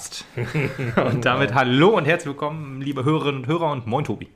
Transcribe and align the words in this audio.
Schrottcast. 0.00 0.24
und 0.96 1.24
damit 1.24 1.54
hallo 1.54 1.96
und 1.96 2.06
herzlich 2.06 2.28
willkommen, 2.28 2.80
liebe 2.80 3.04
Hörerinnen 3.04 3.42
und 3.42 3.46
Hörer 3.46 3.70
und 3.70 3.86
moin 3.86 4.04
Tobi. 4.04 4.28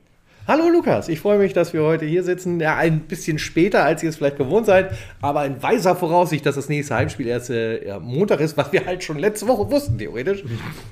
Hallo 0.47 0.69
Lukas, 0.69 1.09
ich 1.09 1.21
freue 1.21 1.39
mich, 1.39 1.53
dass 1.53 1.73
wir 1.73 1.81
heute 1.81 2.05
hier 2.05 2.21
sitzen. 2.21 2.59
Ja, 2.59 2.75
ein 2.75 2.99
bisschen 2.99 3.39
später, 3.39 3.83
als 3.83 4.03
ihr 4.03 4.09
es 4.09 4.17
vielleicht 4.17 4.37
gewohnt 4.37 4.67
seid, 4.67 4.95
aber 5.19 5.43
in 5.43 5.63
weiser 5.63 5.95
Voraussicht, 5.95 6.45
dass 6.45 6.53
das 6.53 6.69
nächste 6.69 6.93
Heimspiel 6.93 7.25
erst 7.25 7.49
äh, 7.49 7.97
Montag 7.99 8.41
ist, 8.41 8.55
was 8.55 8.71
wir 8.71 8.85
halt 8.85 9.03
schon 9.03 9.17
letzte 9.17 9.47
Woche 9.47 9.71
wussten, 9.71 9.97
theoretisch. 9.97 10.43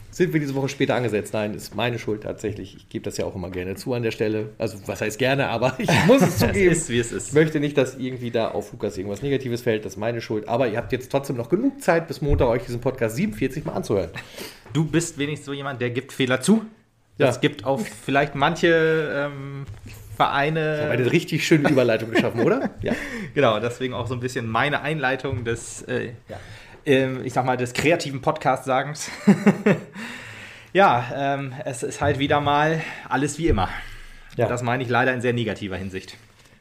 Sind 0.09 0.33
wir 0.33 0.39
diese 0.39 0.55
Woche 0.55 0.69
später 0.69 0.95
angesetzt? 0.95 1.33
Nein, 1.33 1.53
ist 1.53 1.75
meine 1.75 1.99
Schuld 1.99 2.23
tatsächlich. 2.23 2.75
Ich 2.75 2.89
gebe 2.89 3.05
das 3.05 3.17
ja 3.17 3.25
auch 3.25 3.35
immer 3.35 3.51
gerne 3.51 3.75
zu 3.75 3.93
an 3.93 4.01
der 4.01 4.09
Stelle. 4.09 4.49
Also, 4.57 4.79
was 4.87 5.01
heißt 5.01 5.19
gerne, 5.19 5.49
aber 5.49 5.75
ich 5.77 5.89
muss 6.07 6.23
es 6.23 6.39
zugeben. 6.39 6.71
es 6.71 6.79
ist, 6.79 6.89
wie 6.89 6.99
es 6.99 7.11
ist. 7.11 7.27
Ich 7.27 7.33
möchte 7.33 7.59
nicht, 7.59 7.77
dass 7.77 7.93
irgendwie 7.93 8.31
da 8.31 8.47
auf 8.47 8.71
Lukas 8.71 8.97
irgendwas 8.97 9.21
Negatives 9.21 9.61
fällt. 9.61 9.85
Das 9.85 9.93
ist 9.93 9.99
meine 9.99 10.21
Schuld. 10.21 10.47
Aber 10.47 10.67
ihr 10.67 10.77
habt 10.77 10.91
jetzt 10.91 11.11
trotzdem 11.11 11.37
noch 11.37 11.49
genug 11.49 11.79
Zeit, 11.79 12.07
bis 12.07 12.23
Montag 12.23 12.47
euch 12.47 12.63
diesen 12.63 12.81
Podcast 12.81 13.17
47 13.17 13.65
mal 13.65 13.73
anzuhören. 13.73 14.09
Du 14.73 14.85
bist 14.85 15.17
wenigstens 15.17 15.45
so 15.45 15.53
jemand, 15.53 15.81
der 15.81 15.91
gibt 15.91 16.11
Fehler 16.11 16.41
zu. 16.41 16.65
Ja. 17.17 17.29
Es 17.29 17.41
gibt 17.41 17.63
auch 17.65 17.79
vielleicht 17.79 18.35
manche 18.35 19.29
ähm, 19.31 19.65
Vereine. 20.15 20.75
Ich 20.75 20.81
habe 20.81 20.91
eine 20.93 21.11
richtig 21.11 21.45
schöne 21.45 21.69
Überleitung 21.69 22.11
geschaffen, 22.11 22.41
oder? 22.41 22.71
Ja. 22.81 22.93
Genau, 23.33 23.59
deswegen 23.59 23.95
auch 23.95 24.05
so 24.05 24.13
ein 24.13 24.19
bisschen 24.19 24.47
meine 24.47 24.81
Einleitung 24.81 25.43
des, 25.43 25.81
äh, 25.83 26.11
ja. 26.29 26.37
ähm, 26.85 27.21
ich 27.23 27.33
sag 27.33 27.45
mal, 27.45 27.57
des 27.57 27.73
kreativen 27.73 28.21
Podcast-Sagens. 28.21 29.09
ja, 30.73 31.05
ähm, 31.15 31.53
es 31.65 31.81
ist 31.81 31.99
halt 31.99 32.19
wieder 32.19 32.41
mal 32.41 32.81
alles 33.09 33.39
wie 33.39 33.47
immer. 33.47 33.69
Ja. 34.37 34.47
Das 34.47 34.61
meine 34.61 34.83
ich 34.83 34.89
leider 34.89 35.13
in 35.15 35.21
sehr 35.21 35.33
negativer 35.33 35.77
Hinsicht. 35.77 36.15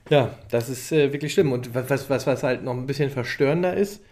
Ja, 0.08 0.30
das 0.50 0.70
ist 0.70 0.92
äh, 0.92 1.12
wirklich 1.12 1.34
schlimm. 1.34 1.52
Und 1.52 1.74
was, 1.74 2.08
was, 2.08 2.26
was 2.26 2.42
halt 2.42 2.64
noch 2.64 2.72
ein 2.72 2.86
bisschen 2.86 3.10
verstörender 3.10 3.74
ist, 3.74 4.02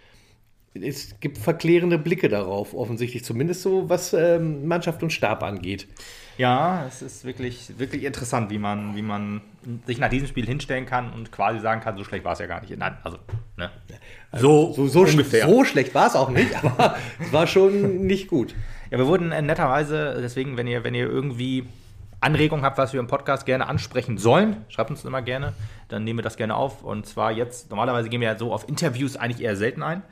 es 0.74 1.18
gibt 1.20 1.38
verklärende 1.38 1.98
Blicke 1.98 2.28
darauf, 2.28 2.74
offensichtlich, 2.74 3.24
zumindest 3.24 3.62
so, 3.62 3.88
was 3.88 4.12
ähm, 4.12 4.66
Mannschaft 4.66 5.02
und 5.02 5.12
Stab 5.12 5.42
angeht. 5.42 5.88
Ja, 6.38 6.86
es 6.86 7.02
ist 7.02 7.24
wirklich, 7.24 7.78
wirklich 7.78 8.04
interessant, 8.04 8.50
wie 8.50 8.58
man, 8.58 8.96
wie 8.96 9.02
man 9.02 9.42
sich 9.86 9.98
nach 9.98 10.08
diesem 10.08 10.28
Spiel 10.28 10.46
hinstellen 10.46 10.86
kann 10.86 11.12
und 11.12 11.32
quasi 11.32 11.58
sagen 11.60 11.80
kann, 11.80 11.96
so 11.96 12.04
schlecht 12.04 12.24
war 12.24 12.32
es 12.32 12.38
ja 12.38 12.46
gar 12.46 12.60
nicht. 12.60 12.76
Nein, 12.78 12.96
also, 13.02 13.18
ne? 13.56 13.70
So, 14.32 14.72
so, 14.72 14.86
so, 14.86 15.00
ungefähr. 15.00 15.46
so 15.46 15.64
schlecht 15.64 15.94
war 15.94 16.06
es 16.06 16.14
auch 16.14 16.30
nicht, 16.30 16.54
aber 16.64 16.96
es 17.18 17.32
war 17.32 17.46
schon 17.46 18.06
nicht 18.06 18.28
gut. 18.28 18.54
Ja, 18.90 18.98
wir 18.98 19.06
wurden 19.06 19.32
äh, 19.32 19.42
netterweise, 19.42 20.18
deswegen, 20.22 20.56
wenn 20.56 20.66
ihr, 20.66 20.84
wenn 20.84 20.94
ihr 20.94 21.06
irgendwie 21.06 21.66
Anregungen 22.20 22.64
habt, 22.64 22.76
was 22.78 22.92
wir 22.92 23.00
im 23.00 23.06
Podcast 23.06 23.46
gerne 23.46 23.66
ansprechen 23.66 24.18
sollen, 24.18 24.64
schreibt 24.68 24.90
uns 24.90 25.04
immer 25.04 25.22
gerne, 25.22 25.54
dann 25.88 26.04
nehmen 26.04 26.18
wir 26.18 26.22
das 26.22 26.36
gerne 26.36 26.54
auf. 26.54 26.82
Und 26.82 27.06
zwar 27.06 27.32
jetzt, 27.32 27.70
normalerweise 27.70 28.08
gehen 28.08 28.20
wir 28.20 28.28
ja 28.28 28.38
so 28.38 28.52
auf 28.52 28.68
Interviews 28.68 29.16
eigentlich 29.16 29.42
eher 29.42 29.56
selten 29.56 29.82
ein, 29.82 30.02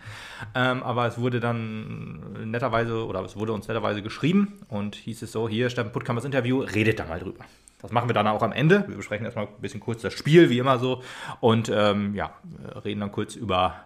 ähm, 0.54 0.82
aber 0.82 1.06
es 1.06 1.18
wurde 1.18 1.40
dann 1.40 2.50
netterweise, 2.50 3.06
oder 3.06 3.22
es 3.24 3.36
wurde 3.36 3.52
uns 3.52 3.68
netterweise 3.68 4.02
geschrieben 4.02 4.54
und 4.68 4.94
hieß 4.94 5.22
es 5.22 5.32
so, 5.32 5.48
hier, 5.48 5.68
Steffen 5.70 5.92
Puttkammers 5.92 6.24
Interview, 6.24 6.60
redet 6.60 6.98
da 6.98 7.04
mal 7.04 7.20
drüber. 7.20 7.44
Das 7.80 7.92
machen 7.92 8.08
wir 8.08 8.14
dann 8.14 8.26
auch 8.26 8.42
am 8.42 8.52
Ende. 8.52 8.84
Wir 8.88 8.96
besprechen 8.96 9.24
erstmal 9.24 9.46
ein 9.46 9.60
bisschen 9.60 9.80
kurz 9.80 10.02
das 10.02 10.12
Spiel, 10.12 10.50
wie 10.50 10.58
immer 10.58 10.78
so, 10.78 11.02
und 11.40 11.70
ähm, 11.72 12.14
ja, 12.14 12.32
reden 12.84 13.00
dann 13.00 13.12
kurz 13.12 13.36
über 13.36 13.84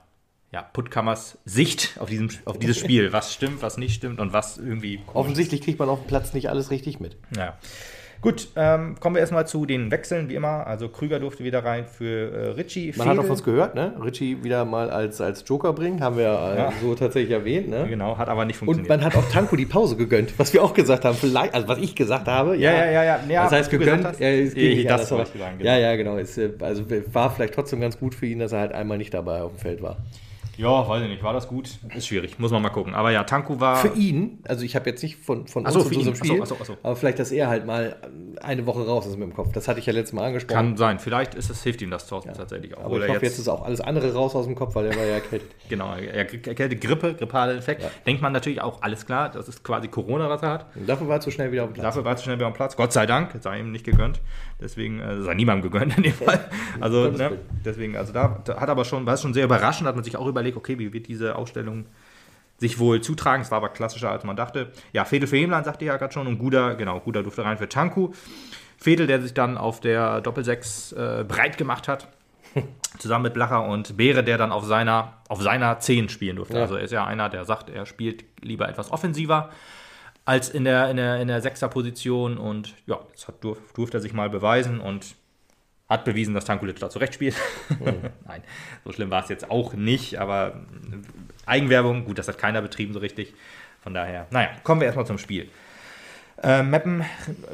ja, 0.53 0.63
Puttkammers 0.63 1.39
Sicht 1.45 1.97
auf, 1.99 2.09
diesem, 2.09 2.29
auf 2.45 2.59
dieses 2.59 2.79
Spiel. 2.79 3.13
Was 3.13 3.33
stimmt, 3.33 3.63
was 3.63 3.79
nicht 3.79 3.95
stimmt 3.95 4.21
und 4.21 4.33
was 4.33 4.59
irgendwie. 4.59 5.01
Offensichtlich 5.13 5.63
kriegt 5.63 5.79
man 5.79 5.89
auf 5.89 6.01
dem 6.01 6.07
Platz 6.07 6.35
nicht 6.35 6.51
alles 6.51 6.71
richtig 6.71 7.01
mit. 7.01 7.17
Ja. 7.37 7.57
Gut, 8.23 8.51
ähm, 8.55 8.95
kommen 9.01 9.17
wir 9.17 9.21
erstmal 9.21 9.49
zu 9.49 9.67
den 9.67 9.91
Wechseln, 9.91 10.29
wie 10.29 10.37
immer. 10.37 10.65
Also 10.65 10.89
Krüger 10.89 11.19
durfte 11.19 11.43
wieder 11.43 11.65
rein 11.65 11.87
für 11.87 12.33
äh, 12.33 12.49
Ritchie. 12.51 12.95
Man 12.97 13.09
Fedel. 13.09 13.11
hat 13.11 13.19
auf 13.19 13.31
uns 13.31 13.43
gehört, 13.43 13.75
ne? 13.75 13.95
Ritchie 14.01 14.45
wieder 14.45 14.65
mal 14.65 14.91
als, 14.91 15.21
als 15.21 15.43
Joker 15.45 15.73
bringen, 15.73 16.01
haben 16.01 16.17
wir 16.17 16.27
äh, 16.27 16.57
ja. 16.57 16.73
so 16.81 16.95
tatsächlich 16.95 17.33
erwähnt, 17.33 17.69
ne? 17.69 17.85
Genau, 17.89 18.17
hat 18.17 18.29
aber 18.29 18.45
nicht 18.45 18.59
funktioniert. 18.59 18.89
Und 18.89 18.97
man 18.97 19.05
hat 19.05 19.17
auch 19.17 19.29
Tanko 19.29 19.57
die 19.57 19.67
Pause 19.67 19.97
gegönnt, 19.97 20.39
was 20.39 20.53
wir 20.53 20.63
auch 20.63 20.73
gesagt 20.73 21.05
haben. 21.05 21.17
Vielleicht, 21.17 21.53
also 21.53 21.67
was 21.67 21.79
ich 21.79 21.97
gesagt 21.97 22.29
habe. 22.29 22.57
Ja, 22.57 22.71
ja, 22.71 22.93
ja. 22.93 23.03
ja, 23.03 23.21
ja. 23.29 23.43
das 23.43 23.53
heißt 23.53 23.71
gegönnt. 23.71 24.05
Hast, 24.05 24.21
äh, 24.21 24.43
es 24.43 24.55
ich, 24.55 24.87
das 24.87 25.11
wollte 25.11 25.33
ich 25.35 25.41
sagen. 25.41 25.59
Genau. 25.59 25.71
Ja, 25.71 25.79
ja, 25.79 25.97
genau. 25.97 26.17
Es, 26.17 26.39
äh, 26.39 26.51
also 26.61 26.85
war 27.13 27.29
vielleicht 27.31 27.55
trotzdem 27.55 27.81
ganz 27.81 27.99
gut 27.99 28.15
für 28.15 28.27
ihn, 28.27 28.39
dass 28.39 28.53
er 28.53 28.61
halt 28.61 28.73
einmal 28.73 28.99
nicht 28.99 29.13
dabei 29.13 29.43
auf 29.43 29.51
dem 29.51 29.59
Feld 29.59 29.83
war. 29.83 29.97
Ja, 30.57 30.89
weiß 30.89 31.03
ich 31.03 31.09
nicht. 31.09 31.23
War 31.23 31.33
das 31.33 31.49
gut? 31.49 31.71
Ist 31.95 32.07
schwierig. 32.07 32.39
Muss 32.39 32.51
man 32.51 32.63
mal 32.63 32.71
gucken. 32.71 32.95
Aber 32.95 33.11
ja, 33.11 33.25
Tanku 33.25 33.61
war. 33.61 33.77
Für 33.77 33.95
ihn, 33.95 34.39
also 34.47 34.65
ich 34.65 34.77
habe 34.77 34.89
jetzt 34.91 35.03
nicht 35.03 35.17
von, 35.17 35.47
von 35.47 35.65
uns 35.65 35.75
so, 35.75 35.81
für 35.81 35.97
unserem 35.97 36.15
Spiel, 36.15 36.41
achso, 36.41 36.55
achso, 36.55 36.73
achso. 36.73 36.77
aber 36.83 36.97
vielleicht, 36.97 37.19
dass 37.19 37.33
er 37.33 37.49
halt 37.49 37.67
mal 37.67 37.97
eine 38.41 38.67
Woche 38.67 38.87
raus 38.87 39.07
ist 39.07 39.17
mit 39.17 39.29
dem 39.29 39.35
Kopf. 39.35 39.53
Das 39.53 39.69
hatte 39.69 39.81
ich 39.81 39.87
ja 39.87 39.93
letztes 39.93 40.13
Mal 40.13 40.27
angesprochen. 40.27 40.55
Kann 40.55 40.77
sein. 40.77 40.99
Vielleicht 40.99 41.35
ist 41.35 41.51
es, 41.51 41.63
hilft 41.63 41.83
ihm 41.83 41.91
das 41.91 42.09
ja. 42.11 42.21
tatsächlich 42.21 42.77
auch. 42.77 42.85
Aber 42.85 42.97
ich 42.97 43.03
hoffe, 43.03 43.13
jetzt, 43.13 43.23
jetzt 43.23 43.39
ist 43.39 43.49
auch 43.49 43.65
alles 43.65 43.81
andere 43.81 44.13
raus 44.13 44.35
aus 44.35 44.47
dem 44.47 44.55
Kopf, 44.55 44.75
weil 44.75 44.87
er 44.87 44.97
war 44.97 45.05
ja 45.05 45.15
erkältet. 45.15 45.51
genau, 45.69 45.95
erkältet, 45.95 46.81
Grippe, 46.81 47.15
grippale 47.15 47.55
Infekt. 47.55 47.83
Ja. 47.83 47.91
Denkt 48.07 48.23
man 48.23 48.33
natürlich 48.33 48.61
auch, 48.61 48.83
alles 48.83 49.07
klar, 49.07 49.31
das 49.31 49.49
ist 49.49 49.65
quasi 49.65 49.89
Corona, 49.89 50.29
was 50.29 50.43
er 50.43 50.51
hat. 50.51 50.67
Und 50.75 50.89
dafür 50.89 51.09
war 51.09 51.17
er 51.17 51.21
zu 51.21 51.31
schnell 51.31 51.53
wieder 51.53 51.65
auf 51.65 51.71
dem 51.71 51.75
Platz. 51.75 51.85
Dafür 51.85 52.05
war 52.05 52.13
er 52.13 52.17
zu 52.17 52.25
schnell 52.25 52.37
wieder 52.37 52.47
auf 52.47 52.53
dem 52.53 52.57
Platz. 52.57 52.77
Gott 52.77 52.93
sei 52.93 53.07
Dank, 53.07 53.31
sei 53.41 53.61
ihm 53.61 53.73
nicht 53.73 53.85
gegönnt. 53.85 54.21
Deswegen 54.61 55.01
äh, 55.01 55.23
sei 55.23 55.35
niemandem 55.35 55.71
gegönnt 55.71 55.97
in 55.97 56.05
dem 56.05 56.13
Fall. 56.13 56.41
Also, 56.81 57.09
ne, 57.11 57.39
deswegen, 57.65 57.97
also 57.97 58.13
da, 58.13 58.41
da, 58.45 58.61
hat 58.61 58.69
aber 58.69 58.85
schon, 58.85 59.05
war 59.07 59.15
es 59.15 59.23
schon 59.23 59.35
sehr 59.35 59.45
überraschend, 59.45 59.89
hat 59.89 59.95
man 59.95 60.05
sich 60.05 60.17
auch 60.17 60.27
überlegt, 60.43 60.57
okay, 60.57 60.79
wie 60.79 60.93
wird 60.93 61.09
diese 61.09 61.37
Ausstellung 61.37 61.87
sich 62.59 62.79
wohl 62.79 63.01
zutragen. 63.01 63.43
Es 63.43 63.51
war 63.51 63.59
aber 63.59 63.71
klassischer, 63.71 64.11
als 64.11 64.25
man 64.25 64.37
dachte. 64.37 64.71
Ja, 64.93 65.05
Fedel 65.05 65.27
für 65.27 65.37
Hemland, 65.37 65.65
sagte 65.65 65.85
ich 65.85 65.89
ja 65.89 65.97
gerade 65.97 66.13
schon. 66.13 66.27
Und 66.27 66.39
Guda, 66.39 66.75
genau, 66.75 67.01
Guda 67.01 67.23
durfte 67.23 67.45
rein 67.45 67.59
für 67.59 67.69
Tanku. 67.69 68.13
Fedel, 68.79 69.07
der 69.07 69.21
sich 69.21 69.35
dann 69.35 69.59
auf 69.59 69.81
der 69.81 70.21
Doppelsechs 70.21 70.93
äh, 70.93 71.25
breit 71.27 71.59
gemacht 71.59 71.89
hat. 71.89 72.09
zusammen 72.99 73.25
mit 73.25 73.35
Blacher 73.35 73.65
und 73.67 73.97
Beere, 73.97 74.23
der 74.23 74.39
dann 74.39 74.53
auf 74.53 74.65
seiner, 74.65 75.15
auf 75.29 75.43
seiner 75.43 75.79
10 75.79 76.09
spielen 76.09 76.37
durfte. 76.37 76.57
Ja. 76.57 76.63
Also 76.63 76.77
er 76.77 76.83
ist 76.83 76.93
ja 76.93 77.05
einer, 77.05 77.29
der 77.29 77.45
sagt, 77.45 77.71
er 77.71 77.87
spielt 77.87 78.25
lieber 78.41 78.69
etwas 78.69 78.91
offensiver 78.91 79.51
als 80.25 80.51
in 80.51 80.65
der, 80.65 80.91
in 80.91 80.97
der, 80.97 81.21
in 81.21 81.29
der 81.29 81.41
Sechser-Position. 81.41 82.39
Und 82.39 82.75
ja, 82.87 83.01
das 83.13 83.29
hat, 83.29 83.43
durf, 83.43 83.59
durfte 83.75 83.99
er 83.99 84.01
sich 84.01 84.13
mal 84.13 84.31
beweisen 84.31 84.81
und 84.81 85.15
hat 85.93 86.05
bewiesen, 86.05 86.35
dass 86.35 86.45
Tankulic 86.45 86.79
da 86.79 86.91
zurecht 86.91 87.15
spielt. 87.15 87.37
Mhm. 87.69 88.11
Nein, 88.27 88.43
so 88.85 88.93
schlimm 88.93 89.11
war 89.11 89.23
es 89.23 89.29
jetzt 89.29 89.51
auch 89.51 89.75
nicht, 89.75 90.19
aber 90.19 90.63
Eigenwerbung, 91.47 92.05
gut, 92.05 92.19
das 92.19 92.29
hat 92.29 92.39
keiner 92.39 92.63
betrieben 92.63 92.93
so 92.93 92.99
richtig. 92.99 93.35
Von 93.81 93.95
daher, 93.95 94.27
naja, 94.31 94.51
kommen 94.63 94.81
wir 94.81 94.87
erstmal 94.87 95.07
zum 95.07 95.19
Spiel. 95.19 95.49
Äh, 96.43 96.63
Meppen 96.63 97.05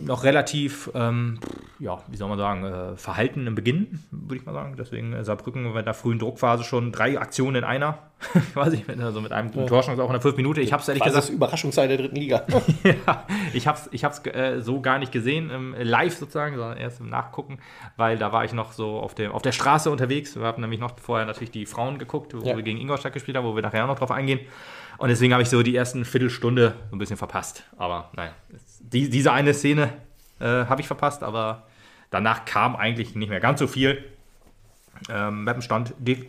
noch 0.00 0.24
relativ, 0.24 0.90
ähm, 0.94 1.40
ja, 1.78 1.98
wie 2.06 2.16
soll 2.16 2.28
man 2.28 2.38
sagen, 2.38 2.64
äh, 2.64 2.96
verhalten 2.96 3.46
im 3.46 3.54
Beginn, 3.54 4.02
würde 4.10 4.36
ich 4.36 4.46
mal 4.46 4.54
sagen. 4.54 4.76
Deswegen 4.78 5.12
äh, 5.12 5.24
Saarbrücken 5.24 5.76
in 5.76 5.84
der 5.84 5.94
frühen 5.94 6.18
Druckphase 6.18 6.64
schon 6.64 6.90
drei 6.92 7.18
Aktionen 7.18 7.56
in 7.56 7.64
einer. 7.64 7.98
Quasi, 8.52 8.84
also 9.00 9.20
mit 9.20 9.30
einem 9.30 9.50
ja. 9.52 9.66
Torschance 9.66 10.02
auch 10.02 10.08
in 10.08 10.12
der 10.12 10.20
fünf 10.20 10.36
Minute. 10.36 10.60
Ich 10.60 10.72
habe 10.72 10.82
es 10.82 10.88
ehrlich 10.88 11.02
War 11.02 11.08
gesagt. 11.08 11.28
Das 11.28 11.34
Überraschungszeit 11.34 11.90
der 11.90 11.98
dritten 11.98 12.16
Liga. 12.16 12.46
ja, 12.82 13.26
ich 13.52 13.66
habe 13.66 13.78
es 13.78 13.88
ich 13.92 14.04
hab's, 14.04 14.24
äh, 14.26 14.60
so 14.60 14.80
gar 14.80 14.98
nicht 14.98 15.12
gesehen, 15.12 15.50
im, 15.50 15.74
live 15.78 16.16
sozusagen, 16.16 16.56
sondern 16.56 16.78
erst 16.78 17.00
im 17.00 17.10
Nachgucken, 17.10 17.58
weil 17.96 18.16
da 18.16 18.32
war 18.32 18.44
ich 18.44 18.52
noch 18.52 18.72
so 18.72 18.98
auf 18.98 19.14
der, 19.14 19.34
auf 19.34 19.42
der 19.42 19.52
Straße 19.52 19.90
unterwegs. 19.90 20.34
Wir 20.34 20.44
haben 20.44 20.62
nämlich 20.62 20.80
noch 20.80 20.98
vorher 20.98 21.26
natürlich 21.26 21.50
die 21.50 21.66
Frauen 21.66 21.98
geguckt, 21.98 22.34
wo 22.34 22.44
ja. 22.44 22.56
wir 22.56 22.62
gegen 22.62 22.80
Ingolstadt 22.80 23.12
gespielt 23.12 23.36
haben, 23.36 23.44
wo 23.44 23.54
wir 23.54 23.62
nachher 23.62 23.84
auch 23.84 23.88
noch 23.88 23.98
drauf 23.98 24.10
eingehen. 24.10 24.40
Und 24.98 25.10
deswegen 25.10 25.32
habe 25.32 25.42
ich 25.42 25.48
so 25.48 25.62
die 25.62 25.76
ersten 25.76 26.04
Viertelstunde 26.04 26.74
so 26.90 26.96
ein 26.96 26.98
bisschen 26.98 27.16
verpasst. 27.16 27.62
Aber 27.76 28.10
nein, 28.16 28.30
die, 28.92 29.10
diese 29.10 29.32
eine 29.32 29.54
Szene 29.54 29.92
äh, 30.40 30.44
habe 30.44 30.80
ich 30.80 30.86
verpasst, 30.86 31.22
aber 31.22 31.64
danach 32.10 32.44
kam 32.44 32.76
eigentlich 32.76 33.14
nicht 33.14 33.28
mehr 33.28 33.40
ganz 33.40 33.60
so 33.60 33.66
viel. 33.66 34.04
Ähm, 35.10 35.44
Mappen 35.44 35.62
stand, 35.62 35.94
de 35.98 36.26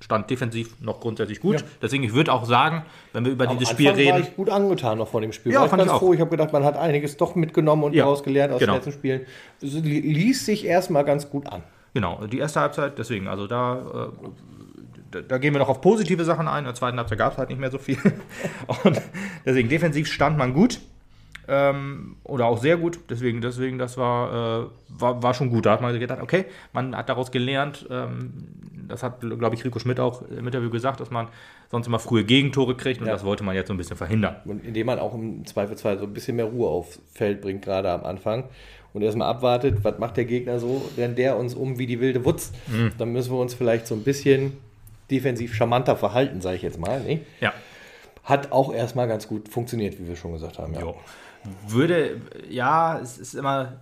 stand 0.00 0.28
defensiv 0.28 0.80
noch 0.80 1.00
grundsätzlich 1.00 1.40
gut. 1.40 1.60
Ja. 1.60 1.66
Deswegen, 1.80 2.04
ich 2.04 2.12
würde 2.12 2.32
auch 2.32 2.44
sagen, 2.44 2.84
wenn 3.12 3.24
wir 3.24 3.32
über 3.32 3.48
Am 3.48 3.58
dieses 3.58 3.70
Spiel 3.70 3.90
reden. 3.90 4.12
war 4.12 4.20
ich 4.20 4.36
gut 4.36 4.50
angetan 4.50 4.98
noch 4.98 5.08
von 5.08 5.22
dem 5.22 5.32
Spiel. 5.32 5.52
Ja, 5.52 5.60
war 5.60 5.66
ich 5.66 5.70
fand 5.70 5.80
ganz 5.80 5.92
ich 5.92 5.98
froh. 5.98 6.12
Ich 6.12 6.20
habe 6.20 6.30
gedacht, 6.30 6.52
man 6.52 6.62
hat 6.62 6.76
einiges 6.76 7.16
doch 7.16 7.34
mitgenommen 7.34 7.84
und 7.84 7.94
ja. 7.94 8.04
daraus 8.04 8.22
gelernt 8.22 8.52
aus 8.52 8.60
genau. 8.60 8.74
den 8.74 8.76
letzten 8.76 8.92
Spielen. 8.92 9.22
Das 9.60 9.72
ließ 9.72 10.44
sich 10.44 10.66
erstmal 10.66 11.04
ganz 11.04 11.30
gut 11.30 11.46
an. 11.46 11.62
Genau, 11.94 12.26
die 12.26 12.38
erste 12.38 12.60
Halbzeit, 12.60 12.98
deswegen, 12.98 13.28
also 13.28 13.46
da 13.46 14.10
äh, 14.12 15.22
da, 15.22 15.38
gehen 15.38 15.54
wir 15.54 15.60
noch 15.60 15.68
auf 15.68 15.80
positive 15.80 16.24
Sachen 16.24 16.48
ein. 16.48 16.60
In 16.60 16.64
der 16.64 16.74
zweiten 16.74 16.98
Halbzeit 16.98 17.18
gab 17.18 17.32
es 17.32 17.38
halt 17.38 17.48
nicht 17.48 17.60
mehr 17.60 17.70
so 17.70 17.78
viel. 17.78 17.98
Und 18.84 19.00
deswegen 19.46 19.68
defensiv 19.68 20.08
stand 20.08 20.36
man 20.36 20.52
gut. 20.52 20.80
Ähm, 21.46 22.16
oder 22.24 22.46
auch 22.46 22.58
sehr 22.58 22.76
gut. 22.76 22.98
Deswegen, 23.10 23.40
deswegen 23.40 23.78
das 23.78 23.96
war, 23.96 24.62
äh, 24.62 24.66
war, 24.88 25.22
war 25.22 25.34
schon 25.34 25.50
gut. 25.50 25.66
Da 25.66 25.72
hat 25.72 25.80
man 25.80 25.98
gedacht, 25.98 26.22
okay, 26.22 26.46
man 26.72 26.96
hat 26.96 27.08
daraus 27.08 27.30
gelernt. 27.30 27.86
Ähm, 27.90 28.32
das 28.88 29.02
hat, 29.02 29.20
glaube 29.20 29.54
ich, 29.54 29.64
Rico 29.64 29.78
Schmidt 29.78 30.00
auch 30.00 30.22
im 30.28 30.46
Interview 30.46 30.70
gesagt, 30.70 31.00
dass 31.00 31.10
man 31.10 31.28
sonst 31.70 31.86
immer 31.86 31.98
frühe 31.98 32.24
Gegentore 32.24 32.76
kriegt 32.76 33.00
und 33.00 33.06
ja. 33.06 33.12
das 33.12 33.24
wollte 33.24 33.44
man 33.44 33.54
jetzt 33.54 33.68
so 33.68 33.74
ein 33.74 33.76
bisschen 33.76 33.96
verhindern. 33.96 34.36
Und 34.44 34.64
indem 34.64 34.86
man 34.86 34.98
auch 34.98 35.14
im 35.14 35.44
Zweifelsfall 35.46 35.98
so 35.98 36.04
ein 36.04 36.12
bisschen 36.12 36.36
mehr 36.36 36.44
Ruhe 36.44 36.68
aufs 36.68 37.00
Feld 37.12 37.40
bringt, 37.40 37.62
gerade 37.62 37.90
am 37.90 38.04
Anfang. 38.04 38.44
Und 38.92 39.02
erstmal 39.02 39.28
abwartet, 39.28 39.82
was 39.82 39.98
macht 39.98 40.16
der 40.16 40.24
Gegner 40.24 40.60
so, 40.60 40.88
rennt 40.96 41.18
der 41.18 41.36
uns 41.36 41.54
um 41.54 41.78
wie 41.78 41.86
die 41.86 41.98
wilde 41.98 42.24
Wutz. 42.24 42.52
Mhm. 42.68 42.92
Dann 42.96 43.12
müssen 43.12 43.32
wir 43.32 43.40
uns 43.40 43.54
vielleicht 43.54 43.88
so 43.88 43.94
ein 43.94 44.04
bisschen 44.04 44.56
defensiv 45.10 45.54
charmanter 45.54 45.96
verhalten, 45.96 46.40
sage 46.40 46.56
ich 46.56 46.62
jetzt 46.62 46.78
mal. 46.78 47.00
Ne? 47.00 47.20
Ja. 47.40 47.52
hat 48.22 48.52
auch 48.52 48.72
erstmal 48.72 49.08
ganz 49.08 49.26
gut 49.26 49.48
funktioniert, 49.48 49.98
wie 49.98 50.06
wir 50.06 50.16
schon 50.16 50.32
gesagt 50.32 50.58
haben. 50.58 50.74
Ja. 50.74 50.80
Jo. 50.80 50.94
Würde, 51.66 52.20
ja, 52.48 52.98
es 52.98 53.18
ist 53.18 53.34
immer, 53.34 53.80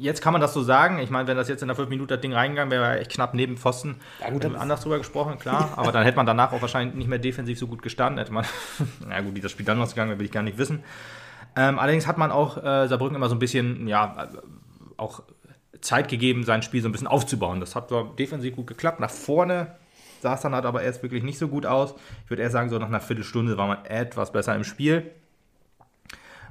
jetzt 0.00 0.22
kann 0.22 0.32
man 0.32 0.40
das 0.40 0.54
so 0.54 0.62
sagen. 0.62 0.98
Ich 0.98 1.10
meine, 1.10 1.28
wenn 1.28 1.36
das 1.36 1.48
jetzt 1.48 1.62
in 1.62 1.68
der 1.68 1.76
5 1.76 1.88
Minuten 1.88 2.08
das 2.08 2.20
Ding 2.20 2.32
reingegangen 2.32 2.70
wäre, 2.70 2.82
wäre 2.82 3.00
echt 3.00 3.12
knapp 3.12 3.34
neben 3.34 3.56
Pfosten. 3.56 3.96
Ja, 4.20 4.30
gut, 4.30 4.44
anders 4.44 4.80
drüber 4.80 4.98
gesprochen, 4.98 5.38
klar. 5.38 5.72
aber 5.76 5.92
dann 5.92 6.04
hätte 6.04 6.16
man 6.16 6.26
danach 6.26 6.52
auch 6.52 6.62
wahrscheinlich 6.62 6.94
nicht 6.94 7.08
mehr 7.08 7.18
defensiv 7.18 7.58
so 7.58 7.66
gut 7.66 7.82
gestanden. 7.82 8.18
Hätte 8.18 8.32
man, 8.32 8.44
na 9.06 9.20
gut, 9.20 9.34
wie 9.34 9.40
das 9.40 9.52
Spiel 9.52 9.66
dann 9.66 9.80
ausgegangen 9.80 10.10
wäre, 10.10 10.18
will 10.18 10.26
ich 10.26 10.32
gar 10.32 10.42
nicht 10.42 10.58
wissen. 10.58 10.82
Ähm, 11.56 11.78
allerdings 11.78 12.06
hat 12.06 12.16
man 12.16 12.30
auch 12.30 12.56
äh, 12.56 12.88
Saarbrücken 12.88 13.16
immer 13.16 13.28
so 13.28 13.34
ein 13.34 13.40
bisschen, 13.40 13.88
ja, 13.88 14.28
auch 14.96 15.22
Zeit 15.80 16.08
gegeben, 16.08 16.44
sein 16.44 16.62
Spiel 16.62 16.82
so 16.82 16.88
ein 16.88 16.92
bisschen 16.92 17.06
aufzubauen. 17.06 17.60
Das 17.60 17.74
hat 17.74 17.88
zwar 17.88 18.14
defensiv 18.16 18.56
gut 18.56 18.66
geklappt. 18.66 19.00
Nach 19.00 19.10
vorne 19.10 19.76
sah 20.20 20.34
es 20.34 20.40
dann 20.40 20.54
halt 20.54 20.66
aber 20.66 20.82
erst 20.82 21.02
wirklich 21.02 21.22
nicht 21.22 21.38
so 21.38 21.48
gut 21.48 21.66
aus. 21.66 21.94
Ich 22.24 22.30
würde 22.30 22.42
eher 22.42 22.50
sagen, 22.50 22.68
so 22.68 22.78
nach 22.78 22.88
einer 22.88 23.00
Viertelstunde 23.00 23.56
war 23.56 23.66
man 23.66 23.84
etwas 23.86 24.32
besser 24.32 24.54
im 24.54 24.64
Spiel. 24.64 25.10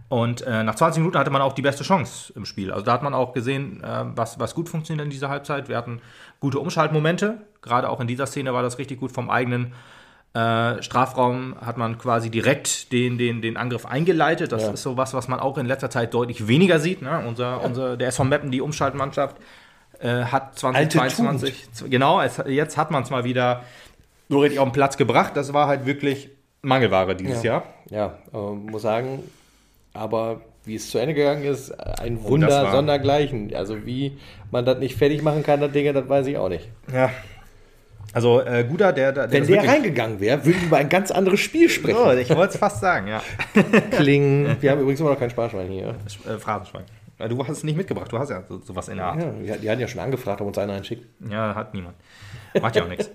Und 0.09 0.41
äh, 0.41 0.63
nach 0.63 0.75
20 0.75 1.01
Minuten 1.01 1.19
hatte 1.19 1.29
man 1.29 1.41
auch 1.41 1.53
die 1.53 1.61
beste 1.61 1.83
Chance 1.83 2.33
im 2.35 2.45
Spiel. 2.45 2.71
Also 2.71 2.83
da 2.83 2.93
hat 2.93 3.03
man 3.03 3.13
auch 3.13 3.31
gesehen, 3.31 3.83
äh, 3.83 4.05
was, 4.15 4.39
was 4.39 4.55
gut 4.55 4.67
funktioniert 4.67 5.05
in 5.05 5.11
dieser 5.11 5.29
Halbzeit. 5.29 5.69
Wir 5.69 5.77
hatten 5.77 6.01
gute 6.39 6.59
Umschaltmomente. 6.59 7.41
Gerade 7.61 7.89
auch 7.89 7.99
in 7.99 8.07
dieser 8.07 8.25
Szene 8.25 8.53
war 8.53 8.63
das 8.63 8.79
richtig 8.79 8.99
gut 8.99 9.11
vom 9.11 9.29
eigenen 9.29 9.73
äh, 10.33 10.83
Strafraum 10.83 11.55
hat 11.59 11.77
man 11.77 11.97
quasi 11.97 12.29
direkt 12.29 12.91
den, 12.91 13.17
den, 13.17 13.41
den 13.41 13.57
Angriff 13.57 13.85
eingeleitet. 13.87 14.51
Das 14.51 14.63
ja. 14.63 14.71
ist 14.71 14.83
so 14.83 14.95
was, 14.95 15.13
was 15.13 15.27
man 15.27 15.39
auch 15.39 15.57
in 15.57 15.65
letzter 15.65 15.89
Zeit 15.89 16.13
deutlich 16.13 16.47
weniger 16.47 16.79
sieht. 16.79 17.01
Ne? 17.01 17.23
Unser, 17.27 17.63
unser, 17.63 17.97
der 17.97 18.09
SV 18.09 18.25
Meppen, 18.25 18.51
die 18.51 18.61
Umschaltmannschaft, 18.61 19.37
äh, 19.99 20.25
hat 20.25 20.57
2022, 20.57 21.89
genau, 21.89 22.21
es, 22.21 22.41
jetzt 22.45 22.77
hat 22.77 22.91
man 22.91 23.03
es 23.03 23.09
mal 23.09 23.23
wieder 23.23 23.63
so 24.29 24.39
richtig 24.39 24.59
auf 24.59 24.67
den 24.69 24.73
Platz 24.73 24.97
gebracht. 24.97 25.31
Das 25.35 25.51
war 25.53 25.67
halt 25.67 25.87
wirklich 25.87 26.29
Mangelware 26.61 27.15
dieses 27.15 27.41
ja. 27.41 27.53
Jahr. 27.53 27.63
Ja, 27.89 28.17
äh, 28.31 28.37
muss 28.37 28.83
sagen, 28.83 29.23
aber 29.99 30.41
wie 30.65 30.75
es 30.75 30.89
zu 30.89 30.97
Ende 30.97 31.13
gegangen 31.13 31.43
ist, 31.43 31.71
ein 31.71 32.19
oh, 32.23 32.29
Wunder 32.29 32.71
sondergleichen. 32.71 33.53
Also 33.55 33.85
wie 33.85 34.17
man 34.51 34.65
das 34.65 34.79
nicht 34.79 34.95
fertig 34.95 35.21
machen 35.21 35.43
kann, 35.43 35.59
das 35.59 35.71
Ding, 35.71 35.93
das 35.93 36.07
weiß 36.07 36.27
ich 36.27 36.37
auch 36.37 36.49
nicht. 36.49 36.67
Ja, 36.93 37.11
also 38.13 38.41
äh, 38.41 38.65
Guter, 38.67 38.91
der, 38.91 39.11
der 39.11 39.31
Wenn 39.31 39.45
der 39.45 39.67
reingegangen 39.67 40.19
wäre, 40.19 40.43
würden 40.43 40.61
wir 40.61 40.67
über 40.67 40.77
ein 40.77 40.89
ganz 40.89 41.11
anderes 41.11 41.39
Spiel 41.39 41.69
sprechen. 41.69 41.99
Oh, 42.03 42.11
ich 42.11 42.29
wollte 42.29 42.53
es 42.53 42.57
fast 42.57 42.79
sagen, 42.79 43.07
ja. 43.07 43.21
Kling. 43.91 44.57
Wir 44.59 44.71
haben 44.71 44.81
übrigens 44.81 44.99
immer 44.99 45.11
noch 45.11 45.19
kein 45.19 45.29
Sparschwein 45.29 45.67
hier. 45.67 45.95
Äh, 46.27 46.37
Phrasenschwein. 46.39 46.85
Du 47.27 47.45
hast 47.45 47.57
es 47.57 47.63
nicht 47.63 47.75
mitgebracht, 47.75 48.11
du 48.11 48.17
hast 48.17 48.29
ja 48.29 48.41
so, 48.47 48.59
sowas 48.59 48.87
in 48.87 48.95
der 48.95 49.05
Art. 49.05 49.21
Ja, 49.43 49.57
die 49.57 49.69
hatten 49.69 49.81
ja 49.81 49.87
schon 49.87 49.99
angefragt, 49.99 50.39
ob 50.39 50.47
uns 50.47 50.57
einer 50.57 50.73
einschickt. 50.73 51.05
Ja, 51.29 51.53
hat 51.53 51.73
niemand. 51.73 51.95
Macht 52.59 52.77
ja 52.77 52.83
auch 52.83 52.87
nichts. 52.87 53.11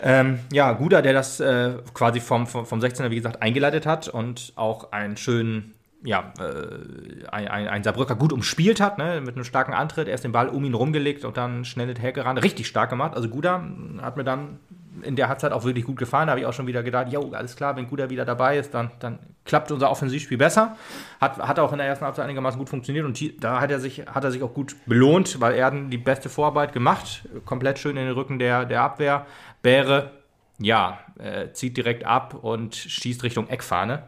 Ähm, 0.00 0.38
ja, 0.52 0.72
Guda, 0.72 1.02
der 1.02 1.12
das 1.12 1.40
äh, 1.40 1.72
quasi 1.92 2.20
vom, 2.20 2.46
vom, 2.46 2.66
vom 2.66 2.78
16er, 2.78 3.10
wie 3.10 3.16
gesagt, 3.16 3.42
eingeleitet 3.42 3.84
hat 3.84 4.08
und 4.08 4.52
auch 4.54 4.92
einen 4.92 5.16
schönen 5.16 5.74
ja, 6.06 6.32
äh, 6.38 7.26
ein, 7.30 7.48
ein, 7.68 7.82
Saarbrücker 7.82 8.14
gut 8.14 8.32
umspielt 8.32 8.80
hat, 8.80 8.96
ne, 8.96 9.20
mit 9.20 9.34
einem 9.34 9.44
starken 9.44 9.74
Antritt, 9.74 10.06
erst 10.06 10.24
den 10.24 10.32
Ball 10.32 10.48
um 10.48 10.64
ihn 10.64 10.74
rumgelegt 10.74 11.24
und 11.24 11.36
dann 11.36 11.64
schnell 11.64 11.92
hergerannt, 11.98 12.42
richtig 12.42 12.68
stark 12.68 12.90
gemacht. 12.90 13.14
Also 13.14 13.28
Guda 13.28 13.62
hat 14.00 14.16
mir 14.16 14.24
dann 14.24 14.60
in 15.02 15.16
der 15.16 15.28
Halbzeit 15.28 15.52
auch 15.52 15.64
wirklich 15.64 15.84
gut 15.84 15.98
gefallen. 15.98 16.28
Da 16.28 16.30
habe 16.30 16.40
ich 16.40 16.46
auch 16.46 16.52
schon 16.52 16.68
wieder 16.68 16.82
gedacht, 16.82 17.12
jo, 17.12 17.32
alles 17.32 17.56
klar, 17.56 17.76
wenn 17.76 17.88
Guda 17.88 18.08
wieder 18.08 18.24
dabei 18.24 18.56
ist, 18.56 18.72
dann, 18.72 18.92
dann 19.00 19.18
klappt 19.44 19.72
unser 19.72 19.90
Offensivspiel 19.90 20.38
besser. 20.38 20.76
Hat, 21.20 21.38
hat 21.38 21.58
auch 21.58 21.72
in 21.72 21.78
der 21.78 21.88
ersten 21.88 22.04
Halbzeit 22.04 22.24
einigermaßen 22.24 22.58
gut 22.58 22.68
funktioniert 22.68 23.04
und 23.04 23.44
da 23.44 23.60
hat 23.60 23.70
er 23.72 23.80
sich, 23.80 24.06
hat 24.06 24.22
er 24.22 24.30
sich 24.30 24.42
auch 24.42 24.54
gut 24.54 24.76
belohnt, 24.86 25.40
weil 25.40 25.54
er 25.54 25.72
die 25.72 25.98
beste 25.98 26.28
Vorarbeit 26.28 26.72
gemacht, 26.72 27.28
komplett 27.44 27.78
schön 27.78 27.96
in 27.96 28.06
den 28.06 28.14
Rücken 28.14 28.38
der, 28.38 28.64
der 28.64 28.82
Abwehr. 28.82 29.26
Bäre, 29.60 30.12
ja, 30.58 31.00
äh, 31.18 31.50
zieht 31.52 31.76
direkt 31.76 32.06
ab 32.06 32.34
und 32.34 32.76
schießt 32.76 33.24
Richtung 33.24 33.48
Eckfahne 33.48 34.04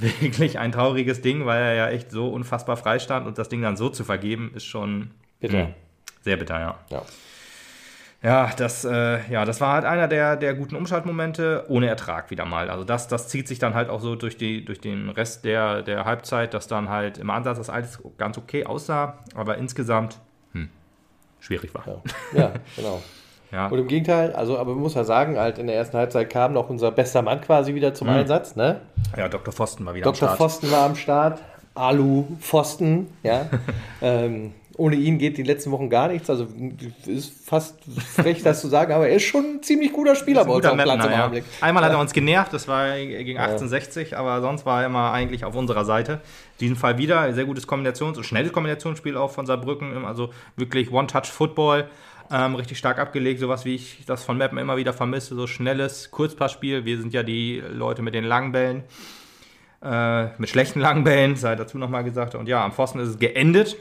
wirklich 0.00 0.58
ein 0.58 0.72
trauriges 0.72 1.20
Ding, 1.20 1.46
weil 1.46 1.60
er 1.62 1.74
ja 1.74 1.88
echt 1.88 2.10
so 2.10 2.28
unfassbar 2.28 2.76
frei 2.76 2.98
stand 2.98 3.26
und 3.26 3.38
das 3.38 3.48
Ding 3.48 3.62
dann 3.62 3.76
so 3.76 3.88
zu 3.88 4.04
vergeben, 4.04 4.52
ist 4.54 4.64
schon 4.64 5.10
bitter. 5.40 5.68
Mh, 5.68 5.74
sehr 6.22 6.36
bitter, 6.36 6.58
ja. 6.58 6.78
Ja, 6.90 7.02
ja 8.22 8.50
das, 8.56 8.84
äh, 8.84 9.30
ja, 9.30 9.44
das 9.44 9.60
war 9.60 9.74
halt 9.74 9.84
einer 9.84 10.08
der, 10.08 10.36
der 10.36 10.54
guten 10.54 10.76
Umschaltmomente, 10.76 11.66
ohne 11.68 11.88
Ertrag 11.88 12.30
wieder 12.30 12.44
mal. 12.44 12.70
Also 12.70 12.84
das, 12.84 13.08
das 13.08 13.28
zieht 13.28 13.48
sich 13.48 13.58
dann 13.58 13.74
halt 13.74 13.90
auch 13.90 14.00
so 14.00 14.16
durch, 14.16 14.36
die, 14.36 14.64
durch 14.64 14.80
den 14.80 15.10
Rest 15.10 15.44
der, 15.44 15.82
der 15.82 16.04
Halbzeit, 16.04 16.54
dass 16.54 16.66
dann 16.66 16.88
halt 16.88 17.18
im 17.18 17.30
Ansatz 17.30 17.58
das 17.58 17.70
alles 17.70 18.00
ganz 18.18 18.38
okay 18.38 18.64
aussah, 18.64 19.18
aber 19.34 19.58
insgesamt 19.58 20.18
hm, 20.52 20.68
schwierig 21.40 21.74
war. 21.74 22.02
Ja, 22.32 22.40
ja 22.40 22.52
genau. 22.76 23.02
Ja. 23.52 23.66
Und 23.66 23.78
im 23.78 23.88
Gegenteil, 23.88 24.32
also, 24.32 24.58
aber 24.58 24.72
man 24.72 24.82
muss 24.82 24.94
ja 24.94 25.04
sagen, 25.04 25.38
halt 25.38 25.58
in 25.58 25.66
der 25.66 25.76
ersten 25.76 25.96
Halbzeit 25.96 26.30
kam 26.30 26.52
noch 26.52 26.70
unser 26.70 26.90
bester 26.92 27.22
Mann 27.22 27.40
quasi 27.40 27.74
wieder 27.74 27.94
zum 27.94 28.08
mhm. 28.08 28.14
Einsatz. 28.14 28.56
Ne? 28.56 28.80
Ja, 29.16 29.28
Dr. 29.28 29.52
Pfosten 29.52 29.84
war 29.86 29.94
wieder 29.94 30.04
Dr. 30.04 30.28
am 30.28 30.36
Start. 30.36 30.38
Dr. 30.38 30.48
Pfosten 30.48 30.70
war 30.70 30.86
am 30.86 30.96
Start. 30.96 31.40
Alu 31.74 32.24
Pfosten, 32.40 33.08
ja. 33.22 33.48
ähm, 34.02 34.52
ohne 34.80 34.96
ihn 34.96 35.18
geht 35.18 35.36
die 35.36 35.42
letzten 35.42 35.70
Wochen 35.72 35.90
gar 35.90 36.08
nichts. 36.08 36.30
Also 36.30 36.48
ist 37.06 37.46
fast 37.46 37.76
frech, 38.14 38.42
das 38.42 38.62
zu 38.62 38.68
sagen, 38.68 38.92
aber 38.92 39.08
er 39.08 39.16
ist 39.16 39.24
schon 39.24 39.56
ein 39.56 39.62
ziemlich 39.62 39.92
guter 39.92 40.16
Spieler 40.16 40.44
bei 40.44 40.52
uns 40.52 40.64
auf 40.64 40.74
Platz 40.74 41.04
im 41.04 41.10
ja. 41.10 41.30
Einmal 41.60 41.84
hat 41.84 41.92
er 41.92 41.98
uns 41.98 42.12
genervt, 42.14 42.52
das 42.54 42.66
war 42.66 42.96
gegen 42.96 43.38
1860, 43.38 44.16
aber 44.16 44.40
sonst 44.40 44.64
war 44.64 44.80
er 44.80 44.86
immer 44.86 45.12
eigentlich 45.12 45.44
auf 45.44 45.54
unserer 45.54 45.84
Seite. 45.84 46.12
In 46.12 46.60
diesem 46.60 46.76
Fall 46.76 46.96
wieder 46.96 47.32
sehr 47.34 47.44
gutes 47.44 47.68
Kombinations- 47.68 48.16
und 48.16 48.24
schnelles 48.24 48.52
Kombinationsspiel 48.52 49.18
auch 49.18 49.30
von 49.30 49.44
Saarbrücken, 49.44 50.04
also 50.06 50.30
wirklich 50.56 50.90
One-Touch-Football. 50.90 51.86
Ähm, 52.32 52.54
richtig 52.54 52.78
stark 52.78 52.98
abgelegt, 52.98 53.40
sowas 53.40 53.64
wie 53.64 53.74
ich 53.74 54.04
das 54.06 54.24
von 54.24 54.38
Mappen 54.38 54.58
immer 54.58 54.76
wieder 54.76 54.92
vermisse, 54.92 55.34
so 55.34 55.48
schnelles 55.48 56.12
Kurzpassspiel. 56.12 56.84
Wir 56.84 56.98
sind 56.98 57.12
ja 57.12 57.24
die 57.24 57.60
Leute 57.60 58.02
mit 58.02 58.14
den 58.14 58.22
langen 58.22 58.52
Bällen, 58.52 58.84
äh, 59.82 60.26
mit 60.38 60.48
schlechten 60.48 60.78
langen 60.78 61.02
Bällen, 61.02 61.34
sei 61.34 61.56
dazu 61.56 61.76
nochmal 61.76 62.04
gesagt. 62.04 62.36
Und 62.36 62.48
ja, 62.48 62.64
am 62.64 62.70
Pfosten 62.70 63.00
ist 63.00 63.08
es 63.08 63.18
geendet. 63.18 63.76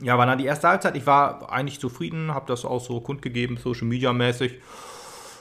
Ja, 0.00 0.18
war 0.18 0.26
dann 0.26 0.38
die 0.38 0.46
erste 0.46 0.66
Halbzeit. 0.66 0.96
Ich 0.96 1.06
war 1.06 1.52
eigentlich 1.52 1.78
zufrieden, 1.78 2.34
habe 2.34 2.46
das 2.48 2.64
auch 2.64 2.80
so 2.80 3.00
kundgegeben, 3.00 3.56
Social 3.56 3.86
Media 3.86 4.12
mäßig 4.12 4.58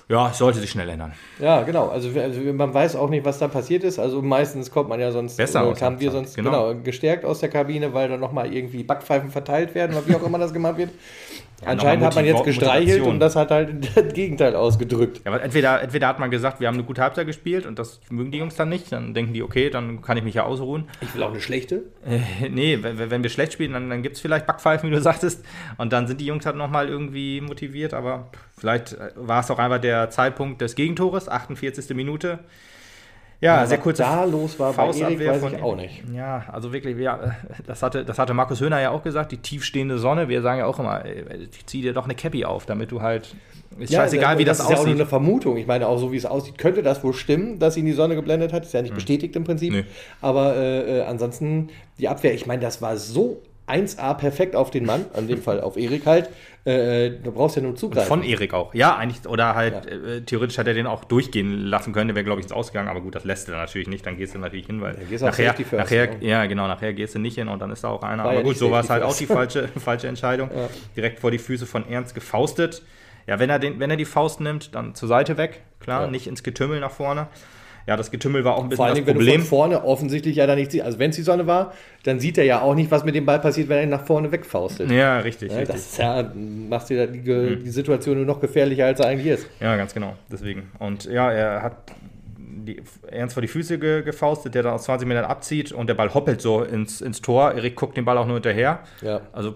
ja, 0.09 0.29
es 0.29 0.37
sollte 0.37 0.59
sich 0.59 0.69
schnell 0.69 0.89
ändern. 0.89 1.13
Ja, 1.39 1.63
genau. 1.63 1.87
Also, 1.87 2.09
also, 2.19 2.39
man 2.53 2.73
weiß 2.73 2.95
auch 2.95 3.09
nicht, 3.09 3.25
was 3.25 3.39
da 3.39 3.47
passiert 3.47 3.83
ist. 3.83 3.99
Also 3.99 4.21
meistens 4.21 4.69
kommt 4.69 4.89
man 4.89 4.99
ja 4.99 5.11
sonst, 5.11 5.37
Besser 5.37 5.67
oder 5.67 5.77
kamen 5.77 5.99
wir 5.99 6.11
sonst 6.11 6.35
genau. 6.35 6.69
genau. 6.69 6.83
gestärkt 6.83 7.25
aus 7.25 7.39
der 7.39 7.49
Kabine, 7.49 7.93
weil 7.93 8.09
dann 8.09 8.19
nochmal 8.19 8.53
irgendwie 8.53 8.83
Backpfeifen 8.83 9.31
verteilt 9.31 9.73
werden 9.75 9.95
oder 9.95 10.07
wie 10.07 10.15
auch 10.15 10.23
immer 10.23 10.39
das 10.39 10.53
gemacht 10.53 10.77
wird. 10.77 10.89
Ja, 11.63 11.69
Anscheinend 11.69 12.05
hat 12.05 12.15
man 12.15 12.25
jetzt 12.25 12.43
gestreichelt 12.43 13.03
und 13.03 13.19
das 13.19 13.35
hat 13.35 13.51
halt 13.51 13.89
das 13.95 14.13
Gegenteil 14.13 14.55
ausgedrückt. 14.55 15.21
Ja, 15.25 15.37
entweder, 15.37 15.81
entweder 15.81 16.07
hat 16.07 16.19
man 16.19 16.29
gesagt, 16.29 16.59
wir 16.59 16.67
haben 16.67 16.75
eine 16.75 16.83
gute 16.83 17.01
Halbzeit 17.01 17.25
gespielt 17.25 17.65
und 17.65 17.79
das 17.79 18.01
mögen 18.09 18.31
die 18.31 18.39
Jungs 18.39 18.55
dann 18.55 18.69
nicht. 18.69 18.91
Dann 18.91 19.13
denken 19.13 19.33
die, 19.33 19.43
okay, 19.43 19.69
dann 19.69 20.01
kann 20.01 20.17
ich 20.17 20.23
mich 20.23 20.35
ja 20.35 20.43
ausruhen. 20.43 20.85
Ich 21.01 21.15
will 21.15 21.23
auch 21.23 21.31
eine 21.31 21.39
schlechte. 21.39 21.83
Äh, 22.05 22.49
nee, 22.49 22.79
wenn, 22.81 23.09
wenn, 23.09 23.23
wir 23.23 23.29
schlecht 23.29 23.53
spielen, 23.53 23.73
dann, 23.73 23.89
dann 23.89 24.01
gibt 24.01 24.17
es 24.17 24.21
vielleicht 24.21 24.45
Backpfeifen, 24.45 24.89
wie 24.89 24.93
du 24.93 25.01
sagtest. 25.01 25.45
Und 25.77 25.93
dann 25.93 26.07
sind 26.07 26.19
die 26.19 26.25
Jungs 26.25 26.45
halt 26.45 26.57
nochmal 26.57 26.89
irgendwie 26.89 27.39
motiviert. 27.39 27.93
Aber 27.93 28.29
vielleicht 28.63 28.93
äh, 28.93 29.11
war 29.15 29.41
es 29.41 29.51
auch 29.51 29.59
einfach 29.59 29.79
der 29.79 30.09
Zeitpunkt 30.09 30.61
des 30.61 30.75
Gegentores, 30.75 31.27
48. 31.27 31.93
Minute. 31.93 32.39
Ja, 33.41 33.57
ja 33.57 33.65
sehr 33.65 33.77
kurz. 33.77 33.97
da 33.97 34.23
los 34.23 34.57
war 34.57 34.71
bei 34.71 34.85
Erik, 34.85 35.19
weiß 35.19 35.43
ich 35.51 35.61
auch 35.61 35.75
nicht. 35.75 36.01
Ja, 36.13 36.45
also 36.49 36.71
wirklich, 36.71 36.97
ja, 36.97 37.35
das, 37.67 37.83
hatte, 37.83 38.05
das 38.05 38.17
hatte 38.17 38.33
Markus 38.33 38.61
Höhner 38.61 38.79
ja 38.79 38.91
auch 38.91 39.03
gesagt, 39.03 39.33
die 39.33 39.37
tiefstehende 39.37 39.97
Sonne. 39.97 40.29
Wir 40.29 40.41
sagen 40.41 40.59
ja 40.59 40.65
auch 40.65 40.79
immer, 40.79 41.03
zieh 41.65 41.81
dir 41.81 41.91
doch 41.91 42.05
eine 42.05 42.15
Cappy 42.15 42.45
auf, 42.45 42.65
damit 42.65 42.91
du 42.91 43.01
halt. 43.01 43.35
Ist 43.79 43.91
ja, 43.91 43.99
scheißegal, 43.99 44.37
wie 44.37 44.45
das, 44.45 44.59
das 44.59 44.67
aussieht. 44.67 44.77
Das 44.77 44.79
ist 44.79 44.85
ja 44.85 44.91
auch 44.91 44.95
nur 44.95 45.01
eine 45.01 45.09
Vermutung. 45.09 45.57
Ich 45.57 45.67
meine, 45.67 45.89
auch 45.89 45.97
so 45.97 46.13
wie 46.13 46.17
es 46.17 46.25
aussieht, 46.25 46.57
könnte 46.57 46.83
das 46.83 47.03
wohl 47.03 47.13
stimmen, 47.13 47.59
dass 47.59 47.75
ihn 47.75 47.85
die 47.85 47.91
Sonne 47.91 48.15
geblendet 48.15 48.53
hat. 48.53 48.63
Ist 48.63 48.73
ja 48.73 48.81
nicht 48.81 48.91
hm. 48.91 48.95
bestätigt 48.95 49.35
im 49.35 49.43
Prinzip. 49.43 49.73
Nee. 49.73 49.83
Aber 50.21 50.55
äh, 50.55 50.99
äh, 50.99 51.01
ansonsten, 51.01 51.69
die 51.99 52.07
Abwehr, 52.07 52.33
ich 52.33 52.45
meine, 52.45 52.61
das 52.61 52.81
war 52.81 52.95
so 52.95 53.41
1A 53.67 54.13
perfekt 54.15 54.55
auf 54.55 54.71
den 54.71 54.85
Mann, 54.85 55.05
an 55.13 55.27
dem 55.27 55.41
Fall 55.41 55.61
auf 55.61 55.77
Erik 55.77 56.05
halt. 56.05 56.29
Äh, 56.65 57.11
du 57.11 57.31
brauchst 57.31 57.55
ja 57.55 57.61
nur 57.61 57.75
zugreifen. 57.75 58.07
Von 58.07 58.23
Erik 58.23 58.53
auch. 58.53 58.73
Ja, 58.73 58.95
eigentlich, 58.95 59.27
oder 59.27 59.55
halt, 59.55 59.85
ja. 59.85 59.91
äh, 59.91 60.21
theoretisch 60.21 60.57
hätte 60.57 60.69
er 60.69 60.73
den 60.73 60.87
auch 60.87 61.03
durchgehen 61.03 61.65
lassen 61.65 61.93
können, 61.93 62.09
der 62.09 62.15
wäre, 62.15 62.23
glaube 62.23 62.39
ich, 62.39 62.45
ins 62.45 62.53
Ausgegangen, 62.53 62.89
aber 62.89 63.01
gut, 63.01 63.15
das 63.15 63.25
lässt 63.25 63.49
er 63.49 63.57
natürlich 63.57 63.87
nicht, 63.87 64.05
dann 64.05 64.17
gehst 64.17 64.33
du 64.33 64.39
natürlich 64.39 64.67
hin, 64.67 64.81
weil 64.81 64.97
nachher, 65.19 65.55
nachher 65.71 66.21
ja, 66.21 66.45
genau, 66.45 66.67
nachher 66.67 66.93
gehst 66.93 67.15
du 67.15 67.19
nicht 67.19 67.35
hin 67.35 67.47
und 67.47 67.61
dann 67.61 67.71
ist 67.71 67.83
da 67.83 67.89
auch 67.89 68.03
einer. 68.03 68.23
War 68.23 68.31
aber 68.31 68.39
ja 68.39 68.45
gut, 68.45 68.57
so 68.57 68.71
war 68.71 68.81
es 68.81 68.89
halt 68.89 69.03
auch 69.03 69.15
die 69.15 69.25
falsche, 69.25 69.67
falsche 69.77 70.07
Entscheidung. 70.07 70.49
Ja. 70.55 70.69
Direkt 70.95 71.19
vor 71.19 71.31
die 71.31 71.39
Füße 71.39 71.65
von 71.65 71.87
Ernst 71.89 72.15
gefaustet. 72.15 72.81
Ja, 73.27 73.39
wenn 73.39 73.49
er, 73.49 73.59
den, 73.59 73.79
wenn 73.79 73.89
er 73.89 73.95
die 73.95 74.05
Faust 74.05 74.41
nimmt, 74.41 74.75
dann 74.75 74.95
zur 74.95 75.07
Seite 75.07 75.37
weg, 75.37 75.61
klar, 75.79 76.07
nicht 76.11 76.27
ins 76.27 76.43
Getümmel 76.43 76.81
nach 76.81 76.91
vorne 76.91 77.27
ja, 77.85 77.97
das 77.97 78.11
Getümmel 78.11 78.45
war 78.45 78.55
auch 78.55 78.63
ein 78.63 78.69
bisschen 78.69 78.77
Vor 78.77 78.85
allem, 78.85 78.95
das 78.95 79.05
Problem. 79.05 79.27
Wenn 79.27 79.37
du 79.37 79.41
von 79.41 79.49
vorne 79.49 79.83
offensichtlich 79.83 80.37
ja 80.37 80.47
da 80.47 80.55
nicht 80.55 80.71
siehst. 80.71 80.85
Also 80.85 80.99
wenn 80.99 81.09
es 81.09 81.15
die 81.17 81.23
Sonne 81.23 81.47
war, 81.47 81.73
dann 82.03 82.19
sieht 82.19 82.37
er 82.37 82.45
ja 82.45 82.61
auch 82.61 82.75
nicht, 82.75 82.91
was 82.91 83.03
mit 83.03 83.15
dem 83.15 83.25
Ball 83.25 83.39
passiert, 83.39 83.69
wenn 83.69 83.77
er 83.77 83.83
ihn 83.83 83.89
nach 83.89 84.05
vorne 84.05 84.31
wegfaustet. 84.31 84.89
Ja, 84.89 85.19
richtig. 85.19 85.51
Ja, 85.51 85.59
richtig. 85.59 85.75
Das 85.75 85.85
ist 85.85 85.97
ja, 85.97 86.31
macht 86.33 86.89
dir 86.89 87.07
die, 87.07 87.19
mhm. 87.19 87.63
die 87.63 87.69
Situation 87.69 88.17
nur 88.17 88.25
noch 88.25 88.39
gefährlicher, 88.39 88.85
als 88.85 88.99
er 88.99 89.07
eigentlich 89.07 89.33
ist. 89.33 89.47
Ja, 89.59 89.75
ganz 89.75 89.93
genau. 89.93 90.15
Deswegen. 90.31 90.71
Und 90.79 91.05
ja, 91.05 91.31
er 91.31 91.61
hat 91.61 91.75
die, 92.37 92.81
ernst 93.11 93.33
vor 93.33 93.41
die 93.41 93.47
Füße 93.47 93.77
ge, 93.77 94.03
gefaustet, 94.03 94.55
der 94.55 94.63
dann 94.63 94.73
aus 94.73 94.83
20 94.83 95.07
Metern 95.07 95.25
abzieht 95.25 95.71
und 95.71 95.87
der 95.87 95.95
Ball 95.95 96.13
hoppelt 96.13 96.41
so 96.41 96.63
ins, 96.63 97.01
ins 97.01 97.21
Tor. 97.21 97.53
Erik 97.53 97.75
guckt 97.75 97.97
den 97.97 98.05
Ball 98.05 98.17
auch 98.17 98.25
nur 98.25 98.35
hinterher. 98.35 98.79
Ja. 99.01 99.21
Also 99.33 99.55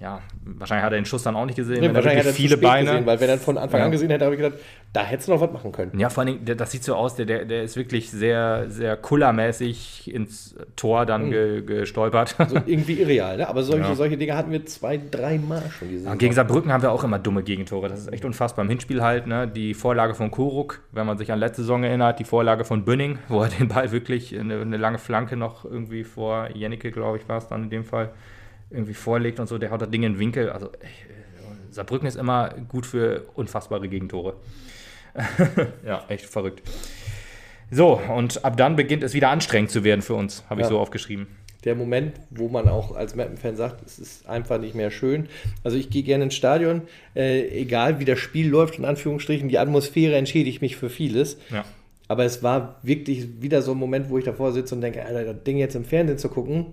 ja, 0.00 0.20
wahrscheinlich 0.44 0.84
hat 0.84 0.92
er 0.92 0.98
den 0.98 1.04
Schuss 1.04 1.22
dann 1.22 1.36
auch 1.36 1.46
nicht 1.46 1.56
gesehen. 1.56 1.80
Nee, 1.80 1.94
wahrscheinlich 1.94 2.20
hat 2.20 2.26
er 2.26 2.32
viele 2.32 2.56
Beine. 2.56 2.90
Gesehen, 2.90 3.06
weil 3.06 3.20
wenn 3.20 3.28
er 3.28 3.38
von 3.38 3.58
Anfang 3.58 3.80
ja. 3.80 3.86
an 3.86 3.92
gesehen 3.92 4.10
hätte, 4.10 4.24
habe 4.24 4.34
ich 4.34 4.40
gedacht, 4.40 4.60
da 4.92 5.02
hättest 5.02 5.28
du 5.28 5.32
noch 5.32 5.40
was 5.40 5.52
machen 5.52 5.72
können. 5.72 5.98
Ja, 5.98 6.08
vor 6.08 6.24
allem, 6.24 6.44
das 6.44 6.70
sieht 6.70 6.84
so 6.84 6.94
aus, 6.94 7.16
der, 7.16 7.26
der 7.26 7.62
ist 7.62 7.76
wirklich 7.76 8.10
sehr, 8.10 8.66
sehr 8.68 8.96
kullermäßig 8.96 10.12
ins 10.12 10.54
Tor 10.74 11.06
dann 11.06 11.26
mhm. 11.26 11.30
ge, 11.30 11.62
gestolpert. 11.62 12.34
Also 12.38 12.56
irgendwie 12.64 13.00
irreal, 13.00 13.36
ne? 13.36 13.48
Aber 13.48 13.62
solche, 13.62 13.88
ja. 13.88 13.94
solche 13.94 14.16
Dinge 14.16 14.36
hatten 14.36 14.52
wir 14.52 14.64
zwei, 14.66 15.00
drei 15.10 15.38
Mal 15.38 15.62
schon 15.70 15.90
gesehen. 15.90 16.06
Ja, 16.06 16.14
gegen 16.14 16.32
Saarbrücken 16.32 16.72
haben 16.72 16.82
wir 16.82 16.92
auch 16.92 17.04
immer 17.04 17.18
dumme 17.18 17.42
Gegentore. 17.42 17.88
Das 17.88 18.00
ist 18.00 18.12
echt 18.12 18.24
unfassbar. 18.24 18.64
Im 18.64 18.68
Hinspiel 18.68 19.02
halt, 19.02 19.26
ne? 19.26 19.48
Die 19.48 19.74
Vorlage 19.74 20.14
von 20.14 20.30
Kuruk, 20.30 20.82
wenn 20.92 21.06
man 21.06 21.18
sich 21.18 21.32
an 21.32 21.38
letzte 21.38 21.62
Saison 21.62 21.82
erinnert, 21.84 22.18
die 22.18 22.24
Vorlage 22.24 22.64
von 22.64 22.84
Bünning, 22.84 23.18
wo 23.28 23.42
er 23.42 23.48
den 23.48 23.68
Ball 23.68 23.92
wirklich 23.92 24.38
eine, 24.38 24.60
eine 24.60 24.76
lange 24.76 24.98
Flanke 24.98 25.36
noch 25.36 25.64
irgendwie 25.64 26.04
vor 26.04 26.48
Jennecke, 26.54 26.90
glaube 26.90 27.18
ich, 27.18 27.28
war 27.28 27.38
es 27.38 27.48
dann 27.48 27.64
in 27.64 27.70
dem 27.70 27.84
Fall, 27.84 28.10
irgendwie 28.70 28.94
vorlegt 28.94 29.40
und 29.40 29.48
so, 29.48 29.58
der 29.58 29.70
haut 29.70 29.82
das 29.82 29.90
Ding 29.90 30.02
in 30.02 30.14
den 30.14 30.18
Winkel. 30.18 30.50
Also 30.50 30.70
Saarbrücken 31.70 32.08
ist 32.08 32.16
immer 32.16 32.54
gut 32.68 32.86
für 32.86 33.26
unfassbare 33.34 33.88
Gegentore. 33.88 34.34
ja, 35.86 36.04
echt 36.08 36.26
verrückt. 36.26 36.62
So, 37.70 38.00
und 38.14 38.44
ab 38.44 38.56
dann 38.56 38.76
beginnt 38.76 39.02
es 39.02 39.14
wieder 39.14 39.30
anstrengend 39.30 39.70
zu 39.70 39.82
werden 39.82 40.02
für 40.02 40.14
uns, 40.14 40.44
habe 40.48 40.60
ja. 40.60 40.66
ich 40.66 40.70
so 40.70 40.78
aufgeschrieben. 40.78 41.26
Der 41.64 41.74
Moment, 41.74 42.14
wo 42.30 42.48
man 42.48 42.68
auch 42.68 42.94
als 42.94 43.16
Mappen-Fan 43.16 43.56
sagt, 43.56 43.84
es 43.84 43.98
ist 43.98 44.28
einfach 44.28 44.60
nicht 44.60 44.76
mehr 44.76 44.92
schön. 44.92 45.28
Also 45.64 45.76
ich 45.76 45.90
gehe 45.90 46.04
gerne 46.04 46.24
ins 46.24 46.36
Stadion, 46.36 46.82
äh, 47.16 47.48
egal 47.60 47.98
wie 47.98 48.04
das 48.04 48.20
Spiel 48.20 48.48
läuft, 48.48 48.78
in 48.78 48.84
Anführungsstrichen, 48.84 49.48
die 49.48 49.58
Atmosphäre 49.58 50.14
entschädigt 50.14 50.62
mich 50.62 50.76
für 50.76 50.90
vieles. 50.90 51.38
Ja. 51.50 51.64
Aber 52.06 52.24
es 52.24 52.44
war 52.44 52.78
wirklich 52.84 53.42
wieder 53.42 53.62
so 53.62 53.72
ein 53.72 53.78
Moment, 53.78 54.10
wo 54.10 54.18
ich 54.18 54.24
davor 54.24 54.52
sitze 54.52 54.76
und 54.76 54.80
denke, 54.80 55.04
Alter, 55.04 55.32
das 55.34 55.42
Ding 55.42 55.56
jetzt 55.56 55.74
im 55.74 55.84
Fernsehen 55.84 56.18
zu 56.18 56.28
gucken, 56.28 56.66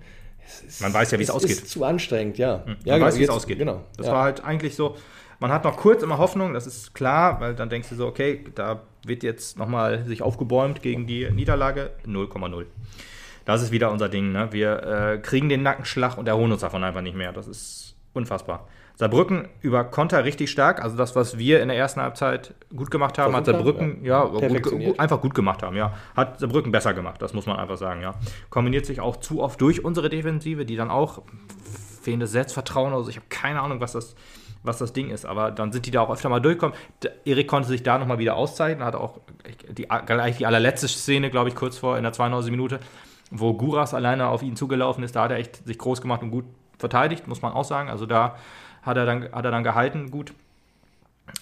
ist, 0.67 0.81
man 0.81 0.93
weiß 0.93 1.11
ja, 1.11 1.19
wie 1.19 1.23
es 1.23 1.29
ausgeht. 1.29 1.51
ist 1.51 1.69
zu 1.69 1.83
anstrengend, 1.83 2.37
ja. 2.37 2.57
Mhm. 2.57 2.65
Man 2.65 2.77
ja, 2.85 2.99
weiß, 2.99 3.17
wie 3.17 3.23
es 3.23 3.29
ausgeht. 3.29 3.59
Genau. 3.59 3.83
Das 3.97 4.07
ja. 4.07 4.13
war 4.13 4.23
halt 4.23 4.43
eigentlich 4.43 4.75
so, 4.75 4.95
man 5.39 5.51
hat 5.51 5.63
noch 5.63 5.77
kurz 5.77 6.03
immer 6.03 6.17
Hoffnung, 6.17 6.53
das 6.53 6.67
ist 6.67 6.93
klar, 6.93 7.41
weil 7.41 7.55
dann 7.55 7.69
denkst 7.69 7.89
du 7.89 7.95
so, 7.95 8.07
okay, 8.07 8.45
da 8.55 8.81
wird 9.05 9.23
jetzt 9.23 9.57
nochmal 9.57 10.05
sich 10.05 10.21
aufgebäumt 10.21 10.81
gegen 10.81 11.07
die 11.07 11.29
Niederlage 11.29 11.91
0,0. 12.05 12.65
Das 13.45 13.61
ist 13.61 13.71
wieder 13.71 13.91
unser 13.91 14.07
Ding. 14.07 14.31
Ne? 14.31 14.49
Wir 14.51 14.83
äh, 14.83 15.17
kriegen 15.17 15.49
den 15.49 15.63
Nackenschlag 15.63 16.17
und 16.17 16.27
erholen 16.27 16.51
uns 16.51 16.61
davon 16.61 16.83
einfach 16.83 17.01
nicht 17.01 17.17
mehr. 17.17 17.33
Das 17.33 17.47
ist 17.47 17.95
unfassbar. 18.13 18.67
Saarbrücken 18.95 19.47
über 19.61 19.83
Konter 19.83 20.23
richtig 20.23 20.51
stark. 20.51 20.81
Also 20.83 20.95
das, 20.95 21.15
was 21.15 21.37
wir 21.37 21.61
in 21.61 21.67
der 21.67 21.77
ersten 21.77 22.01
Halbzeit 22.01 22.53
gut 22.75 22.91
gemacht 22.91 23.17
haben, 23.17 23.35
hat 23.35 23.45
Saarbrücken 23.45 24.03
ja, 24.03 24.25
ja 24.25 24.47
gut, 24.47 24.63
gut, 24.63 24.99
einfach 24.99 25.19
gut 25.19 25.33
gemacht 25.33 25.63
haben. 25.63 25.75
Ja, 25.75 25.93
hat 26.15 26.39
Saarbrücken 26.39 26.71
besser 26.71 26.93
gemacht. 26.93 27.21
Das 27.21 27.33
muss 27.33 27.45
man 27.45 27.57
einfach 27.57 27.77
sagen. 27.77 28.01
Ja, 28.01 28.13
kombiniert 28.49 28.85
sich 28.85 29.01
auch 29.01 29.17
zu 29.17 29.41
oft 29.41 29.59
durch 29.61 29.83
unsere 29.83 30.09
Defensive, 30.09 30.65
die 30.65 30.75
dann 30.75 30.91
auch 30.91 31.23
fehlendes 32.01 32.31
Selbstvertrauen. 32.31 32.93
Also 32.93 33.09
ich 33.09 33.15
habe 33.15 33.25
keine 33.29 33.61
Ahnung, 33.61 33.79
was 33.81 33.93
das 33.93 34.15
was 34.63 34.77
das 34.77 34.93
Ding 34.93 35.09
ist. 35.09 35.25
Aber 35.25 35.51
dann 35.51 35.71
sind 35.71 35.85
die 35.85 35.91
da 35.91 36.01
auch 36.01 36.09
öfter 36.09 36.29
mal 36.29 36.39
durchgekommen. 36.39 36.75
Erik 37.25 37.47
konnte 37.47 37.67
sich 37.67 37.83
da 37.83 37.97
nochmal 37.97 38.17
wieder 38.17 38.35
auszeichnen, 38.35 38.85
hat 38.85 38.95
auch 38.95 39.19
die, 39.69 39.87
gleich 40.05 40.37
die 40.37 40.45
allerletzte 40.45 40.87
Szene, 40.87 41.29
glaube 41.29 41.49
ich, 41.49 41.55
kurz 41.55 41.77
vor 41.77 41.97
in 41.97 42.03
der 42.03 42.13
92. 42.13 42.49
Minute, 42.49 42.79
wo 43.29 43.53
Guras 43.53 43.93
alleine 43.93 44.27
auf 44.27 44.41
ihn 44.41 44.55
zugelaufen 44.55 45.03
ist. 45.03 45.15
Da 45.15 45.23
hat 45.23 45.31
er 45.31 45.37
echt 45.37 45.65
sich 45.67 45.77
groß 45.77 46.01
gemacht 46.01 46.23
und 46.23 46.31
gut 46.31 46.45
verteidigt, 46.79 47.27
muss 47.27 47.41
man 47.41 47.53
auch 47.53 47.65
sagen. 47.65 47.89
Also 47.89 48.05
da 48.05 48.35
hat 48.83 48.97
er 48.97 49.05
dann, 49.05 49.31
hat 49.31 49.45
er 49.45 49.51
dann 49.51 49.63
gehalten, 49.63 50.11
gut. 50.11 50.33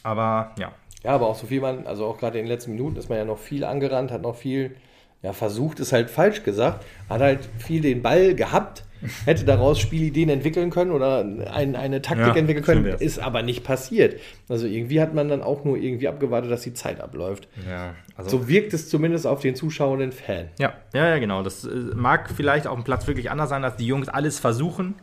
Aber 0.03 0.53
ja. 0.57 0.71
Ja, 1.03 1.11
aber 1.11 1.27
auch 1.27 1.35
so 1.35 1.47
viel 1.47 1.61
man, 1.61 1.87
also 1.87 2.05
auch 2.05 2.19
gerade 2.19 2.37
in 2.37 2.45
den 2.45 2.51
letzten 2.51 2.71
Minuten 2.71 2.97
ist 2.97 3.09
man 3.09 3.17
ja 3.17 3.25
noch 3.25 3.39
viel 3.39 3.63
angerannt, 3.63 4.11
hat 4.11 4.21
noch 4.21 4.35
viel, 4.35 4.75
ja, 5.23 5.33
versucht, 5.33 5.79
ist 5.79 5.93
halt 5.93 6.11
falsch 6.11 6.43
gesagt, 6.43 6.85
hat 7.09 7.21
halt 7.21 7.49
viel 7.57 7.81
den 7.81 8.03
Ball 8.03 8.35
gehabt, 8.35 8.83
hätte 9.25 9.45
daraus 9.45 9.79
Spielideen 9.79 10.29
entwickeln 10.29 10.69
können 10.69 10.91
oder 10.91 11.25
ein, 11.51 11.75
eine 11.75 12.03
Taktik 12.03 12.27
ja, 12.27 12.35
entwickeln 12.35 12.63
können, 12.63 12.85
ist 12.85 13.17
aber 13.17 13.41
nicht 13.41 13.63
passiert. 13.63 14.19
Also 14.47 14.67
irgendwie 14.67 15.01
hat 15.01 15.15
man 15.15 15.27
dann 15.27 15.41
auch 15.41 15.63
nur 15.65 15.77
irgendwie 15.77 16.07
abgewartet, 16.07 16.51
dass 16.51 16.61
die 16.61 16.75
Zeit 16.75 17.01
abläuft. 17.01 17.47
Ja, 17.67 17.95
also 18.15 18.29
so 18.29 18.47
wirkt 18.47 18.75
es 18.75 18.87
zumindest 18.87 19.25
auf 19.25 19.41
den 19.41 19.55
zuschauenden 19.55 20.11
Fan. 20.11 20.49
Ja, 20.59 20.73
ja, 20.93 21.07
ja, 21.07 21.17
genau. 21.17 21.41
Das 21.41 21.65
äh, 21.65 21.69
mag 21.95 22.29
vielleicht 22.29 22.67
auf 22.67 22.75
dem 22.75 22.83
Platz 22.83 23.07
wirklich 23.07 23.31
anders 23.31 23.49
sein, 23.49 23.63
dass 23.63 23.75
die 23.75 23.87
Jungs 23.87 24.07
alles 24.07 24.37
versuchen 24.37 24.93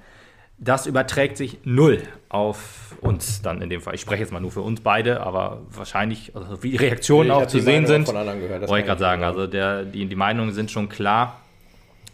das 0.59 0.87
überträgt 0.87 1.37
sich 1.37 1.59
null 1.65 2.03
auf 2.29 2.97
uns 3.01 3.43
dann 3.43 3.63
in 3.63 3.71
dem 3.71 3.81
Fall. 3.81 3.95
Ich 3.95 4.01
spreche 4.01 4.23
jetzt 4.23 4.33
mal 4.33 4.41
nur 4.41 4.51
für 4.51 4.61
uns 4.61 4.81
beide, 4.81 5.21
aber 5.21 5.63
wahrscheinlich, 5.71 6.35
also 6.35 6.63
wie 6.63 6.73
die 6.73 6.77
Reaktionen 6.77 7.31
auch 7.31 7.47
zu 7.47 7.61
sehen 7.61 7.87
sind, 7.87 8.09
wollte 8.09 8.79
ich 8.81 8.87
gerade 8.87 8.99
sagen. 8.99 9.23
Also 9.23 9.47
der, 9.47 9.85
die, 9.85 10.07
die 10.07 10.17
Meinungen 10.17 10.53
sind 10.53 10.71
schon 10.71 10.89
klar, 10.89 11.41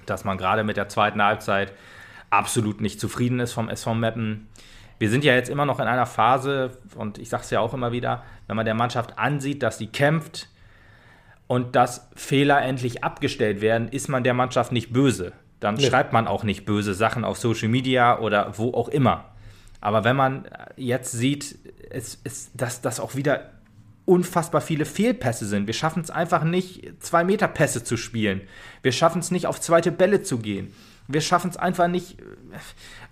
dass 0.04 0.24
man 0.24 0.36
gerade 0.36 0.62
mit 0.62 0.76
der 0.76 0.88
zweiten 0.90 1.22
Halbzeit 1.22 1.72
absolut 2.28 2.82
nicht 2.82 3.00
zufrieden 3.00 3.40
ist 3.40 3.54
vom 3.54 3.70
SV 3.70 3.94
Meppen. 3.94 4.48
Wir 4.98 5.08
sind 5.08 5.24
ja 5.24 5.34
jetzt 5.34 5.48
immer 5.48 5.64
noch 5.64 5.80
in 5.80 5.86
einer 5.86 6.06
Phase, 6.06 6.78
und 6.96 7.18
ich 7.18 7.30
sage 7.30 7.44
es 7.44 7.50
ja 7.50 7.60
auch 7.60 7.72
immer 7.72 7.92
wieder, 7.92 8.22
wenn 8.46 8.56
man 8.56 8.66
der 8.66 8.74
Mannschaft 8.74 9.18
ansieht, 9.18 9.62
dass 9.62 9.78
sie 9.78 9.86
kämpft 9.86 10.48
und 11.46 11.76
dass 11.76 12.10
Fehler 12.14 12.62
endlich 12.62 13.02
abgestellt 13.04 13.62
werden, 13.62 13.88
ist 13.88 14.08
man 14.08 14.22
der 14.22 14.34
Mannschaft 14.34 14.70
nicht 14.70 14.92
böse 14.92 15.32
dann 15.64 15.76
nee. 15.76 15.88
schreibt 15.88 16.12
man 16.12 16.26
auch 16.26 16.44
nicht 16.44 16.66
böse 16.66 16.92
Sachen 16.92 17.24
auf 17.24 17.38
Social 17.38 17.68
Media 17.68 18.18
oder 18.18 18.58
wo 18.58 18.74
auch 18.74 18.88
immer. 18.88 19.30
Aber 19.80 20.04
wenn 20.04 20.14
man 20.14 20.46
jetzt 20.76 21.12
sieht, 21.12 21.58
es, 21.90 22.20
es, 22.22 22.50
dass 22.52 22.82
das 22.82 23.00
auch 23.00 23.14
wieder 23.14 23.50
unfassbar 24.04 24.60
viele 24.60 24.84
Fehlpässe 24.84 25.46
sind. 25.46 25.66
Wir 25.66 25.72
schaffen 25.72 26.02
es 26.02 26.10
einfach 26.10 26.44
nicht, 26.44 27.02
zwei 27.02 27.24
Meter 27.24 27.48
Pässe 27.48 27.82
zu 27.82 27.96
spielen. 27.96 28.42
Wir 28.82 28.92
schaffen 28.92 29.20
es 29.20 29.30
nicht, 29.30 29.46
auf 29.46 29.58
zweite 29.58 29.90
Bälle 29.90 30.22
zu 30.22 30.38
gehen. 30.38 30.74
Wir 31.08 31.22
schaffen 31.22 31.48
es 31.50 31.56
einfach 31.56 31.88
nicht, 31.88 32.18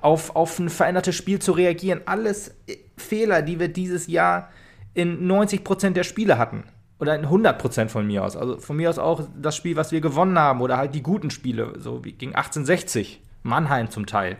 auf, 0.02 0.36
auf 0.36 0.58
ein 0.58 0.68
verändertes 0.68 1.16
Spiel 1.16 1.38
zu 1.38 1.52
reagieren. 1.52 2.02
Alles 2.04 2.54
Fehler, 2.98 3.40
die 3.40 3.58
wir 3.58 3.68
dieses 3.68 4.08
Jahr 4.08 4.50
in 4.92 5.26
90% 5.26 5.92
der 5.92 6.04
Spiele 6.04 6.36
hatten 6.36 6.64
oder 7.02 7.16
in 7.16 7.26
100% 7.26 7.88
von 7.88 8.06
mir 8.06 8.22
aus. 8.22 8.36
Also 8.36 8.58
von 8.58 8.76
mir 8.76 8.88
aus 8.88 9.00
auch 9.00 9.22
das 9.36 9.56
Spiel, 9.56 9.74
was 9.74 9.90
wir 9.90 10.00
gewonnen 10.00 10.38
haben 10.38 10.60
oder 10.60 10.76
halt 10.76 10.94
die 10.94 11.02
guten 11.02 11.32
Spiele, 11.32 11.72
so 11.76 12.04
wie 12.04 12.12
gegen 12.12 12.36
1860, 12.36 13.20
Mannheim 13.42 13.90
zum 13.90 14.06
Teil. 14.06 14.36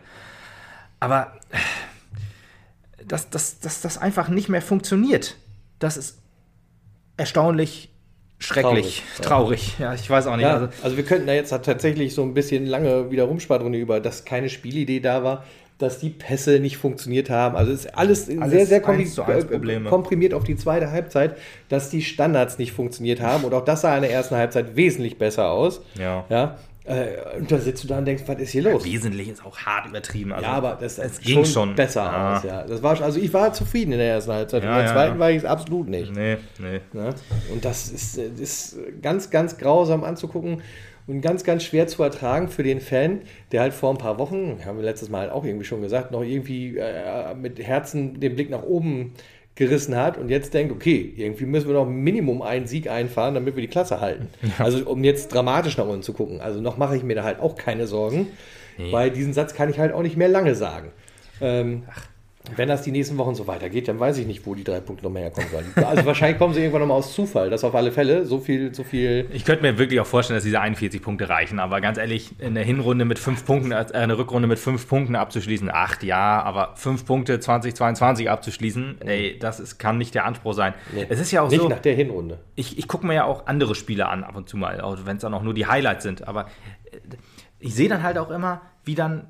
Aber 1.00 1.32
dass 3.04 3.30
das, 3.30 3.58
das, 3.58 3.80
das 3.80 3.98
einfach 3.98 4.28
nicht 4.28 4.48
mehr 4.48 4.62
funktioniert, 4.62 5.38
das 5.80 5.96
ist 5.96 6.20
erstaunlich 7.16 7.90
schrecklich, 8.38 9.02
traurig. 9.16 9.72
traurig. 9.72 9.78
Ja. 9.80 9.94
ich 9.94 10.08
weiß 10.08 10.28
auch 10.28 10.36
nicht. 10.36 10.44
Ja, 10.44 10.54
also, 10.54 10.68
also, 10.84 10.96
wir 10.96 11.04
könnten 11.04 11.26
da 11.26 11.32
jetzt 11.32 11.50
tatsächlich 11.50 12.14
so 12.14 12.22
ein 12.22 12.32
bisschen 12.32 12.66
lange 12.66 13.10
wieder 13.10 13.24
rumspannen 13.24 13.74
über, 13.74 13.98
dass 13.98 14.24
keine 14.24 14.48
Spielidee 14.48 15.00
da 15.00 15.24
war 15.24 15.44
dass 15.78 15.98
die 15.98 16.10
Pässe 16.10 16.60
nicht 16.60 16.76
funktioniert 16.76 17.28
haben. 17.30 17.56
Also 17.56 17.72
es 17.72 17.86
ist 17.86 17.98
alles, 17.98 18.28
alles 18.28 18.50
sehr, 18.50 18.66
sehr 18.66 18.80
komprim 18.80 19.84
komprimiert 19.84 20.34
auf 20.34 20.44
die 20.44 20.56
zweite 20.56 20.90
Halbzeit, 20.90 21.36
dass 21.68 21.90
die 21.90 22.02
Standards 22.02 22.58
nicht 22.58 22.72
funktioniert 22.72 23.20
haben. 23.20 23.44
Und 23.44 23.54
auch 23.54 23.64
das 23.64 23.80
sah 23.80 23.96
in 23.96 24.02
der 24.02 24.12
ersten 24.12 24.36
Halbzeit 24.36 24.76
wesentlich 24.76 25.18
besser 25.18 25.50
aus. 25.50 25.82
Ja. 25.98 26.24
ja? 26.28 26.56
Äh, 26.84 27.38
und 27.38 27.50
da 27.50 27.58
sitzt 27.58 27.84
du 27.84 27.88
da 27.88 27.98
und 27.98 28.06
denkst, 28.06 28.24
was 28.26 28.40
ist 28.40 28.50
hier 28.50 28.62
los? 28.62 28.84
Ja, 28.84 28.92
wesentlich 28.92 29.28
ist 29.28 29.44
auch 29.44 29.56
hart 29.56 29.86
übertrieben. 29.86 30.32
Also, 30.32 30.44
ja, 30.44 30.52
aber 30.52 30.78
das, 30.80 30.96
das 30.96 31.20
ging 31.20 31.44
schon 31.44 31.76
besser 31.76 32.02
ja. 32.02 32.36
aus. 32.36 32.42
Ja. 32.42 32.62
Das 32.64 32.82
war, 32.82 33.00
also 33.00 33.20
ich 33.20 33.32
war 33.32 33.52
zufrieden 33.52 33.92
in 33.92 33.98
der 33.98 34.08
ersten 34.08 34.32
Halbzeit. 34.32 34.64
In 34.64 34.68
der 34.68 34.86
zweiten 34.86 35.18
war 35.18 35.30
ich 35.30 35.38
es 35.38 35.44
absolut 35.44 35.88
nicht. 35.88 36.12
Nee, 36.12 36.38
nee. 36.58 36.80
Und 37.52 37.64
das 37.64 37.88
ist, 37.88 38.18
ist 38.18 38.78
ganz, 39.00 39.30
ganz 39.30 39.58
grausam 39.58 40.02
anzugucken 40.02 40.62
und 41.06 41.20
ganz, 41.20 41.44
ganz 41.44 41.64
schwer 41.64 41.86
zu 41.86 42.02
ertragen 42.02 42.48
für 42.48 42.62
den 42.62 42.80
Fan, 42.80 43.20
der 43.50 43.60
halt 43.60 43.74
vor 43.74 43.90
ein 43.90 43.98
paar 43.98 44.18
Wochen, 44.18 44.60
haben 44.64 44.78
wir 44.78 44.84
letztes 44.84 45.08
Mal 45.08 45.30
auch 45.30 45.44
irgendwie 45.44 45.64
schon 45.64 45.82
gesagt, 45.82 46.10
noch 46.12 46.22
irgendwie 46.22 46.76
äh, 46.76 47.34
mit 47.34 47.58
Herzen 47.58 48.20
den 48.20 48.34
Blick 48.34 48.50
nach 48.50 48.62
oben 48.62 49.12
gerissen 49.54 49.96
hat 49.96 50.16
und 50.16 50.30
jetzt 50.30 50.54
denkt, 50.54 50.72
okay, 50.72 51.12
irgendwie 51.16 51.44
müssen 51.44 51.68
wir 51.68 51.74
noch 51.74 51.86
Minimum 51.86 52.40
einen 52.40 52.66
Sieg 52.66 52.88
einfahren, 52.88 53.34
damit 53.34 53.54
wir 53.54 53.60
die 53.60 53.68
Klasse 53.68 54.00
halten. 54.00 54.28
Ja. 54.42 54.64
Also 54.64 54.88
um 54.88 55.04
jetzt 55.04 55.32
dramatisch 55.34 55.76
nach 55.76 55.86
unten 55.86 56.02
zu 56.02 56.14
gucken. 56.14 56.40
Also 56.40 56.60
noch 56.60 56.78
mache 56.78 56.96
ich 56.96 57.02
mir 57.02 57.14
da 57.14 57.24
halt 57.24 57.40
auch 57.40 57.56
keine 57.56 57.86
Sorgen, 57.86 58.28
nee. 58.78 58.90
weil 58.92 59.10
diesen 59.10 59.34
Satz 59.34 59.54
kann 59.54 59.68
ich 59.68 59.78
halt 59.78 59.92
auch 59.92 60.02
nicht 60.02 60.16
mehr 60.16 60.28
lange 60.28 60.54
sagen. 60.54 60.90
Ähm, 61.40 61.82
Ach, 61.90 62.06
wenn 62.56 62.68
das 62.68 62.82
die 62.82 62.90
nächsten 62.90 63.16
Wochen 63.18 63.34
so 63.34 63.46
weitergeht, 63.46 63.86
dann 63.86 64.00
weiß 64.00 64.18
ich 64.18 64.26
nicht, 64.26 64.44
wo 64.46 64.54
die 64.54 64.64
drei 64.64 64.80
Punkte 64.80 65.04
noch 65.04 65.12
mehr 65.12 65.22
herkommen 65.22 65.48
sollen. 65.50 65.86
Also 65.86 66.04
wahrscheinlich 66.04 66.38
kommen 66.38 66.52
sie 66.52 66.60
irgendwann 66.60 66.80
nochmal 66.80 66.98
aus 66.98 67.14
Zufall, 67.14 67.50
das 67.50 67.62
auf 67.62 67.74
alle 67.74 67.92
Fälle. 67.92 68.26
So 68.26 68.40
viel, 68.40 68.74
so 68.74 68.82
viel. 68.82 69.28
Ich 69.32 69.44
könnte 69.44 69.62
mir 69.62 69.78
wirklich 69.78 70.00
auch 70.00 70.06
vorstellen, 70.06 70.36
dass 70.36 70.44
diese 70.44 70.60
41 70.60 71.00
Punkte 71.00 71.28
reichen, 71.28 71.60
aber 71.60 71.80
ganz 71.80 71.98
ehrlich, 71.98 72.34
in 72.40 72.54
der 72.54 72.64
Hinrunde 72.64 73.04
mit 73.04 73.20
fünf 73.20 73.46
Punkten, 73.46 73.70
äh, 73.70 73.86
eine 73.92 74.18
Rückrunde 74.18 74.48
mit 74.48 74.58
fünf 74.58 74.88
Punkten 74.88 75.14
abzuschließen, 75.14 75.70
acht 75.70 76.02
ja, 76.02 76.42
aber 76.42 76.72
fünf 76.74 77.06
Punkte 77.06 77.38
2022 77.38 78.28
abzuschließen, 78.28 79.02
ey, 79.02 79.38
das 79.38 79.60
ist, 79.60 79.78
kann 79.78 79.98
nicht 79.98 80.14
der 80.14 80.24
Anspruch 80.24 80.54
sein. 80.54 80.74
Nee, 80.92 81.06
es 81.08 81.20
ist 81.20 81.30
ja 81.30 81.42
auch 81.42 81.48
nicht 81.48 81.58
so. 81.58 81.68
Nicht 81.68 81.76
nach 81.76 81.82
der 81.82 81.94
Hinrunde. 81.94 82.40
Ich, 82.56 82.76
ich 82.76 82.88
gucke 82.88 83.06
mir 83.06 83.14
ja 83.14 83.24
auch 83.24 83.46
andere 83.46 83.76
Spiele 83.76 84.08
an, 84.08 84.24
ab 84.24 84.34
und 84.34 84.48
zu 84.48 84.56
mal, 84.56 84.82
wenn 85.04 85.16
es 85.16 85.22
dann 85.22 85.32
auch 85.32 85.42
nur 85.42 85.54
die 85.54 85.66
Highlights 85.66 86.02
sind, 86.02 86.26
aber 86.26 86.46
äh, 86.90 86.98
ich 87.60 87.74
sehe 87.74 87.88
dann 87.88 88.02
halt 88.02 88.18
auch 88.18 88.30
immer, 88.30 88.62
wie 88.84 88.96
dann 88.96 89.28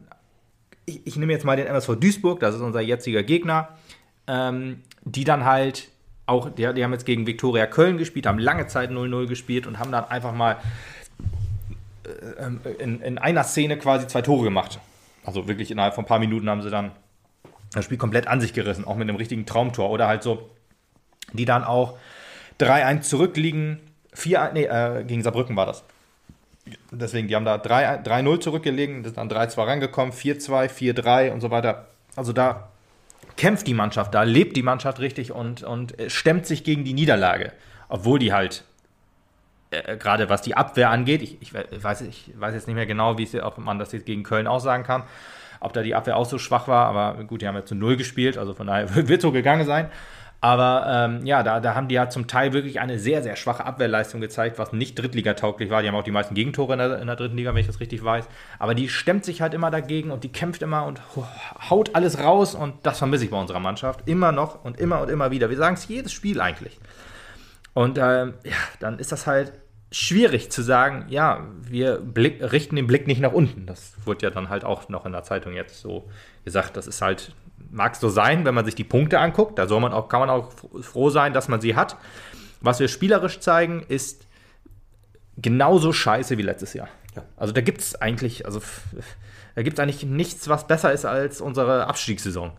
ich, 0.86 1.06
ich, 1.06 1.16
nehme 1.16 1.32
jetzt 1.32 1.44
mal 1.44 1.56
den 1.56 1.66
MSV 1.66 1.96
Duisburg, 1.96 2.40
das 2.40 2.54
ist 2.54 2.60
unser 2.60 2.80
jetziger 2.80 3.22
Gegner, 3.22 3.68
ähm, 4.26 4.82
die 5.04 5.24
dann 5.24 5.44
halt 5.44 5.88
auch, 6.26 6.48
die, 6.50 6.72
die, 6.74 6.84
haben 6.84 6.92
jetzt 6.92 7.06
gegen 7.06 7.26
Viktoria 7.26 7.66
Köln 7.66 7.98
gespielt, 7.98 8.26
haben 8.26 8.38
lange 8.38 8.66
Zeit 8.66 8.90
0-0 8.90 9.26
gespielt 9.26 9.66
und 9.66 9.78
haben 9.78 9.92
dann 9.92 10.04
einfach 10.04 10.32
mal 10.32 10.58
äh, 12.04 12.44
ähm, 12.44 12.60
in, 12.78 13.00
in, 13.00 13.18
einer 13.18 13.44
Szene 13.44 13.76
quasi 13.78 14.06
zwei 14.06 14.22
Tore 14.22 14.44
gemacht. 14.44 14.80
Also 15.24 15.48
wirklich 15.48 15.70
innerhalb 15.70 15.94
von 15.94 16.04
ein 16.04 16.08
paar 16.08 16.18
Minuten 16.18 16.48
haben 16.48 16.62
sie 16.62 16.70
dann 16.70 16.92
das 17.72 17.84
Spiel 17.84 17.98
komplett 17.98 18.26
an 18.26 18.40
sich 18.40 18.52
gerissen, 18.52 18.84
auch 18.84 18.96
mit 18.96 19.08
einem 19.08 19.16
richtigen 19.16 19.46
Traumtor. 19.46 19.90
Oder 19.90 20.06
halt 20.06 20.22
so, 20.22 20.50
die 21.32 21.44
dann 21.44 21.64
auch 21.64 21.96
3-1 22.60 23.02
zurückliegen. 23.02 23.80
4 24.14 24.50
nee, 24.52 24.64
äh, 24.64 25.04
gegen 25.04 25.22
Saarbrücken 25.22 25.56
war 25.56 25.66
das. 25.66 25.84
Deswegen, 26.90 27.26
die 27.28 27.34
haben 27.34 27.44
da 27.44 27.56
3-0 27.56 28.40
zurückgelegen, 28.40 29.02
sind 29.02 29.16
dann 29.16 29.28
3-2 29.28 29.66
rangekommen, 29.66 30.12
4-2, 30.12 30.68
4-3 30.68 31.32
und 31.32 31.40
so 31.40 31.50
weiter. 31.50 31.86
Also 32.14 32.32
da 32.32 32.68
kämpft 33.36 33.66
die 33.66 33.74
Mannschaft, 33.74 34.14
da 34.14 34.22
lebt 34.22 34.56
die 34.56 34.62
Mannschaft 34.62 35.00
richtig 35.00 35.32
und, 35.32 35.62
und 35.62 35.94
stemmt 36.08 36.46
sich 36.46 36.64
gegen 36.64 36.84
die 36.84 36.92
Niederlage. 36.92 37.52
Obwohl 37.88 38.18
die 38.18 38.32
halt, 38.32 38.64
äh, 39.70 39.96
gerade 39.96 40.28
was 40.28 40.42
die 40.42 40.56
Abwehr 40.56 40.90
angeht, 40.90 41.22
ich, 41.22 41.40
ich, 41.40 41.52
weiß, 41.54 42.02
ich 42.02 42.32
weiß 42.36 42.54
jetzt 42.54 42.66
nicht 42.66 42.76
mehr 42.76 42.86
genau, 42.86 43.18
wie 43.18 43.40
ob 43.40 43.58
man 43.58 43.78
das 43.78 43.92
jetzt 43.92 44.06
gegen 44.06 44.22
Köln 44.22 44.46
auch 44.46 44.60
sagen 44.60 44.84
kann, 44.84 45.02
ob 45.60 45.72
da 45.72 45.82
die 45.82 45.94
Abwehr 45.94 46.16
auch 46.16 46.26
so 46.26 46.38
schwach 46.38 46.68
war, 46.68 46.86
aber 46.86 47.22
gut, 47.24 47.42
die 47.42 47.48
haben 47.48 47.54
ja 47.54 47.64
zu 47.64 47.74
Null 47.74 47.96
gespielt, 47.96 48.38
also 48.38 48.54
von 48.54 48.66
daher 48.66 48.94
wird 49.08 49.22
so 49.22 49.32
gegangen 49.32 49.66
sein. 49.66 49.90
Aber 50.44 50.86
ähm, 50.88 51.24
ja, 51.24 51.44
da, 51.44 51.60
da 51.60 51.76
haben 51.76 51.86
die 51.86 51.94
ja 51.94 52.10
zum 52.10 52.26
Teil 52.26 52.52
wirklich 52.52 52.80
eine 52.80 52.98
sehr, 52.98 53.22
sehr 53.22 53.36
schwache 53.36 53.64
Abwehrleistung 53.64 54.20
gezeigt, 54.20 54.58
was 54.58 54.72
nicht 54.72 54.98
Drittliga-tauglich 54.98 55.70
war. 55.70 55.82
Die 55.82 55.88
haben 55.88 55.94
auch 55.94 56.02
die 56.02 56.10
meisten 56.10 56.34
Gegentore 56.34 56.72
in 56.72 56.80
der, 56.80 56.98
in 56.98 57.06
der, 57.06 57.14
dritten 57.14 57.36
Liga, 57.36 57.54
wenn 57.54 57.60
ich 57.60 57.68
das 57.68 57.78
richtig 57.78 58.02
weiß. 58.02 58.28
Aber 58.58 58.74
die 58.74 58.88
stemmt 58.88 59.24
sich 59.24 59.40
halt 59.40 59.54
immer 59.54 59.70
dagegen 59.70 60.10
und 60.10 60.24
die 60.24 60.32
kämpft 60.32 60.62
immer 60.62 60.84
und 60.84 61.00
haut 61.70 61.94
alles 61.94 62.18
raus. 62.18 62.56
Und 62.56 62.74
das 62.82 62.98
vermisse 62.98 63.24
ich 63.24 63.30
bei 63.30 63.40
unserer 63.40 63.60
Mannschaft. 63.60 64.00
Immer 64.06 64.32
noch 64.32 64.64
und 64.64 64.80
immer 64.80 65.00
und 65.00 65.10
immer 65.10 65.30
wieder. 65.30 65.48
Wir 65.48 65.56
sagen 65.56 65.74
es 65.74 65.86
jedes 65.86 66.10
Spiel 66.10 66.40
eigentlich. 66.40 66.76
Und 67.72 67.98
ähm, 67.98 68.34
ja, 68.42 68.56
dann 68.80 68.98
ist 68.98 69.12
das 69.12 69.28
halt 69.28 69.52
schwierig 69.92 70.50
zu 70.50 70.62
sagen, 70.62 71.04
ja, 71.08 71.46
wir 71.60 71.98
blick, 71.98 72.42
richten 72.50 72.74
den 72.74 72.88
Blick 72.88 73.06
nicht 73.06 73.20
nach 73.20 73.32
unten. 73.32 73.66
Das 73.66 73.94
wurde 74.04 74.26
ja 74.26 74.30
dann 74.30 74.48
halt 74.48 74.64
auch 74.64 74.88
noch 74.88 75.06
in 75.06 75.12
der 75.12 75.22
Zeitung 75.22 75.52
jetzt 75.52 75.80
so 75.80 76.08
gesagt. 76.44 76.76
Das 76.76 76.88
ist 76.88 77.00
halt 77.00 77.32
mag 77.70 77.96
so 77.96 78.08
sein, 78.08 78.44
wenn 78.44 78.54
man 78.54 78.64
sich 78.64 78.74
die 78.74 78.84
Punkte 78.84 79.18
anguckt. 79.18 79.58
Da 79.58 79.66
soll 79.66 79.80
man 79.80 79.92
auch, 79.92 80.08
kann 80.08 80.20
man 80.20 80.30
auch 80.30 80.50
froh 80.82 81.10
sein, 81.10 81.32
dass 81.32 81.48
man 81.48 81.60
sie 81.60 81.74
hat. 81.74 81.96
Was 82.60 82.80
wir 82.80 82.88
spielerisch 82.88 83.40
zeigen, 83.40 83.84
ist 83.88 84.26
genauso 85.36 85.92
scheiße 85.92 86.38
wie 86.38 86.42
letztes 86.42 86.74
Jahr. 86.74 86.88
Ja. 87.16 87.24
Also 87.36 87.52
da 87.52 87.60
gibt 87.60 87.80
es 87.80 88.00
eigentlich, 88.00 88.46
also 88.46 88.60
da 89.54 89.62
gibt 89.62 89.78
es 89.78 89.82
eigentlich 89.82 90.04
nichts, 90.04 90.48
was 90.48 90.66
besser 90.66 90.92
ist 90.92 91.04
als 91.04 91.40
unsere 91.40 91.86
Abstiegssaison. 91.86 92.52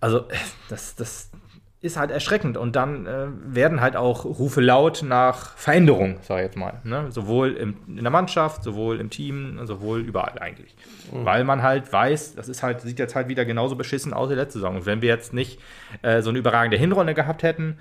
Also 0.00 0.26
das, 0.68 0.94
das, 0.94 1.30
ist 1.80 1.96
halt 1.96 2.10
erschreckend. 2.10 2.56
Und 2.56 2.74
dann 2.74 3.06
äh, 3.06 3.26
werden 3.44 3.80
halt 3.80 3.96
auch 3.96 4.24
Rufe 4.24 4.60
laut 4.60 5.02
nach 5.04 5.56
Veränderung, 5.56 6.18
sage 6.22 6.40
ich 6.40 6.46
jetzt 6.46 6.56
mal. 6.56 6.80
Ne? 6.84 7.06
Sowohl 7.10 7.52
im, 7.52 7.76
in 7.86 8.02
der 8.02 8.10
Mannschaft, 8.10 8.64
sowohl 8.64 9.00
im 9.00 9.10
Team, 9.10 9.60
sowohl 9.64 10.00
überall 10.00 10.38
eigentlich. 10.40 10.74
Mhm. 11.12 11.24
Weil 11.24 11.44
man 11.44 11.62
halt 11.62 11.92
weiß, 11.92 12.34
das 12.34 12.48
ist 12.48 12.62
halt, 12.62 12.80
sieht 12.80 12.98
jetzt 12.98 13.14
halt 13.14 13.28
wieder 13.28 13.44
genauso 13.44 13.76
beschissen 13.76 14.12
aus 14.12 14.30
wie 14.30 14.34
letzte 14.34 14.58
Saison. 14.58 14.76
Und 14.76 14.86
wenn 14.86 15.02
wir 15.02 15.08
jetzt 15.08 15.32
nicht 15.32 15.60
äh, 16.02 16.20
so 16.20 16.30
eine 16.30 16.38
überragende 16.38 16.76
Hinrunde 16.76 17.14
gehabt 17.14 17.44
hätten, 17.44 17.78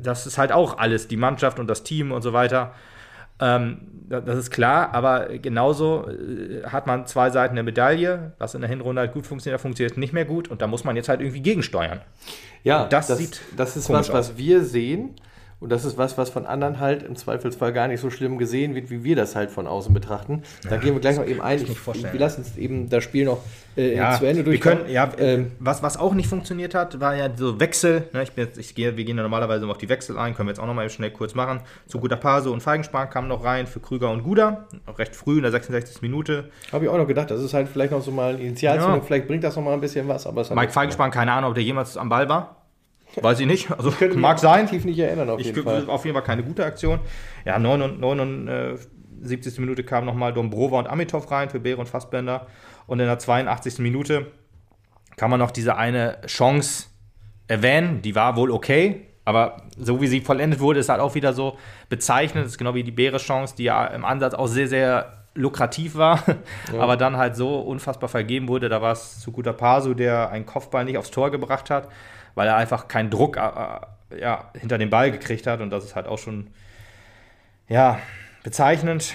das 0.00 0.26
ist 0.26 0.38
halt 0.38 0.52
auch 0.52 0.78
alles, 0.78 1.08
die 1.08 1.16
Mannschaft 1.16 1.58
und 1.58 1.66
das 1.66 1.82
Team 1.82 2.12
und 2.12 2.22
so 2.22 2.32
weiter. 2.32 2.74
Ähm, 3.40 3.78
das 4.08 4.38
ist 4.38 4.50
klar, 4.50 4.94
aber 4.94 5.38
genauso 5.38 6.08
äh, 6.08 6.64
hat 6.64 6.86
man 6.86 7.06
zwei 7.06 7.30
Seiten 7.30 7.54
der 7.54 7.64
Medaille. 7.64 8.32
Was 8.38 8.54
in 8.54 8.62
der 8.62 8.70
Hinrunde 8.70 9.00
halt 9.00 9.12
gut 9.12 9.26
funktioniert, 9.26 9.60
funktioniert 9.60 9.98
nicht 9.98 10.12
mehr 10.12 10.24
gut. 10.24 10.48
Und 10.48 10.62
da 10.62 10.66
muss 10.66 10.84
man 10.84 10.96
jetzt 10.96 11.08
halt 11.08 11.20
irgendwie 11.20 11.40
gegensteuern. 11.40 12.00
Ja, 12.64 12.86
das, 12.86 13.08
das, 13.08 13.18
sieht 13.18 13.40
das 13.56 13.76
ist 13.76 13.90
was, 13.90 14.10
aus. 14.10 14.14
was 14.14 14.36
wir 14.38 14.64
sehen. 14.64 15.14
Und 15.60 15.70
das 15.70 15.84
ist 15.84 15.98
was, 15.98 16.16
was 16.16 16.30
von 16.30 16.46
anderen 16.46 16.78
halt 16.78 17.02
im 17.02 17.16
Zweifelsfall 17.16 17.72
gar 17.72 17.88
nicht 17.88 18.00
so 18.00 18.10
schlimm 18.10 18.38
gesehen 18.38 18.76
wird, 18.76 18.90
wie 18.90 19.02
wir 19.02 19.16
das 19.16 19.34
halt 19.34 19.50
von 19.50 19.66
außen 19.66 19.92
betrachten. 19.92 20.42
Da 20.62 20.70
ja, 20.70 20.76
gehen 20.76 20.94
wir 20.94 21.00
gleich 21.00 21.16
noch 21.16 21.26
eben 21.26 21.40
ein. 21.40 21.60
Ich, 21.60 21.68
ich, 21.70 22.12
wir 22.12 22.20
lassen 22.20 22.42
uns 22.42 22.56
eben 22.56 22.88
das 22.88 23.02
Spiel 23.02 23.24
noch 23.24 23.42
äh, 23.76 23.96
ja, 23.96 24.16
zu 24.16 24.24
Ende 24.24 24.44
durch. 24.44 24.60
Ja, 24.88 25.10
ähm, 25.18 25.52
was, 25.58 25.82
was 25.82 25.96
auch 25.96 26.14
nicht 26.14 26.28
funktioniert 26.28 26.76
hat, 26.76 27.00
war 27.00 27.16
ja 27.16 27.28
so 27.34 27.58
Wechsel. 27.58 28.04
Ne, 28.12 28.22
ich 28.22 28.30
jetzt, 28.36 28.56
ich 28.56 28.76
gehe, 28.76 28.96
wir 28.96 29.04
gehen 29.04 29.16
ja 29.16 29.24
normalerweise 29.24 29.66
auf 29.66 29.78
die 29.78 29.88
Wechsel 29.88 30.16
ein, 30.16 30.34
können 30.34 30.48
wir 30.48 30.52
jetzt 30.52 30.60
auch 30.60 30.66
noch 30.66 30.74
mal 30.74 30.88
schnell 30.90 31.10
kurz 31.10 31.34
machen. 31.34 31.60
Zu 31.88 31.98
Guter 31.98 32.16
Pase 32.16 32.52
und 32.52 32.62
Feigenspahn 32.62 33.10
kamen 33.10 33.26
noch 33.26 33.42
rein 33.42 33.66
für 33.66 33.80
Krüger 33.80 34.12
und 34.12 34.22
Guder. 34.22 34.68
Recht 34.96 35.16
früh 35.16 35.38
in 35.38 35.42
der 35.42 35.50
66. 35.50 36.02
Minute. 36.02 36.50
Habe 36.70 36.84
ich 36.84 36.90
auch 36.90 36.98
noch 36.98 37.08
gedacht, 37.08 37.32
das 37.32 37.42
ist 37.42 37.52
halt 37.52 37.68
vielleicht 37.68 37.90
noch 37.90 38.02
so 38.02 38.12
mal 38.12 38.34
ein 38.34 38.40
Initialzündung, 38.40 39.00
ja. 39.00 39.04
vielleicht 39.04 39.26
bringt 39.26 39.42
das 39.42 39.56
noch 39.56 39.64
mal 39.64 39.74
ein 39.74 39.80
bisschen 39.80 40.06
was. 40.06 40.24
Aber 40.26 40.44
Mike 40.54 40.72
Feigenspahn, 40.72 41.10
keine 41.10 41.32
Ahnung, 41.32 41.50
ob 41.50 41.54
der 41.56 41.64
jemals 41.64 41.96
am 41.96 42.08
Ball 42.08 42.28
war. 42.28 42.57
Weiß 43.22 43.40
ich 43.40 43.46
nicht. 43.46 43.70
Also 43.70 43.92
ich 44.00 44.16
mag 44.16 44.38
sein. 44.38 44.66
Tief 44.66 44.84
nicht 44.84 44.98
erinnern 44.98 45.30
auf 45.30 45.40
ich 45.40 45.46
jeden 45.46 45.62
Fall. 45.62 45.88
Auf 45.88 46.04
jeden 46.04 46.14
Fall 46.14 46.24
keine 46.24 46.42
gute 46.42 46.64
Aktion. 46.64 47.00
Ja, 47.44 47.58
79. 47.58 49.58
Minute 49.58 49.84
kam 49.84 50.04
nochmal 50.04 50.32
Dombrova 50.32 50.78
und 50.78 50.88
Amitov 50.88 51.30
rein 51.30 51.50
für 51.50 51.60
Beere 51.60 51.78
und 51.78 51.88
Fassbender. 51.88 52.46
Und 52.86 53.00
in 53.00 53.06
der 53.06 53.18
82. 53.18 53.78
Minute 53.78 54.32
kann 55.16 55.30
man 55.30 55.40
noch 55.40 55.50
diese 55.50 55.76
eine 55.76 56.18
Chance 56.26 56.86
erwähnen. 57.46 58.02
Die 58.02 58.14
war 58.14 58.36
wohl 58.36 58.50
okay. 58.50 59.02
Aber 59.24 59.62
so 59.76 60.00
wie 60.00 60.06
sie 60.06 60.22
vollendet 60.22 60.60
wurde, 60.60 60.80
ist 60.80 60.88
halt 60.88 61.00
auch 61.00 61.14
wieder 61.14 61.34
so 61.34 61.58
bezeichnend. 61.90 62.46
Das 62.46 62.52
ist 62.52 62.58
genau 62.58 62.74
wie 62.74 62.82
die 62.82 62.92
Beere-Chance, 62.92 63.54
die 63.56 63.64
ja 63.64 63.86
im 63.86 64.04
Ansatz 64.04 64.32
auch 64.32 64.46
sehr, 64.46 64.68
sehr 64.68 65.14
lukrativ 65.34 65.96
war, 65.96 66.24
ja. 66.72 66.80
aber 66.80 66.96
dann 66.96 67.16
halt 67.16 67.36
so 67.36 67.60
unfassbar 67.60 68.08
vergeben 68.08 68.48
wurde. 68.48 68.68
Da 68.68 68.80
war 68.80 68.92
es 68.92 69.20
zu 69.20 69.30
guter 69.30 69.52
Pasu, 69.52 69.94
der 69.94 70.30
einen 70.30 70.46
Kopfball 70.46 70.84
nicht 70.84 70.96
aufs 70.96 71.10
Tor 71.10 71.30
gebracht 71.30 71.70
hat 71.70 71.88
weil 72.38 72.46
er 72.46 72.56
einfach 72.56 72.86
keinen 72.86 73.10
Druck 73.10 73.36
äh, 73.36 73.40
äh, 73.40 74.20
ja, 74.20 74.50
hinter 74.56 74.78
den 74.78 74.90
Ball 74.90 75.10
gekriegt 75.10 75.48
hat. 75.48 75.60
Und 75.60 75.70
das 75.70 75.84
ist 75.84 75.96
halt 75.96 76.06
auch 76.06 76.18
schon 76.18 76.46
ja, 77.68 77.98
bezeichnend. 78.44 79.14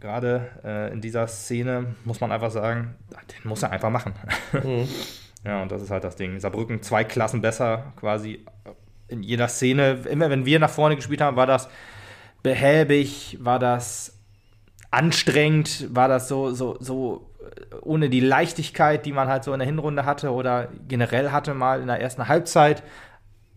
Gerade 0.00 0.48
äh, 0.64 0.90
in 0.90 1.02
dieser 1.02 1.28
Szene 1.28 1.94
muss 2.04 2.22
man 2.22 2.32
einfach 2.32 2.50
sagen, 2.50 2.94
den 3.10 3.48
muss 3.48 3.62
er 3.62 3.70
einfach 3.70 3.90
machen. 3.90 4.14
Mhm. 4.52 4.88
ja, 5.44 5.62
und 5.62 5.70
das 5.70 5.82
ist 5.82 5.90
halt 5.90 6.04
das 6.04 6.16
Ding. 6.16 6.40
Saarbrücken 6.40 6.82
zwei 6.82 7.04
Klassen 7.04 7.42
besser 7.42 7.92
quasi 7.96 8.44
in 9.08 9.22
jeder 9.22 9.48
Szene. 9.48 9.98
Immer 10.08 10.30
wenn 10.30 10.46
wir 10.46 10.58
nach 10.58 10.70
vorne 10.70 10.96
gespielt 10.96 11.20
haben, 11.20 11.36
war 11.36 11.46
das 11.46 11.68
behäbig, 12.42 13.36
war 13.40 13.58
das 13.58 14.18
anstrengend, 14.90 15.94
war 15.94 16.08
das 16.08 16.26
so, 16.26 16.52
so, 16.52 16.76
so 16.80 17.30
ohne 17.82 18.08
die 18.08 18.20
Leichtigkeit, 18.20 19.06
die 19.06 19.12
man 19.12 19.28
halt 19.28 19.44
so 19.44 19.52
in 19.52 19.58
der 19.58 19.66
Hinrunde 19.66 20.04
hatte 20.04 20.32
oder 20.32 20.68
generell 20.88 21.30
hatte 21.30 21.54
mal 21.54 21.80
in 21.80 21.86
der 21.86 22.00
ersten 22.00 22.28
Halbzeit. 22.28 22.82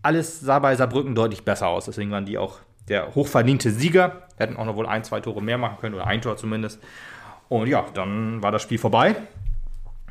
Alles 0.02 0.40
sah 0.40 0.58
bei 0.58 0.74
Saarbrücken 0.76 1.14
deutlich 1.14 1.44
besser 1.44 1.68
aus. 1.68 1.86
Deswegen 1.86 2.10
waren 2.10 2.26
die 2.26 2.38
auch 2.38 2.58
der 2.88 3.14
hochverdiente 3.14 3.70
Sieger. 3.70 4.22
Hätten 4.36 4.56
auch 4.56 4.64
noch 4.64 4.76
wohl 4.76 4.86
ein, 4.86 5.04
zwei 5.04 5.20
Tore 5.20 5.42
mehr 5.42 5.58
machen 5.58 5.78
können 5.80 5.94
oder 5.94 6.06
ein 6.06 6.22
Tor 6.22 6.36
zumindest. 6.36 6.80
Und 7.48 7.68
ja, 7.68 7.84
dann 7.94 8.42
war 8.42 8.52
das 8.52 8.62
Spiel 8.62 8.78
vorbei. 8.78 9.16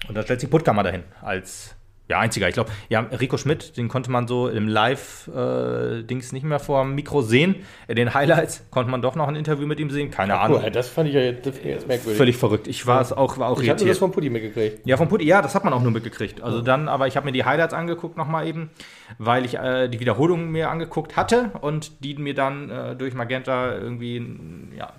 Und 0.08 0.16
da 0.16 0.24
stellt 0.24 0.42
sich 0.42 0.50
Puttkammer 0.50 0.84
dahin 0.84 1.04
als 1.22 1.76
ja, 2.08 2.20
einziger. 2.20 2.48
Ich 2.48 2.54
glaube, 2.54 2.72
ja, 2.88 3.00
Rico 3.00 3.38
Schmidt, 3.38 3.78
den 3.78 3.88
konnte 3.88 4.12
man 4.12 4.28
so 4.28 4.48
im 4.48 4.68
Live-Dings 4.68 6.32
äh, 6.32 6.36
nicht 6.36 6.44
mehr 6.44 6.60
vor 6.60 6.84
dem 6.84 6.94
Mikro 6.94 7.24
sehen. 7.24 7.56
In 7.88 7.96
den 7.96 8.14
Highlights 8.14 8.64
konnte 8.70 8.92
man 8.92 9.02
doch 9.02 9.16
noch 9.16 9.28
ein 9.28 9.36
Interview 9.36 9.66
mit 9.66 9.80
ihm 9.80 9.90
sehen. 9.90 10.12
Keine 10.12 10.34
ja, 10.34 10.42
Ahnung. 10.42 10.62
Cool, 10.64 10.70
das 10.70 10.88
fand 10.88 11.10
ich 11.10 11.16
ja 11.16 11.22
jetzt, 11.22 11.46
jetzt 11.46 11.88
merkwürdig. 11.88 12.18
Völlig 12.18 12.38
verrückt. 12.38 12.68
Ich 12.68 12.86
war 12.86 13.02
es 13.02 13.12
auch, 13.12 13.40
war 13.40 13.50
auch 13.50 13.60
ich 13.60 13.70
habe 13.70 13.84
das 13.84 13.98
von 13.98 14.12
Putti 14.12 14.30
mitgekriegt. 14.30 14.86
Ja, 14.86 14.98
von 14.98 15.08
Putti, 15.08 15.26
ja, 15.26 15.42
das 15.42 15.56
hat 15.56 15.64
man 15.64 15.74
auch 15.74 15.82
nur 15.82 15.92
mitgekriegt. 15.92 16.44
Also 16.44 16.62
dann, 16.62 16.88
aber 16.88 17.08
ich 17.08 17.18
habe 17.18 17.26
mir 17.26 17.32
die 17.32 17.44
Highlights 17.44 17.74
angeguckt 17.74 18.18
nochmal 18.18 18.48
eben, 18.48 18.70
weil 19.18 19.44
ich 19.44 19.56
äh, 19.56 19.88
die 19.88 20.00
Wiederholungen 20.00 20.52
mir 20.52 20.70
angeguckt 20.70 21.16
hatte 21.16 21.52
und 21.62 22.04
die 22.04 22.14
mir 22.16 22.36
dann 22.36 22.70
äh, 22.70 22.96
durch 22.96 23.16
Magenta 23.16 23.74
irgendwie, 23.74 24.24
ja, 24.78 24.94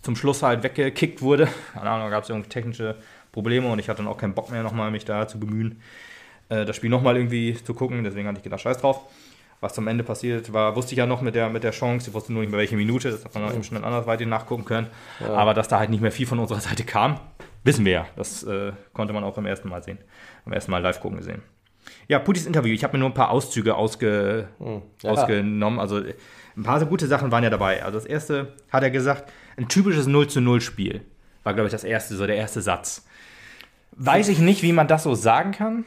zum 0.00 0.16
Schluss 0.16 0.42
halt 0.42 0.62
weggekickt 0.62 1.20
wurde. 1.20 1.48
Keine 1.74 1.90
Ahnung, 1.90 2.06
da 2.06 2.10
gab 2.10 2.24
es 2.24 2.30
irgendwie 2.30 2.48
technische 2.48 2.96
Probleme 3.30 3.68
und 3.68 3.78
ich 3.78 3.90
hatte 3.90 3.98
dann 3.98 4.10
auch 4.10 4.16
keinen 4.16 4.32
Bock 4.32 4.50
mehr 4.50 4.62
nochmal 4.62 4.90
mich 4.90 5.04
da 5.04 5.28
zu 5.28 5.38
bemühen 5.38 5.82
äh, 6.50 6.64
das 6.64 6.76
Spiel 6.76 6.90
nochmal 6.90 7.16
irgendwie 7.16 7.54
zu 7.54 7.72
gucken. 7.72 8.04
Deswegen 8.04 8.28
hatte 8.28 8.38
ich 8.38 8.44
gedacht, 8.44 8.60
scheiß 8.60 8.78
drauf. 8.78 9.06
Was 9.60 9.74
zum 9.74 9.88
Ende 9.88 10.04
passiert 10.04 10.52
war, 10.54 10.74
wusste 10.74 10.92
ich 10.92 10.98
ja 10.98 11.06
noch 11.06 11.20
mit 11.20 11.34
der, 11.34 11.50
mit 11.50 11.64
der 11.64 11.72
Chance. 11.72 12.08
Ich 12.08 12.14
wusste 12.14 12.32
nur 12.32 12.42
nicht 12.42 12.50
mehr, 12.50 12.58
welche 12.58 12.76
Minute. 12.76 13.10
Das 13.10 13.24
hat 13.24 13.34
man 13.34 13.44
noch 13.44 13.52
eben 13.52 13.62
schnell 13.62 13.84
andersweitig 13.84 14.26
nachgucken 14.26 14.64
können. 14.64 14.86
Ja. 15.20 15.34
Aber 15.34 15.52
dass 15.52 15.68
da 15.68 15.78
halt 15.78 15.90
nicht 15.90 16.00
mehr 16.00 16.12
viel 16.12 16.26
von 16.26 16.38
unserer 16.38 16.60
Seite 16.68 16.84
kam, 16.84 17.20
wissen 17.62 17.84
wir 17.84 17.92
ja. 17.92 18.06
Das 18.16 18.42
äh, 18.42 18.72
konnte 18.92 19.12
man 19.12 19.22
auch 19.22 19.34
beim 19.34 19.46
ersten 19.46 19.68
Mal 19.68 19.82
sehen. 19.82 19.98
Beim 20.44 20.54
ersten 20.54 20.70
Mal 20.70 20.78
live 20.78 21.00
gucken 21.00 21.18
gesehen. 21.18 21.42
Ja, 22.08 22.18
Putis 22.18 22.46
Interview. 22.46 22.72
Ich 22.72 22.84
habe 22.84 22.94
mir 22.96 23.00
nur 23.00 23.10
ein 23.10 23.14
paar 23.14 23.30
Auszüge 23.30 23.74
ausge, 23.74 24.48
hm. 24.58 24.82
ja. 25.02 25.10
ausgenommen. 25.10 25.78
Also 25.78 26.00
ein 26.56 26.62
paar 26.62 26.80
so 26.80 26.86
gute 26.86 27.06
Sachen 27.06 27.30
waren 27.30 27.44
ja 27.44 27.50
dabei. 27.50 27.84
Also 27.84 27.98
das 27.98 28.06
erste 28.06 28.54
hat 28.70 28.82
er 28.82 28.90
gesagt, 28.90 29.30
ein 29.56 29.68
typisches 29.68 30.06
0 30.06 30.28
zu 30.28 30.40
0 30.40 30.60
Spiel. 30.60 31.02
War, 31.42 31.54
glaube 31.54 31.66
ich, 31.66 31.72
das 31.72 31.84
erste, 31.84 32.16
so 32.16 32.26
der 32.26 32.36
erste 32.36 32.60
Satz. 32.62 33.06
Weiß 33.92 34.28
ich 34.28 34.38
nicht, 34.38 34.62
wie 34.62 34.72
man 34.72 34.88
das 34.88 35.02
so 35.02 35.14
sagen 35.14 35.52
kann. 35.52 35.84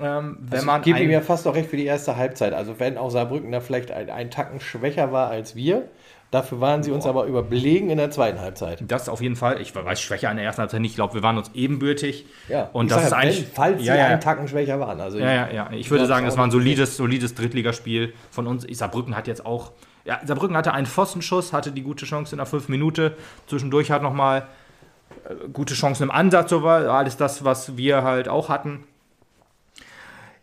Ähm, 0.00 0.36
wenn 0.40 0.52
also 0.52 0.66
man 0.66 0.82
gebe 0.82 0.98
ihm 1.00 1.10
ja 1.10 1.20
fast 1.20 1.46
auch 1.46 1.54
recht 1.54 1.70
für 1.70 1.76
die 1.76 1.86
erste 1.86 2.16
Halbzeit. 2.16 2.52
Also 2.52 2.78
wenn 2.78 2.98
auch 2.98 3.10
Saarbrücken 3.10 3.50
da 3.52 3.60
vielleicht 3.60 3.90
ein, 3.90 4.10
ein 4.10 4.30
Tacken 4.30 4.60
schwächer 4.60 5.10
war 5.12 5.28
als 5.28 5.56
wir, 5.56 5.88
dafür 6.30 6.60
waren 6.60 6.82
sie 6.82 6.90
Boah. 6.90 6.96
uns 6.96 7.06
aber 7.06 7.24
überlegen 7.24 7.88
in 7.90 7.96
der 7.96 8.10
zweiten 8.10 8.40
Halbzeit. 8.40 8.82
Das 8.86 9.08
auf 9.08 9.22
jeden 9.22 9.36
Fall. 9.36 9.60
Ich 9.60 9.74
weiß 9.74 10.00
schwächer 10.00 10.30
in 10.30 10.36
der 10.36 10.44
ersten 10.44 10.60
Halbzeit 10.60 10.80
nicht. 10.80 10.90
Ich 10.90 10.96
glaube, 10.96 11.14
wir 11.14 11.22
waren 11.22 11.38
uns 11.38 11.50
ebenbürtig. 11.54 12.26
Ja, 12.48 12.68
und 12.72 12.90
das 12.90 13.04
ist 13.04 13.10
ja, 13.12 13.16
eigentlich, 13.16 13.46
falls 13.52 13.84
ja, 13.84 13.94
sie 13.94 13.98
ja, 13.98 14.06
einen 14.06 14.20
Tacken 14.20 14.48
schwächer 14.48 14.78
waren. 14.80 15.00
Also 15.00 15.18
ja, 15.18 15.32
ja, 15.32 15.50
ja. 15.50 15.70
Ich 15.72 15.90
würde 15.90 16.06
sagen, 16.06 16.26
das 16.26 16.36
war 16.36 16.46
ein 16.46 16.50
solides, 16.50 16.96
solides 16.96 17.34
Drittligaspiel 17.34 18.12
von 18.30 18.46
uns. 18.46 18.66
Saarbrücken 18.70 19.16
hat 19.16 19.26
jetzt 19.26 19.46
auch, 19.46 19.72
ja, 20.04 20.20
Saarbrücken 20.24 20.56
hatte 20.56 20.74
einen 20.74 20.86
Pfostenschuss, 20.86 21.52
hatte 21.52 21.72
die 21.72 21.82
gute 21.82 22.04
Chance 22.04 22.32
in 22.34 22.38
der 22.38 22.46
fünf 22.46 22.68
Minute. 22.68 23.16
Zwischendurch 23.46 23.90
hat 23.90 24.02
nochmal 24.02 24.46
äh, 25.24 25.48
gute 25.52 25.72
Chancen 25.72 26.04
im 26.04 26.10
Ansatz, 26.10 26.50
so 26.50 26.62
war 26.62 26.86
alles 26.88 27.16
das, 27.16 27.44
was 27.44 27.78
wir 27.78 28.02
halt 28.02 28.28
auch 28.28 28.50
hatten. 28.50 28.84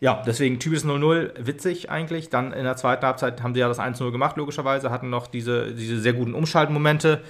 Ja, 0.00 0.22
deswegen 0.26 0.58
typisches 0.58 0.84
0-0, 0.86 1.32
witzig 1.38 1.90
eigentlich. 1.90 2.30
Dann 2.30 2.52
in 2.52 2.64
der 2.64 2.76
zweiten 2.76 3.06
Halbzeit 3.06 3.42
haben 3.42 3.54
sie 3.54 3.60
ja 3.60 3.68
das 3.68 3.78
1-0 3.78 4.10
gemacht, 4.10 4.36
logischerweise, 4.36 4.90
hatten 4.90 5.10
noch 5.10 5.26
diese, 5.26 5.72
diese 5.72 5.98
sehr 6.00 6.12
guten 6.12 6.34
Umschaltmomente. 6.34 7.22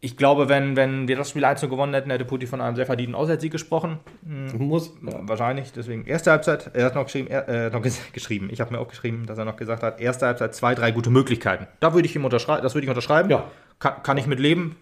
Ich 0.00 0.16
glaube, 0.16 0.48
wenn, 0.48 0.76
wenn 0.76 1.08
wir 1.08 1.16
das 1.16 1.30
Spiel 1.30 1.44
1 1.44 1.60
gewonnen 1.62 1.92
hätten, 1.92 2.10
hätte 2.10 2.24
Putti 2.24 2.46
von 2.46 2.60
einem 2.60 2.76
sehr 2.76 2.86
verdienten 2.86 3.16
Auswärtssieg 3.16 3.50
gesprochen. 3.50 3.98
Hm, 4.24 4.56
Muss. 4.58 4.92
wahrscheinlich. 5.00 5.72
Deswegen 5.72 6.04
erste 6.04 6.30
Halbzeit, 6.30 6.70
er 6.72 6.84
hat 6.86 6.94
noch 6.94 7.04
geschrieben, 7.06 7.28
er, 7.28 7.48
äh, 7.48 7.70
noch 7.70 7.82
ges 7.82 8.00
geschrieben. 8.12 8.48
ich 8.52 8.60
habe 8.60 8.72
mir 8.72 8.80
auch 8.80 8.86
geschrieben, 8.86 9.26
dass 9.26 9.38
er 9.38 9.44
noch 9.44 9.56
gesagt 9.56 9.82
hat, 9.82 10.00
erste 10.00 10.26
Halbzeit 10.26 10.54
zwei, 10.54 10.76
drei 10.76 10.92
gute 10.92 11.10
Möglichkeiten. 11.10 11.66
Da 11.80 11.94
würde 11.94 12.06
ich 12.06 12.14
ihm 12.14 12.24
unterschreiben, 12.24 12.62
das 12.62 12.74
würde 12.74 12.84
ich 12.84 12.90
unterschreiben. 12.90 13.28
Ja. 13.28 13.50
Kann, 13.80 14.02
kann 14.04 14.18
ich 14.18 14.28
mit 14.28 14.38
leben, 14.38 14.76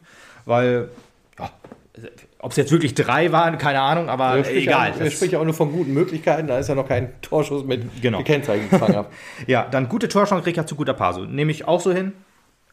weil, 0.44 0.90
ja, 1.38 1.50
ob 2.46 2.52
es 2.52 2.56
jetzt 2.58 2.70
wirklich 2.70 2.94
drei 2.94 3.32
waren, 3.32 3.58
keine 3.58 3.80
Ahnung, 3.80 4.08
aber 4.08 4.38
sprechen 4.44 4.56
egal. 4.58 4.94
Wir 4.96 5.06
Das- 5.06 5.14
sprechen 5.14 5.32
ja 5.32 5.40
auch 5.40 5.44
nur 5.44 5.52
von 5.52 5.72
guten 5.72 5.92
Möglichkeiten. 5.92 6.46
Da 6.46 6.58
ist 6.60 6.68
ja 6.68 6.76
noch 6.76 6.86
kein 6.86 7.20
Torschuss 7.20 7.64
mit 7.64 8.00
Genau. 8.00 8.18
gekennzeichnet 8.18 8.70
gefangen. 8.70 9.04
Ja, 9.48 9.66
dann 9.68 9.88
gute 9.88 10.06
Torchance 10.06 10.44
kriegt 10.44 10.56
er 10.56 10.64
zu 10.64 10.76
guter 10.76 10.94
Paso. 10.94 11.24
Nehme 11.24 11.50
ich 11.50 11.66
auch 11.66 11.80
so 11.80 11.92
hin. 11.92 12.12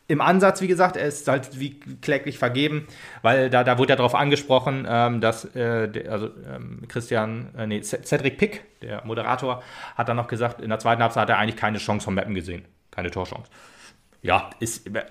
Im 0.08 0.22
Ansatz, 0.22 0.62
wie 0.62 0.68
gesagt, 0.68 0.96
er 0.96 1.08
ist 1.08 1.28
halt 1.28 1.60
wie 1.60 1.80
kläglich 1.80 2.38
vergeben, 2.38 2.88
weil 3.24 3.50
da, 3.50 3.64
da 3.64 3.80
wurde 3.80 3.90
ja 3.94 3.96
darauf 3.96 4.14
angesprochen, 4.14 4.86
ähm, 4.88 5.22
dass 5.22 5.46
äh, 5.56 5.88
der, 5.90 6.12
also, 6.12 6.28
ähm, 6.54 6.84
Christian, 6.88 7.48
äh, 7.58 7.66
nee, 7.66 7.82
Cedric 7.82 8.38
Pick, 8.38 8.80
der 8.82 9.04
Moderator, 9.06 9.64
hat 9.96 10.08
dann 10.08 10.18
noch 10.18 10.28
gesagt, 10.28 10.62
in 10.62 10.70
der 10.70 10.78
zweiten 10.78 11.02
Halbzeit 11.02 11.22
hat 11.24 11.30
er 11.30 11.40
eigentlich 11.40 11.56
keine 11.58 11.80
Chance 11.80 12.04
vom 12.06 12.14
Mappen 12.14 12.36
gesehen. 12.36 12.66
Keine 12.92 13.10
Torchance. 13.10 13.50
Ja, 14.22 14.52
ist, 14.60 14.86
äh, 14.94 15.04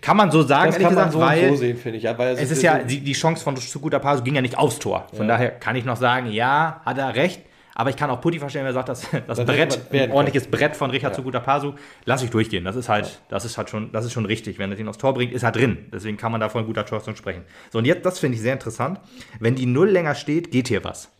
kann 0.00 0.16
man 0.16 0.30
so 0.30 0.42
sagen, 0.42 0.70
Das 0.72 0.76
kann 0.80 0.94
man 0.94 1.10
gesagt, 1.10 1.12
so 1.12 1.18
und 1.18 1.24
weil 1.26 1.48
so 1.50 1.56
sehen, 1.56 1.76
finde 1.76 1.98
ich. 1.98 2.04
Ja, 2.04 2.16
weil 2.16 2.34
es 2.36 2.50
ist 2.50 2.62
ja, 2.62 2.78
die, 2.78 3.00
die 3.00 3.12
Chance 3.12 3.44
von 3.44 3.56
zu 3.56 3.80
guter 3.80 3.98
Paso 3.98 4.22
ging 4.22 4.34
ja 4.34 4.40
nicht 4.40 4.56
aufs 4.56 4.78
Tor. 4.78 5.06
Von 5.12 5.26
Ja. 5.26 5.34
daher 5.34 5.50
kann 5.50 5.76
ich 5.76 5.84
noch 5.84 5.96
sagen, 5.96 6.30
ja, 6.30 6.80
hat 6.84 6.96
er 6.98 7.14
recht. 7.14 7.42
Aber 7.74 7.90
ich 7.90 7.96
kann 7.96 8.10
auch 8.10 8.20
Putti 8.20 8.40
verstehen, 8.40 8.62
wenn 8.62 8.70
er 8.70 8.72
sagt, 8.72 8.88
dass 8.88 9.02
das 9.28 9.38
Das 9.38 9.44
Brett, 9.44 9.92
man 9.92 10.00
ein 10.02 10.10
ordentliches 10.10 10.50
Brett 10.50 10.74
von 10.74 10.90
Richard 10.90 11.14
zu 11.14 11.22
guter 11.22 11.38
Pasu, 11.40 11.74
lasse 12.06 12.24
ich 12.24 12.30
durchgehen. 12.30 12.64
Das 12.64 12.74
ist 12.74 12.88
halt, 12.88 13.20
das 13.28 13.44
ist 13.44 13.56
halt 13.56 13.70
schon, 13.70 13.92
das 13.92 14.04
ist 14.04 14.12
schon 14.12 14.24
richtig. 14.24 14.58
Wenn 14.58 14.70
er 14.72 14.76
den 14.76 14.88
aufs 14.88 14.98
Tor 14.98 15.14
bringt, 15.14 15.32
ist 15.32 15.44
er 15.44 15.52
drin. 15.52 15.86
Deswegen 15.92 16.16
kann 16.16 16.32
man 16.32 16.40
da 16.40 16.48
von 16.48 16.66
guter 16.66 16.84
Torchance 16.84 17.16
sprechen. 17.18 17.42
So, 17.70 17.78
und 17.78 17.84
jetzt, 17.84 18.04
das 18.04 18.18
finde 18.18 18.34
ich 18.36 18.42
sehr 18.42 18.54
interessant. 18.54 18.98
Wenn 19.38 19.54
die 19.54 19.66
Null 19.66 19.90
länger 19.90 20.14
steht, 20.16 20.50
geht 20.50 20.66
hier 20.68 20.82
was. 20.82 21.10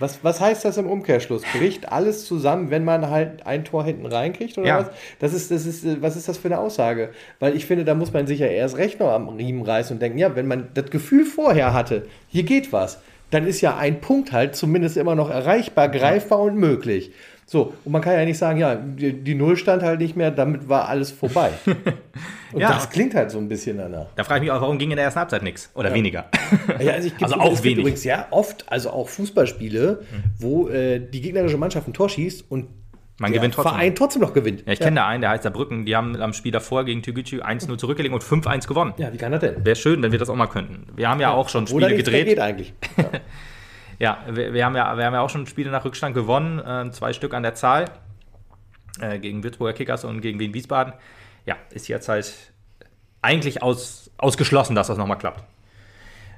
Was, 0.00 0.24
was 0.24 0.40
heißt 0.40 0.64
das 0.64 0.76
im 0.78 0.86
Umkehrschluss? 0.86 1.42
Bricht 1.56 1.92
alles 1.92 2.24
zusammen, 2.24 2.70
wenn 2.70 2.84
man 2.84 3.08
halt 3.10 3.46
ein 3.46 3.64
Tor 3.64 3.84
hinten 3.84 4.06
reinkriegt 4.06 4.58
oder 4.58 4.66
Ja. 4.66 4.78
was? 4.80 4.86
Das 5.20 5.32
ist, 5.34 5.50
das 5.50 5.66
ist, 5.66 6.02
was 6.02 6.16
ist 6.16 6.28
das 6.28 6.38
für 6.38 6.48
eine 6.48 6.58
Aussage? 6.58 7.10
Weil 7.38 7.54
ich 7.54 7.66
finde, 7.66 7.84
da 7.84 7.94
muss 7.94 8.12
man 8.12 8.26
sich 8.26 8.40
ja 8.40 8.46
erst 8.46 8.76
recht 8.78 8.98
noch 8.98 9.12
am 9.12 9.28
Riemen 9.28 9.62
reißen 9.62 9.94
und 9.94 10.00
denken, 10.00 10.18
ja, 10.18 10.34
wenn 10.34 10.48
man 10.48 10.68
das 10.74 10.90
Gefühl 10.90 11.24
vorher 11.24 11.72
hatte, 11.72 12.06
hier 12.28 12.42
geht 12.42 12.72
was, 12.72 13.00
dann 13.30 13.46
ist 13.46 13.60
ja 13.60 13.76
ein 13.76 14.00
Punkt 14.00 14.32
halt 14.32 14.56
zumindest 14.56 14.96
immer 14.96 15.14
noch 15.14 15.30
erreichbar, 15.30 15.88
greifbar 15.88 16.40
und 16.40 16.56
möglich. 16.56 17.12
So, 17.52 17.74
und 17.84 17.90
man 17.90 18.00
kann 18.00 18.12
ja 18.14 18.24
nicht 18.24 18.38
sagen, 18.38 18.60
ja, 18.60 18.76
die, 18.76 19.12
die 19.12 19.34
Null 19.34 19.56
stand 19.56 19.82
halt 19.82 19.98
nicht 19.98 20.14
mehr, 20.14 20.30
damit 20.30 20.68
war 20.68 20.88
alles 20.88 21.10
vorbei. 21.10 21.50
Und 22.52 22.60
Ja. 22.60 22.68
das 22.68 22.90
klingt 22.90 23.12
halt 23.16 23.32
so 23.32 23.38
ein 23.38 23.48
bisschen 23.48 23.78
danach. 23.78 24.06
Da 24.14 24.22
frage 24.22 24.38
ich 24.38 24.42
mich 24.42 24.50
auch, 24.52 24.60
warum 24.60 24.78
ging 24.78 24.90
in 24.92 24.96
der 24.96 25.04
ersten 25.06 25.18
Halbzeit 25.18 25.42
nichts? 25.42 25.68
Oder 25.74 25.92
weniger? 25.92 26.26
Ja, 26.80 26.92
also, 26.92 27.10
Also 27.20 27.34
auch 27.36 27.50
gibt 27.50 27.64
wenig. 27.64 27.78
übrigens 27.78 28.04
ja 28.04 28.26
oft, 28.30 28.70
also 28.70 28.90
auch 28.90 29.08
Fußballspiele, 29.08 30.00
wo 30.38 30.68
äh, 30.68 31.00
die 31.00 31.20
gegnerische 31.20 31.56
Mannschaft 31.56 31.88
ein 31.88 31.92
Tor 31.92 32.08
schießt 32.08 32.44
und 32.52 32.68
Man 33.18 33.32
der 33.32 33.40
gewinnt 33.40 33.54
trotzdem. 33.54 33.72
Verein 33.72 33.94
trotzdem 33.96 34.22
noch 34.22 34.32
gewinnt. 34.32 34.62
Ja, 34.66 34.72
ich 34.72 34.78
kenne 34.78 34.96
da 34.96 35.08
einen, 35.08 35.20
der 35.20 35.30
heißt 35.30 35.42
Saarbrücken. 35.42 35.86
Die 35.86 35.96
haben 35.96 36.14
am 36.22 36.32
Spiel 36.32 36.52
davor 36.52 36.84
gegen 36.84 37.02
Tügücü 37.02 37.40
1-0 37.40 37.78
zurückgelegt 37.78 38.14
und 38.14 38.22
5-1 38.22 38.68
gewonnen. 38.68 38.94
Ja, 38.96 39.12
wie 39.12 39.16
kann 39.16 39.32
das 39.32 39.40
denn? 39.40 39.64
Wäre 39.64 39.74
schön, 39.74 40.00
wenn 40.04 40.12
wir 40.12 40.20
das 40.20 40.30
auch 40.30 40.36
mal 40.36 40.46
könnten. 40.46 40.86
Wir 40.94 41.08
haben 41.08 41.20
ja, 41.20 41.32
auch 41.32 41.48
schon 41.48 41.64
Oder 41.64 41.70
Spiele 41.70 41.86
mehr 41.88 41.96
gedreht. 41.96 42.26
geht 42.26 42.38
eigentlich. 42.38 42.74
Ja, 44.00 44.18
wir, 44.28 44.52
wir, 44.54 44.64
haben 44.64 44.74
ja, 44.74 44.96
wir 44.96 45.04
haben 45.04 45.14
ja 45.14 45.20
auch 45.20 45.30
schon 45.30 45.46
Spiele 45.46 45.70
nach 45.70 45.84
Rückstand 45.84 46.14
gewonnen, 46.14 46.58
äh, 46.58 46.90
zwei 46.90 47.12
Stück 47.12 47.34
an 47.34 47.42
der 47.42 47.54
Zahl, 47.54 47.84
äh, 49.00 49.18
gegen 49.18 49.44
Würzburger 49.44 49.74
Kickers 49.74 50.04
und 50.04 50.20
gegen 50.22 50.40
Wien 50.40 50.54
Wiesbaden. 50.54 50.94
Ja, 51.46 51.56
ist 51.70 51.86
jetzt 51.86 52.08
halt 52.08 52.34
eigentlich 53.22 53.62
aus, 53.62 54.10
ausgeschlossen, 54.18 54.74
dass 54.74 54.86
das 54.88 54.96
nochmal 54.98 55.18
klappt. 55.18 55.44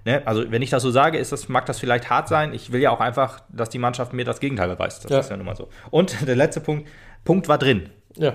Ne? 0.05 0.22
Also, 0.25 0.51
wenn 0.51 0.62
ich 0.62 0.70
das 0.70 0.83
so 0.83 0.90
sage, 0.90 1.18
ist 1.18 1.31
das, 1.31 1.48
mag 1.48 1.64
das 1.66 1.79
vielleicht 1.79 2.11
hart 2.11 2.27
sein. 2.27 2.53
Ich 2.53 2.72
will 2.72 2.81
ja 2.81 2.90
auch 2.90 2.98
einfach, 3.01 3.40
dass 3.48 3.70
die 3.70 3.79
Mannschaft 3.79 4.12
mir 4.12 4.25
das 4.25 4.40
Gegenteil 4.40 4.68
beweist. 4.68 5.05
Das 5.05 5.11
Ja. 5.12 5.20
ist 5.20 5.31
ja 5.31 5.37
nun 5.37 5.46
mal 5.46 5.55
so. 5.57 5.68
Und 5.90 6.16
der 6.27 6.35
letzte 6.35 6.61
Punkt: 6.61 6.88
Punkt 7.25 7.48
war 7.48 7.59
drin. 7.59 7.88
Ja. 8.16 8.35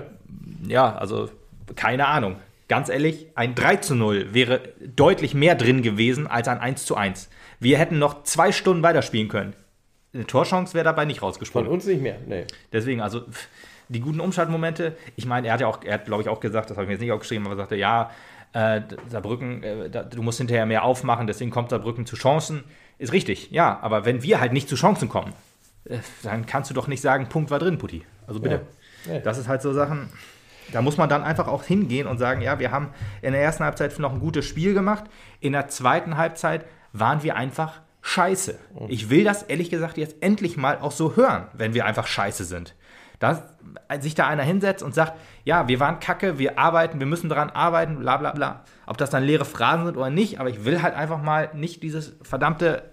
Ja, 0.66 0.94
also 0.96 1.30
keine 1.76 2.06
Ahnung. 2.06 2.36
Ganz 2.68 2.88
ehrlich, 2.88 3.26
ein 3.34 3.54
3 3.54 3.76
zu 3.76 3.94
0 3.94 4.32
wäre 4.34 4.60
deutlich 4.94 5.34
mehr 5.34 5.54
drin 5.54 5.82
gewesen 5.82 6.26
als 6.26 6.48
ein 6.48 6.58
1 6.58 6.84
zu 6.86 6.96
1. 6.96 7.28
Wir 7.60 7.78
hätten 7.78 7.98
noch 7.98 8.22
zwei 8.24 8.52
Stunden 8.52 8.82
weiterspielen 8.82 9.28
können. 9.28 9.54
Eine 10.14 10.26
Torchance 10.26 10.74
wäre 10.74 10.84
dabei 10.84 11.04
nicht 11.04 11.20
Von 11.20 11.28
rausgesprungen. 11.28 11.68
uns 11.68 11.86
nicht 11.86 12.00
mehr. 12.02 12.18
Nee. 12.26 12.46
Deswegen, 12.72 13.00
also 13.00 13.22
die 13.88 14.00
guten 14.00 14.20
Umschaltmomente. 14.20 14.96
Ich 15.16 15.26
meine, 15.26 15.48
er 15.48 15.54
hat 15.54 15.60
ja 15.60 15.66
auch, 15.66 15.82
er 15.82 15.94
hat 15.94 16.04
glaube 16.06 16.22
ich 16.22 16.28
auch 16.28 16.40
gesagt, 16.40 16.70
das 16.70 16.76
habe 16.76 16.84
ich 16.84 16.88
mir 16.88 16.94
jetzt 16.94 17.02
nicht 17.02 17.12
aufgeschrieben, 17.12 17.46
aber 17.46 17.54
er 17.54 17.58
sagte, 17.58 17.76
ja, 17.76 18.10
äh, 18.52 18.80
Saarbrücken, 19.08 19.62
äh, 19.62 19.90
da, 19.90 20.02
du 20.02 20.22
musst 20.22 20.38
hinterher 20.38 20.66
mehr 20.66 20.84
aufmachen, 20.84 21.26
deswegen 21.26 21.50
kommt 21.50 21.70
Saarbrücken 21.70 22.06
zu 22.06 22.16
Chancen. 22.16 22.64
Ist 22.98 23.12
richtig, 23.12 23.50
ja, 23.50 23.78
aber 23.80 24.04
wenn 24.04 24.22
wir 24.22 24.40
halt 24.40 24.52
nicht 24.52 24.68
zu 24.68 24.74
Chancen 24.74 25.08
kommen, 25.08 25.32
äh, 25.84 25.98
dann 26.22 26.46
kannst 26.46 26.70
du 26.70 26.74
doch 26.74 26.88
nicht 26.88 27.00
sagen, 27.00 27.28
Punkt 27.28 27.50
war 27.50 27.58
drin, 27.58 27.78
Putti. 27.78 28.04
Also 28.26 28.40
bitte. 28.40 28.62
Ja. 29.06 29.14
Ja. 29.14 29.20
Das 29.20 29.38
ist 29.38 29.48
halt 29.48 29.62
so 29.62 29.72
Sachen, 29.72 30.08
da 30.72 30.82
muss 30.82 30.96
man 30.96 31.08
dann 31.08 31.22
einfach 31.22 31.46
auch 31.48 31.64
hingehen 31.64 32.06
und 32.06 32.18
sagen, 32.18 32.40
ja, 32.40 32.58
wir 32.58 32.70
haben 32.70 32.90
in 33.22 33.32
der 33.32 33.42
ersten 33.42 33.64
Halbzeit 33.64 33.98
noch 33.98 34.12
ein 34.12 34.20
gutes 34.20 34.44
Spiel 34.44 34.74
gemacht. 34.74 35.04
In 35.40 35.52
der 35.52 35.68
zweiten 35.68 36.16
Halbzeit 36.16 36.64
waren 36.92 37.22
wir 37.22 37.36
einfach 37.36 37.80
scheiße. 38.02 38.58
Ich 38.88 39.10
will 39.10 39.24
das 39.24 39.42
ehrlich 39.42 39.70
gesagt 39.70 39.98
jetzt 39.98 40.16
endlich 40.22 40.56
mal 40.56 40.78
auch 40.78 40.92
so 40.92 41.16
hören, 41.16 41.46
wenn 41.52 41.74
wir 41.74 41.84
einfach 41.84 42.06
scheiße 42.06 42.44
sind. 42.44 42.74
Dass 43.18 43.42
sich 44.00 44.14
da 44.14 44.28
einer 44.28 44.44
hinsetzt 44.44 44.82
und 44.82 44.94
sagt, 44.94 45.14
ja, 45.44 45.66
wir 45.66 45.80
waren 45.80 45.98
kacke, 45.98 46.38
wir 46.38 46.58
arbeiten, 46.58 47.00
wir 47.00 47.06
müssen 47.06 47.28
daran 47.28 47.50
arbeiten, 47.50 47.98
bla 47.98 48.16
bla 48.16 48.30
bla. 48.32 48.64
Ob 48.86 48.96
das 48.96 49.10
dann 49.10 49.24
leere 49.24 49.44
Phrasen 49.44 49.86
sind 49.86 49.96
oder 49.96 50.10
nicht, 50.10 50.38
aber 50.38 50.48
ich 50.48 50.64
will 50.64 50.82
halt 50.82 50.94
einfach 50.94 51.20
mal 51.20 51.50
nicht 51.54 51.82
dieses 51.82 52.14
verdammte 52.22 52.84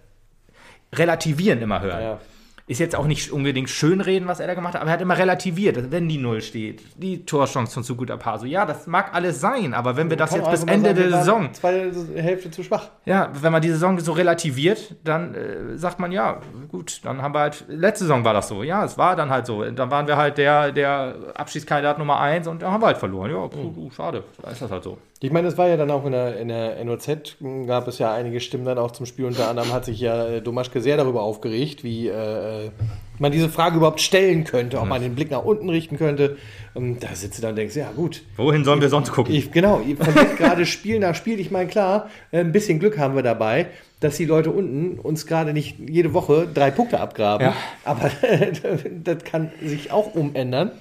Relativieren 0.94 1.62
immer 1.62 1.82
hören. 1.82 2.02
Ja. 2.02 2.20
Ist 2.68 2.80
jetzt 2.80 2.96
auch 2.96 3.06
nicht 3.06 3.32
unbedingt 3.32 3.70
schönreden, 3.70 4.28
was 4.28 4.40
er 4.40 4.48
da 4.48 4.56
gemacht 4.56 4.74
hat, 4.74 4.82
aber 4.82 4.90
er 4.90 4.94
hat 4.94 5.02
immer 5.02 5.18
relativiert, 5.18 5.92
wenn 5.92 6.10
die 6.10 6.18
Null 6.18 6.42
steht. 6.42 6.82
Die 6.98 7.24
Torchance 7.24 7.72
von 7.72 7.84
Suguta 7.84 8.18
Paso. 8.18 8.48
Ja, 8.48 8.66
das 8.66 8.88
mag 8.88 9.14
alles 9.14 9.40
sein, 9.40 9.76
aber 9.76 9.98
wenn 9.98 10.10
wir 10.10 10.18
das 10.18 10.34
jetzt 10.34 10.50
bis 10.50 10.64
Ende 10.64 10.96
sagen, 10.96 11.10
der 11.10 11.20
Saison, 11.20 11.54
Zweite 11.54 11.94
Hälfte 12.16 12.50
zu 12.50 12.64
schwach. 12.64 12.90
ja, 13.06 13.32
wenn 13.40 13.52
man 13.52 13.62
die 13.62 13.70
Saison 13.70 14.00
so 14.00 14.14
relativiert, 14.14 14.96
dann 15.04 15.36
äh, 15.36 15.78
sagt 15.78 16.00
man, 16.00 16.12
ja, 16.12 16.42
gut, 16.68 17.02
dann 17.04 17.22
haben 17.22 17.36
wir 17.36 17.42
halt, 17.42 17.66
letzte 17.68 18.06
Saison 18.06 18.26
war 18.26 18.34
das 18.34 18.48
so, 18.48 18.64
ja, 18.64 18.84
es 18.84 18.98
war 18.98 19.16
dann 19.16 19.30
halt 19.30 19.46
so. 19.46 19.64
Dann 19.64 19.92
waren 19.92 20.08
wir 20.08 20.18
halt 20.18 20.40
der, 20.40 20.72
der 20.72 21.16
Abschiedskandidat 21.36 22.00
Nummer 22.00 22.20
1 22.20 22.48
und 22.48 22.64
da 22.64 22.72
haben 22.72 22.82
wir 22.82 22.88
halt 22.88 22.98
verloren. 22.98 23.30
Ja, 23.30 23.48
puh, 23.48 23.72
puh, 23.74 23.92
schade, 23.92 24.24
da 24.42 24.50
ist 24.50 24.64
das 24.64 24.72
halt 24.72 24.84
so. 24.84 24.98
Ich 25.22 25.32
meine, 25.32 25.48
es 25.48 25.58
war 25.58 25.70
ja 25.70 25.78
dann 25.78 25.90
auch 25.92 26.06
in 26.06 26.12
der, 26.12 26.38
in 26.38 26.50
der 26.50 26.84
NOZ, 26.84 27.38
gab 27.68 27.88
es 27.88 28.00
ja 28.00 28.14
einige 28.14 28.42
Stimmen 28.42 28.66
dann 28.66 28.78
auch 28.78 28.92
zum 28.92 29.06
Spiel. 29.06 29.24
Unter 29.24 29.48
anderem 29.48 29.72
hat 29.72 29.86
sich 29.86 30.02
ja 30.02 30.28
äh, 30.28 30.42
Domaschke 30.42 30.82
sehr 30.82 30.98
darüber 30.98 31.22
aufgeregt, 31.22 31.86
wie 31.86 32.10
äh, 32.10 32.70
man 33.18 33.32
diese 33.32 33.48
Frage 33.48 33.78
überhaupt 33.78 34.02
stellen 34.02 34.44
könnte, 34.44 34.78
ob 34.78 34.90
man 34.90 35.02
den 35.02 35.16
Blick 35.16 35.32
nach 35.32 35.46
unten 35.46 35.70
richten 35.70 35.98
könnte. 35.98 36.36
Und 36.74 37.02
da 37.02 37.16
sitzt 37.16 37.38
du 37.38 37.42
dann 37.42 37.52
und 37.52 37.56
denkst, 37.56 37.78
ja 37.78 37.92
gut, 37.96 38.24
Wohin 38.36 38.66
sollen 38.66 38.82
wir 38.82 38.90
sonst 38.90 39.14
gucken? 39.14 39.34
Ich, 39.34 39.54
genau, 39.54 39.80
ihr 39.80 39.96
verliert 39.96 40.36
gerade 40.36 40.66
Spiel 40.66 41.00
nach 41.00 41.16
Spiel. 41.16 41.40
Ich 41.40 41.50
meine, 41.50 41.70
klar, 41.70 42.10
äh, 42.32 42.40
ein 42.40 42.52
bisschen 42.52 42.80
Glück 42.80 42.98
haben 42.98 43.16
wir 43.16 43.24
dabei, 43.24 43.68
dass 44.02 44.18
die 44.18 44.26
Leute 44.26 44.52
unten 44.52 45.00
uns 45.00 45.26
gerade 45.28 45.54
nicht 45.54 45.78
jede 45.80 46.14
Woche 46.14 46.46
drei 46.54 46.72
Punkte 46.72 47.00
abgraben. 47.00 47.48
Ja. 47.48 47.56
Aber 47.86 48.12
das 49.04 49.24
kann 49.24 49.52
sich 49.64 49.94
auch 49.94 50.14
umändern. 50.14 50.72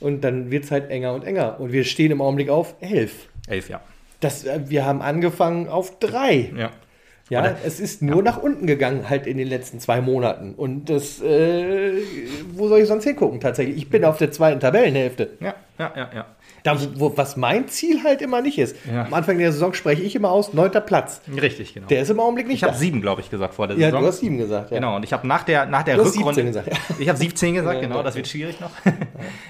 Und 0.00 0.22
dann 0.24 0.50
wird 0.50 0.64
es 0.64 0.72
halt 0.72 0.90
enger 0.90 1.14
und 1.14 1.24
enger. 1.24 1.60
Und 1.60 1.72
wir 1.72 1.84
stehen 1.84 2.10
im 2.10 2.20
Augenblick 2.20 2.50
auf 2.50 2.74
elf. 2.80 3.28
Elf, 3.48 3.68
ja. 3.68 3.80
Das, 4.20 4.44
äh, 4.44 4.60
wir 4.66 4.84
haben 4.86 5.02
angefangen 5.02 5.68
auf 5.68 5.98
drei. 5.98 6.50
Ja. 6.56 6.70
Ja, 7.30 7.40
Oder- 7.40 7.56
es 7.64 7.80
ist 7.80 8.02
nur 8.02 8.22
nach 8.22 8.42
unten 8.42 8.66
gegangen, 8.66 9.08
halt 9.08 9.26
in 9.26 9.38
den 9.38 9.48
letzten 9.48 9.80
zwei 9.80 10.02
Monaten. 10.02 10.54
Und 10.54 10.90
das, 10.90 11.22
äh, 11.22 11.94
wo 12.52 12.68
soll 12.68 12.80
ich 12.80 12.88
sonst 12.88 13.04
hingucken 13.04 13.40
tatsächlich? 13.40 13.78
Ich 13.78 13.88
bin 13.88 14.04
auf 14.04 14.18
der 14.18 14.30
zweiten 14.30 14.60
Tabellenhälfte. 14.60 15.30
Ja, 15.40 15.54
ja, 15.78 15.92
ja, 15.96 16.10
ja. 16.14 16.26
Da, 16.64 16.78
wo, 16.94 17.14
was 17.14 17.36
mein 17.36 17.68
Ziel 17.68 18.02
halt 18.04 18.22
immer 18.22 18.40
nicht 18.40 18.58
ist. 18.58 18.74
Ja. 18.90 19.04
Am 19.04 19.12
Anfang 19.12 19.36
der 19.36 19.52
Saison 19.52 19.74
spreche 19.74 20.00
ich 20.00 20.16
immer 20.16 20.30
aus, 20.30 20.54
neunter 20.54 20.80
Platz. 20.80 21.20
Richtig, 21.40 21.74
genau. 21.74 21.86
Der 21.88 22.00
ist 22.00 22.08
im 22.08 22.18
Augenblick 22.18 22.46
nicht 22.48 22.56
ich 22.56 22.64
habe 22.64 22.74
sieben, 22.74 23.02
glaube 23.02 23.20
ich, 23.20 23.28
gesagt 23.28 23.52
vor 23.52 23.68
der 23.68 23.76
Ja, 23.76 23.88
Saison. 23.88 24.00
du 24.00 24.06
hast 24.08 24.20
sieben 24.20 24.38
gesagt. 24.38 24.70
Ja. 24.70 24.78
Genau, 24.78 24.96
und 24.96 25.02
ich 25.04 25.12
habe 25.12 25.26
nach 25.28 25.42
der, 25.42 25.66
nach 25.66 25.82
der 25.82 25.96
Du 25.96 26.04
Rückrunde. 26.04 26.42
17 26.42 26.46
gesagt, 26.46 26.68
ja. 26.68 26.74
Ich 26.98 27.08
habe 27.10 27.18
17 27.18 27.52
gesagt, 27.54 27.74
Ja, 27.76 27.80
genau, 27.86 28.02
das 28.02 28.14
wird 28.16 28.26
schwierig 28.26 28.60
noch. 28.60 28.70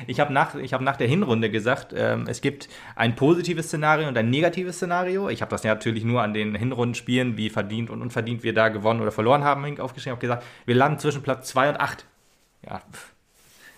Ich 0.07 0.21
habe 0.21 0.33
nach, 0.33 0.55
ich 0.57 0.73
hab 0.75 0.81
nach 0.83 0.97
der 0.97 1.07
Hinrunde 1.09 1.51
gesagt, 1.51 1.95
ähm, 1.97 2.27
es 2.29 2.41
gibt 2.41 2.69
ein 2.97 3.15
positives 3.15 3.67
Szenario 3.69 4.07
und 4.09 4.19
ein 4.19 4.29
negatives 4.29 4.77
Szenario. 4.77 5.29
Ich 5.31 5.41
habe 5.41 5.51
das 5.51 5.63
ja 5.63 5.73
natürlich 5.73 6.05
nur 6.05 6.21
an 6.21 6.35
den 6.35 6.55
Hinrundenspielen, 6.55 7.37
wie 7.37 7.49
verdient 7.49 7.91
und 7.91 8.03
unverdient 8.03 8.43
wir 8.43 8.53
da 8.55 8.69
gewonnen 8.69 9.01
oder 9.01 9.13
verloren 9.13 9.45
haben, 9.45 9.65
aufgeschrieben. 9.81 10.03
Ich 10.03 10.11
habe 10.11 10.21
gesagt, 10.21 10.45
wir 10.67 10.75
landen 10.75 10.99
zwischen 10.99 11.23
Platz 11.23 11.49
2 11.49 11.71
und 11.71 11.81
8. 11.81 12.05
Ja, 12.69 12.83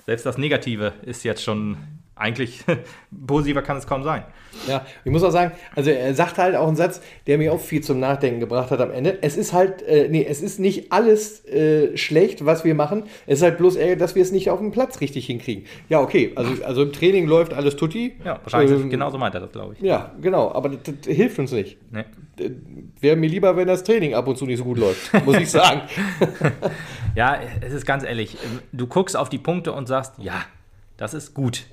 selbst 0.07 0.25
das 0.27 0.39
Negative 0.39 0.95
ist 1.03 1.23
jetzt 1.23 1.43
schon 1.43 1.77
eigentlich 2.17 2.65
positiver 3.27 3.63
kann 3.63 3.77
es 3.77 3.87
kaum 3.87 4.03
sein. 4.03 4.25
Ja, 4.67 4.87
ich 5.05 5.13
muss 5.13 5.23
auch 5.23 5.31
sagen, 5.31 5.53
also 5.75 5.91
er 5.91 6.15
sagt 6.15 6.39
halt 6.39 6.57
auch 6.57 6.67
einen 6.67 6.77
Satz, 6.77 7.03
der 7.27 7.37
mir 7.37 7.53
auch 7.53 7.61
viel 7.61 7.83
zum 7.83 8.01
Nachdenken 8.01 8.41
gebracht 8.41 8.71
hat 8.71 8.81
am 8.81 8.91
Ende. 8.91 9.19
Es 9.21 9.37
ist 9.37 9.53
halt, 9.53 9.83
äh, 9.83 10.09
nee, 10.09 10.25
es 10.27 10.41
ist 10.41 10.59
nicht 10.59 10.93
alles 10.93 11.45
äh, 11.45 11.95
schlecht, 11.99 12.47
was 12.47 12.65
wir 12.65 12.75
machen. 12.75 13.03
Es 13.27 13.41
ist 13.41 13.43
halt 13.43 13.59
bloß 13.59 13.77
eher, 13.77 13.97
dass 13.97 14.15
wir 14.15 14.23
es 14.23 14.33
nicht 14.33 14.49
auf 14.49 14.59
dem 14.59 14.71
Platz 14.71 15.03
richtig 15.03 15.27
hinkriegen. 15.27 15.67
Ja, 15.91 16.01
okay, 16.01 16.33
also, 16.37 16.65
also 16.65 16.83
im 16.83 16.93
Training 16.93 17.27
läuft 17.27 17.53
alles 17.53 17.77
tutti. 17.77 18.15
Ja, 18.25 18.41
wahrscheinlich 18.43 18.81
ähm, 18.81 18.89
genauso 18.89 19.19
meint 19.19 19.35
er 19.35 19.43
das, 19.43 19.53
glaube 19.53 19.75
ich. 19.75 19.81
Ja, 19.81 20.15
genau, 20.21 20.51
aber 20.53 20.71
das, 20.71 20.95
das 21.03 21.15
hilft 21.15 21.39
uns 21.39 21.53
nicht. 21.53 21.77
Nee. 21.91 22.05
Wäre 22.99 23.17
mir 23.17 23.29
lieber, 23.29 23.57
wenn 23.57 23.69
das 23.69 23.85
Training 23.85 24.15
ab 24.15 24.27
und 24.27 24.39
zu 24.39 24.47
nicht 24.47 24.59
so 24.59 24.65
gut 24.65 24.79
läuft, 24.79 25.13
muss 25.27 25.37
ich 25.37 25.51
sagen. 25.51 25.83
ja, 27.15 27.39
es 27.61 27.75
ist 27.75 27.85
ganz 27.85 28.05
ehrlich, 28.05 28.39
du 28.73 28.87
guckst 28.87 29.19
auf 29.19 29.29
die 29.29 29.39
Punkte 29.39 29.73
und 29.73 29.87
sagst, 29.87 30.15
ja, 30.19 30.47
das 30.97 31.13
ist 31.13 31.35
gut. 31.35 31.67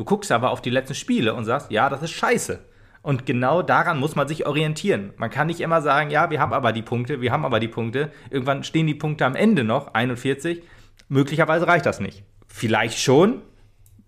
Du 0.00 0.06
guckst 0.06 0.32
aber 0.32 0.48
auf 0.48 0.62
die 0.62 0.70
letzten 0.70 0.94
Spiele 0.94 1.34
und 1.34 1.44
sagst, 1.44 1.70
ja, 1.70 1.90
das 1.90 2.00
ist 2.00 2.12
scheiße. 2.12 2.60
Und 3.02 3.26
genau 3.26 3.60
daran 3.60 4.00
muss 4.00 4.16
man 4.16 4.26
sich 4.26 4.46
orientieren. 4.46 5.12
Man 5.18 5.28
kann 5.28 5.48
nicht 5.48 5.60
immer 5.60 5.82
sagen, 5.82 6.08
ja, 6.08 6.30
wir 6.30 6.40
haben 6.40 6.54
aber 6.54 6.72
die 6.72 6.80
Punkte, 6.80 7.20
wir 7.20 7.32
haben 7.32 7.44
aber 7.44 7.60
die 7.60 7.68
Punkte. 7.68 8.10
Irgendwann 8.30 8.64
stehen 8.64 8.86
die 8.86 8.94
Punkte 8.94 9.26
am 9.26 9.34
Ende 9.34 9.62
noch, 9.62 9.92
41. 9.92 10.62
Möglicherweise 11.10 11.66
reicht 11.66 11.84
das 11.84 12.00
nicht. 12.00 12.22
Vielleicht 12.48 12.98
schon. 12.98 13.42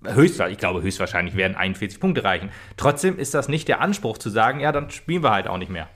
Höchstwahrscheinlich, 0.03 0.55
ich 0.55 0.61
glaube, 0.61 0.81
höchstwahrscheinlich 0.81 1.37
werden 1.37 1.59
41 1.59 2.01
Punkte 2.01 2.25
reichen. 2.25 2.49
Trotzdem 2.79 3.19
ist 3.19 3.35
das 3.35 3.49
nicht 3.49 3.69
der 3.69 3.83
Anspruch 3.83 4.17
zu 4.17 4.31
sagen, 4.31 4.61
ja, 4.61 4.73
dann 4.73 4.89
spielen 4.89 5.23
wir 5.23 5.33
halt 5.33 5.47
auch 5.47 5.59
nicht 5.59 5.71
mehr. 5.71 5.91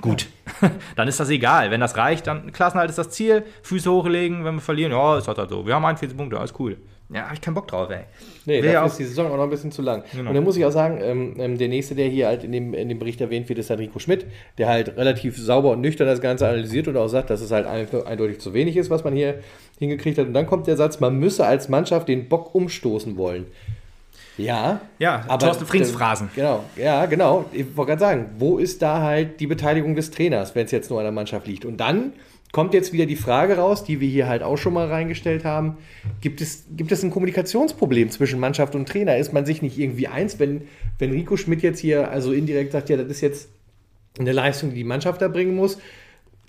Gut, 0.00 0.28
dann 0.94 1.08
ist 1.08 1.18
das 1.18 1.30
egal. 1.30 1.72
Wenn 1.72 1.80
das 1.80 1.96
reicht, 1.96 2.28
dann 2.28 2.52
Klassenhalt 2.52 2.90
ist 2.90 2.98
das 2.98 3.10
Ziel. 3.10 3.44
Füße 3.64 3.90
hochlegen, 3.90 4.44
wenn 4.44 4.54
wir 4.54 4.60
verlieren, 4.60 4.92
ja, 4.92 5.18
ist 5.18 5.26
halt 5.26 5.50
so. 5.50 5.66
Wir 5.66 5.74
haben 5.74 5.84
41 5.84 6.16
Punkte, 6.16 6.38
alles 6.38 6.54
cool. 6.60 6.76
Ja, 7.12 7.24
habe 7.24 7.34
ich 7.34 7.40
keinen 7.40 7.54
Bock 7.54 7.68
drauf, 7.68 7.90
ey. 7.90 8.04
Nee, 8.46 8.62
dafür 8.62 8.86
ist 8.86 8.98
die 8.98 9.04
Saison 9.04 9.30
auch 9.30 9.36
noch 9.36 9.44
ein 9.44 9.50
bisschen 9.50 9.70
zu 9.70 9.82
lang. 9.82 10.02
Genau. 10.12 10.30
Und 10.30 10.34
dann 10.34 10.44
muss 10.44 10.56
ich 10.56 10.64
auch 10.64 10.72
sagen, 10.72 10.98
ähm, 11.02 11.34
ähm, 11.38 11.58
der 11.58 11.68
nächste, 11.68 11.94
der 11.94 12.08
hier 12.08 12.26
halt 12.26 12.44
in 12.44 12.52
dem, 12.52 12.74
in 12.74 12.88
dem 12.88 12.98
Bericht 12.98 13.20
erwähnt 13.20 13.48
wird, 13.48 13.58
ist 13.58 13.70
dann 13.70 13.78
Rico 13.78 13.98
Schmidt, 13.98 14.26
der 14.58 14.68
halt 14.68 14.96
relativ 14.96 15.36
sauber 15.36 15.72
und 15.72 15.80
nüchtern 15.80 16.06
das 16.06 16.20
Ganze 16.20 16.48
analysiert 16.48 16.88
und 16.88 16.96
auch 16.96 17.08
sagt, 17.08 17.30
dass 17.30 17.40
es 17.40 17.50
halt 17.50 17.66
eindeutig 17.66 18.40
zu 18.40 18.54
wenig 18.54 18.76
ist, 18.76 18.90
was 18.90 19.04
man 19.04 19.14
hier 19.14 19.40
hingekriegt 19.78 20.18
hat. 20.18 20.26
Und 20.26 20.34
dann 20.34 20.46
kommt 20.46 20.66
der 20.66 20.76
Satz, 20.76 21.00
man 21.00 21.18
müsse 21.18 21.46
als 21.46 21.68
Mannschaft 21.68 22.08
den 22.08 22.28
Bock 22.28 22.54
umstoßen 22.54 23.16
wollen. 23.16 23.46
Ja. 24.38 24.80
Ja, 24.98 25.24
aber 25.28 25.46
Thorsten 25.46 25.66
Frings 25.66 25.90
Phrasen. 25.90 26.30
Genau, 26.34 26.64
ja, 26.76 27.06
genau. 27.06 27.44
Ich 27.52 27.76
wollte 27.76 27.90
gerade 27.90 28.00
sagen, 28.00 28.30
wo 28.38 28.58
ist 28.58 28.80
da 28.80 29.02
halt 29.02 29.40
die 29.40 29.46
Beteiligung 29.46 29.94
des 29.94 30.10
Trainers, 30.10 30.54
wenn 30.54 30.64
es 30.64 30.70
jetzt 30.70 30.90
nur 30.90 30.98
an 30.98 31.04
der 31.04 31.12
Mannschaft 31.12 31.46
liegt? 31.46 31.64
Und 31.64 31.76
dann 31.78 32.14
kommt 32.52 32.74
jetzt 32.74 32.92
wieder 32.92 33.06
die 33.06 33.16
Frage 33.16 33.56
raus, 33.56 33.82
die 33.82 34.00
wir 34.00 34.08
hier 34.08 34.28
halt 34.28 34.42
auch 34.42 34.58
schon 34.58 34.74
mal 34.74 34.86
reingestellt 34.86 35.44
haben. 35.44 35.78
Gibt 36.20 36.42
es, 36.42 36.66
gibt 36.76 36.92
es 36.92 37.02
ein 37.02 37.10
Kommunikationsproblem 37.10 38.10
zwischen 38.10 38.38
Mannschaft 38.38 38.74
und 38.74 38.86
Trainer? 38.88 39.16
Ist 39.16 39.32
man 39.32 39.46
sich 39.46 39.62
nicht 39.62 39.78
irgendwie 39.78 40.06
eins, 40.06 40.38
wenn, 40.38 40.62
wenn 40.98 41.10
Rico 41.10 41.36
Schmidt 41.36 41.62
jetzt 41.62 41.80
hier 41.80 42.10
also 42.10 42.32
indirekt 42.32 42.72
sagt, 42.72 42.90
ja, 42.90 42.98
das 42.98 43.08
ist 43.08 43.22
jetzt 43.22 43.48
eine 44.18 44.32
Leistung, 44.32 44.70
die 44.70 44.76
die 44.76 44.84
Mannschaft 44.84 45.22
da 45.22 45.28
bringen 45.28 45.56
muss, 45.56 45.78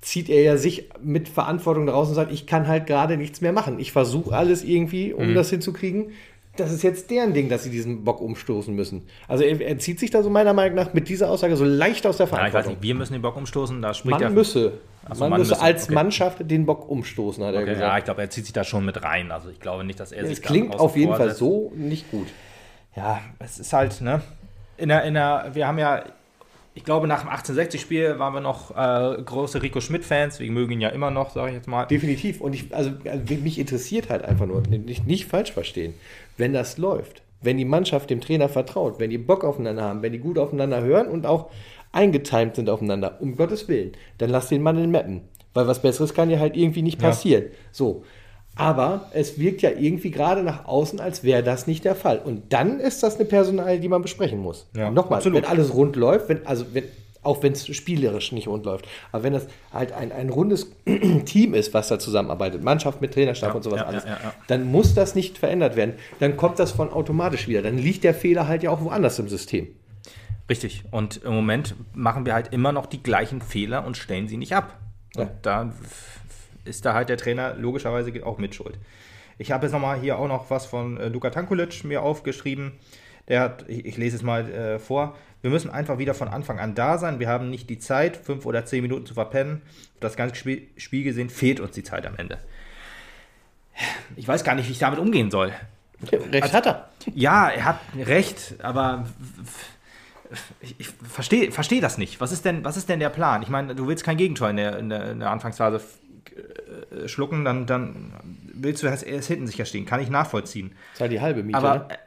zieht 0.01 0.29
er 0.29 0.41
ja 0.41 0.57
sich 0.57 0.89
mit 1.01 1.29
Verantwortung 1.29 1.85
daraus 1.85 2.09
und 2.09 2.15
sagt, 2.15 2.33
ich 2.33 2.45
kann 2.45 2.67
halt 2.67 2.85
gerade 2.85 3.15
nichts 3.15 3.39
mehr 3.39 3.53
machen. 3.53 3.79
Ich 3.79 3.93
versuche 3.93 4.35
alles 4.35 4.65
irgendwie, 4.65 5.13
um 5.13 5.29
mhm. 5.29 5.35
das 5.35 5.49
hinzukriegen 5.49 6.11
das 6.55 6.71
ist 6.71 6.83
jetzt 6.83 7.09
deren 7.09 7.33
Ding, 7.33 7.49
dass 7.49 7.63
sie 7.63 7.71
diesen 7.71 8.03
Bock 8.03 8.21
umstoßen 8.21 8.75
müssen. 8.75 9.07
Also 9.27 9.43
er, 9.43 9.59
er, 9.59 9.79
zieht 9.79 9.99
sich 9.99 10.11
da 10.11 10.21
so 10.21 10.29
meiner 10.29 10.53
Meinung 10.53 10.75
nach 10.75 10.93
mit 10.93 11.09
dieser 11.09 11.29
Aussage 11.29 11.55
so 11.55 11.65
leicht 11.65 12.05
aus 12.05 12.17
der 12.17 12.27
Verantwortung. 12.27 12.53
Ja, 12.53 12.59
ich 12.59 12.65
weiß 12.65 12.71
nicht, 12.75 12.83
wir 12.83 12.95
müssen 12.95 13.13
den 13.13 13.21
Bock 13.23 13.35
umstoßen, 13.35 13.81
da 13.81 13.93
spricht 13.93 14.19
man. 14.19 14.33
Müsse. 14.33 14.73
Also 15.03 15.21
man, 15.21 15.31
man 15.31 15.39
müsse 15.41 15.59
als 15.59 15.85
okay. 15.85 15.93
Mannschaft 15.95 16.37
den 16.41 16.65
Bock 16.65 16.87
umstoßen, 16.87 17.43
hat 17.43 17.55
okay, 17.55 17.63
er 17.63 17.65
gesagt. 17.65 17.81
Ja, 17.91 17.97
ich 17.97 18.03
glaube, 18.03 18.21
er 18.21 18.29
zieht 18.29 18.45
sich 18.45 18.53
da 18.53 18.63
schon 18.63 18.85
mit 18.85 19.01
rein. 19.03 19.31
Also 19.31 19.49
ich 19.49 19.59
glaube 19.59 19.83
nicht, 19.83 19.99
dass 19.99 20.11
er 20.11 20.21
ja, 20.21 20.27
sich 20.27 20.37
Es 20.37 20.43
klingt 20.43 20.79
auf 20.79 20.95
jeden 20.95 21.15
Fall 21.15 21.33
so 21.33 21.71
nicht 21.75 22.11
gut. 22.11 22.27
Ja, 22.95 23.21
es 23.39 23.57
ist 23.57 23.73
halt, 23.73 24.01
ne? 24.01 24.21
In 24.77 24.89
der, 24.89 25.03
in 25.03 25.15
der, 25.15 25.49
wir 25.53 25.67
haben 25.67 25.79
ja 25.79 26.03
ich 26.75 26.83
glaube, 26.83 27.07
nach 27.07 27.21
dem 27.21 27.29
1860-Spiel 27.29 28.17
waren 28.17 28.33
wir 28.33 28.41
noch 28.41 28.71
äh, 28.71 29.21
große 29.21 29.61
Rico 29.61 29.79
Schmidt-Fans. 29.79 30.39
Wir 30.39 30.51
mögen 30.51 30.73
ihn 30.73 30.81
ja 30.81 30.89
immer 30.89 31.11
noch, 31.11 31.29
sage 31.29 31.49
ich 31.49 31.55
jetzt 31.55 31.67
mal. 31.67 31.85
Definitiv. 31.85 32.41
Und 32.41 32.53
ich, 32.55 32.73
also, 32.73 32.91
also 33.05 33.35
mich 33.35 33.59
interessiert 33.59 34.09
halt 34.09 34.25
einfach 34.25 34.47
nur, 34.47 34.61
nicht, 34.61 35.05
nicht 35.05 35.25
falsch 35.25 35.51
verstehen, 35.51 35.93
wenn 36.37 36.51
das 36.51 36.79
läuft, 36.79 37.21
wenn 37.41 37.57
die 37.57 37.65
Mannschaft 37.65 38.09
dem 38.09 38.21
Trainer 38.21 38.49
vertraut, 38.49 38.99
wenn 38.99 39.11
die 39.11 39.19
Bock 39.19 39.43
aufeinander 39.43 39.83
haben, 39.83 40.01
wenn 40.01 40.13
die 40.13 40.19
gut 40.19 40.39
aufeinander 40.39 40.81
hören 40.81 41.07
und 41.07 41.27
auch 41.27 41.51
eingetimt 41.91 42.55
sind 42.55 42.69
aufeinander, 42.69 43.17
um 43.21 43.35
Gottes 43.35 43.67
Willen, 43.67 43.91
dann 44.17 44.31
lass 44.31 44.49
den 44.49 44.63
Mann 44.63 44.77
in 44.77 44.83
den 44.83 44.91
Mappen. 44.91 45.21
Weil 45.53 45.67
was 45.67 45.83
Besseres 45.83 46.15
kann 46.15 46.31
ja 46.31 46.39
halt 46.39 46.57
irgendwie 46.57 46.81
nicht 46.81 46.99
passieren. 46.99 47.43
Ja. 47.43 47.49
So. 47.71 48.03
Aber 48.55 49.09
es 49.13 49.39
wirkt 49.39 49.61
ja 49.63 49.71
irgendwie 49.71 50.11
gerade 50.11 50.43
nach 50.43 50.65
außen, 50.65 50.99
als 50.99 51.23
wäre 51.23 51.41
das 51.41 51.65
nicht 51.65 51.85
der 51.85 51.95
Fall. 51.95 52.19
Und 52.19 52.53
dann 52.53 52.79
ist 52.79 53.01
das 53.01 53.15
eine 53.15 53.25
Personal, 53.25 53.79
die 53.79 53.89
man 53.89 54.01
besprechen 54.01 54.39
muss. 54.39 54.67
Ja, 54.75 54.91
Nochmal, 54.91 55.17
absolut. 55.17 55.41
wenn 55.41 55.49
alles 55.49 55.73
rund 55.73 55.95
läuft, 55.95 56.29
wenn, 56.29 56.45
also 56.45 56.65
wenn, 56.73 56.83
auch 57.23 57.41
wenn 57.41 57.53
es 57.53 57.65
spielerisch 57.75 58.31
nicht 58.31 58.47
rund 58.47 58.65
läuft, 58.65 58.87
aber 59.11 59.23
wenn 59.23 59.33
das 59.33 59.47
halt 59.71 59.91
ein, 59.93 60.11
ein 60.11 60.29
rundes 60.29 60.71
Team 61.25 61.53
ist, 61.53 61.73
was 61.73 61.87
da 61.87 61.97
zusammenarbeitet, 61.97 62.63
Mannschaft 62.63 63.01
mit 63.01 63.13
Trainerstab 63.13 63.49
ja, 63.49 63.55
und 63.55 63.63
sowas 63.63 63.79
ja, 63.79 63.85
alles, 63.85 64.05
dann 64.47 64.65
muss 64.65 64.93
das 64.93 65.15
nicht 65.15 65.37
verändert 65.37 65.75
werden. 65.75 65.95
Dann 66.19 66.37
kommt 66.37 66.59
das 66.59 66.71
von 66.71 66.91
automatisch 66.91 67.47
wieder. 67.47 67.63
Dann 67.63 67.77
liegt 67.77 68.03
der 68.03 68.13
Fehler 68.13 68.47
halt 68.47 68.61
ja 68.61 68.69
auch 68.69 68.81
woanders 68.81 69.17
im 69.17 69.29
System. 69.29 69.67
Richtig. 70.49 70.83
Und 70.91 71.23
im 71.23 71.33
Moment 71.33 71.75
machen 71.93 72.25
wir 72.25 72.33
halt 72.33 72.53
immer 72.53 72.71
noch 72.71 72.85
die 72.85 73.01
gleichen 73.01 73.41
Fehler 73.41 73.85
und 73.85 73.97
stellen 73.97 74.27
sie 74.27 74.37
nicht 74.37 74.53
ab. 74.53 74.77
Und 75.15 75.29
da 75.43 75.71
ist 76.65 76.85
da 76.85 76.93
halt 76.93 77.09
der 77.09 77.17
Trainer 77.17 77.55
logischerweise 77.55 78.11
auch 78.25 78.37
mit 78.37 78.55
schuld. 78.55 78.77
Ich 79.37 79.51
habe 79.51 79.65
jetzt 79.65 79.73
nochmal 79.73 79.99
hier 79.99 80.19
auch 80.19 80.27
noch 80.27 80.49
was 80.49 80.65
von 80.65 80.97
äh, 80.97 81.07
Luka 81.07 81.29
Tankulic 81.29 81.83
mir 81.83 82.01
aufgeschrieben. 82.01 82.73
Der 83.27 83.39
hat, 83.39 83.65
ich, 83.67 83.85
ich 83.85 83.97
lese 83.97 84.17
es 84.17 84.23
mal 84.23 84.49
äh, 84.49 84.79
vor, 84.79 85.15
wir 85.41 85.49
müssen 85.49 85.69
einfach 85.69 85.97
wieder 85.97 86.13
von 86.13 86.29
Anfang 86.29 86.59
an 86.59 86.73
da 86.75 86.97
sein. 86.97 87.19
Wir 87.19 87.27
haben 87.27 87.49
nicht 87.49 87.69
die 87.69 87.77
Zeit, 87.77 88.15
fünf 88.15 88.45
oder 88.45 88.65
zehn 88.65 88.81
Minuten 88.81 89.05
zu 89.05 89.13
verpennen. 89.13 89.61
Das 89.99 90.15
ganze 90.15 90.35
Spiel, 90.35 90.67
Spiel 90.77 91.03
gesehen 91.03 91.29
fehlt 91.29 91.59
uns 91.59 91.71
die 91.71 91.83
Zeit 91.83 92.05
am 92.05 92.15
Ende. 92.15 92.37
Ich 94.15 94.27
weiß 94.27 94.43
gar 94.43 94.55
nicht, 94.55 94.67
wie 94.67 94.71
ich 94.71 94.79
damit 94.79 94.99
umgehen 94.99 95.31
soll. 95.31 95.51
Recht 96.11 96.43
also, 96.43 96.53
hat 96.53 96.65
er. 96.65 96.89
Ja, 97.13 97.49
er 97.49 97.65
hat 97.65 97.79
recht, 97.97 98.55
aber 98.61 99.05
ich, 100.61 100.75
ich 100.79 100.87
verstehe 100.87 101.51
versteh 101.51 101.79
das 101.79 101.97
nicht. 101.97 102.21
Was 102.21 102.31
ist, 102.31 102.45
denn, 102.45 102.63
was 102.63 102.77
ist 102.77 102.89
denn 102.89 102.99
der 102.99 103.09
Plan? 103.09 103.41
Ich 103.41 103.49
meine, 103.49 103.75
du 103.75 103.87
willst 103.87 104.03
kein 104.03 104.17
Gegentor 104.17 104.49
in 104.49 104.57
der, 104.57 104.77
in 104.77 104.89
der, 104.89 105.11
in 105.11 105.19
der 105.19 105.31
Anfangsphase 105.31 105.81
äh, 106.31 107.07
schlucken, 107.07 107.45
dann, 107.45 107.65
dann 107.65 108.13
willst 108.53 108.83
du 108.83 108.87
erst, 108.87 109.05
erst 109.05 109.27
hinten 109.27 109.47
sicher 109.47 109.65
stehen. 109.65 109.85
Kann 109.85 109.99
ich 109.99 110.09
nachvollziehen. 110.09 110.69
Das 110.69 110.93
ist 110.95 111.01
halt 111.01 111.11
die 111.11 111.21
halbe 111.21 111.43
Miete. 111.43 111.57
Aber 111.57 111.75
ne? 111.75 111.85
Äh, 111.89 111.97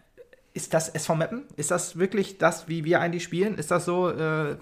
ist 0.57 0.73
das 0.73 0.89
SV 0.89 1.17
Meppen? 1.17 1.43
Ist 1.57 1.71
das 1.71 1.99
wirklich 1.99 2.39
das, 2.39 2.67
wie 2.67 2.85
wir 2.87 3.01
eigentlich 3.03 3.25
spielen? 3.25 3.59
Ist 3.59 3.71
das 3.71 3.85
so, 3.85 4.09
äh, 4.09 4.57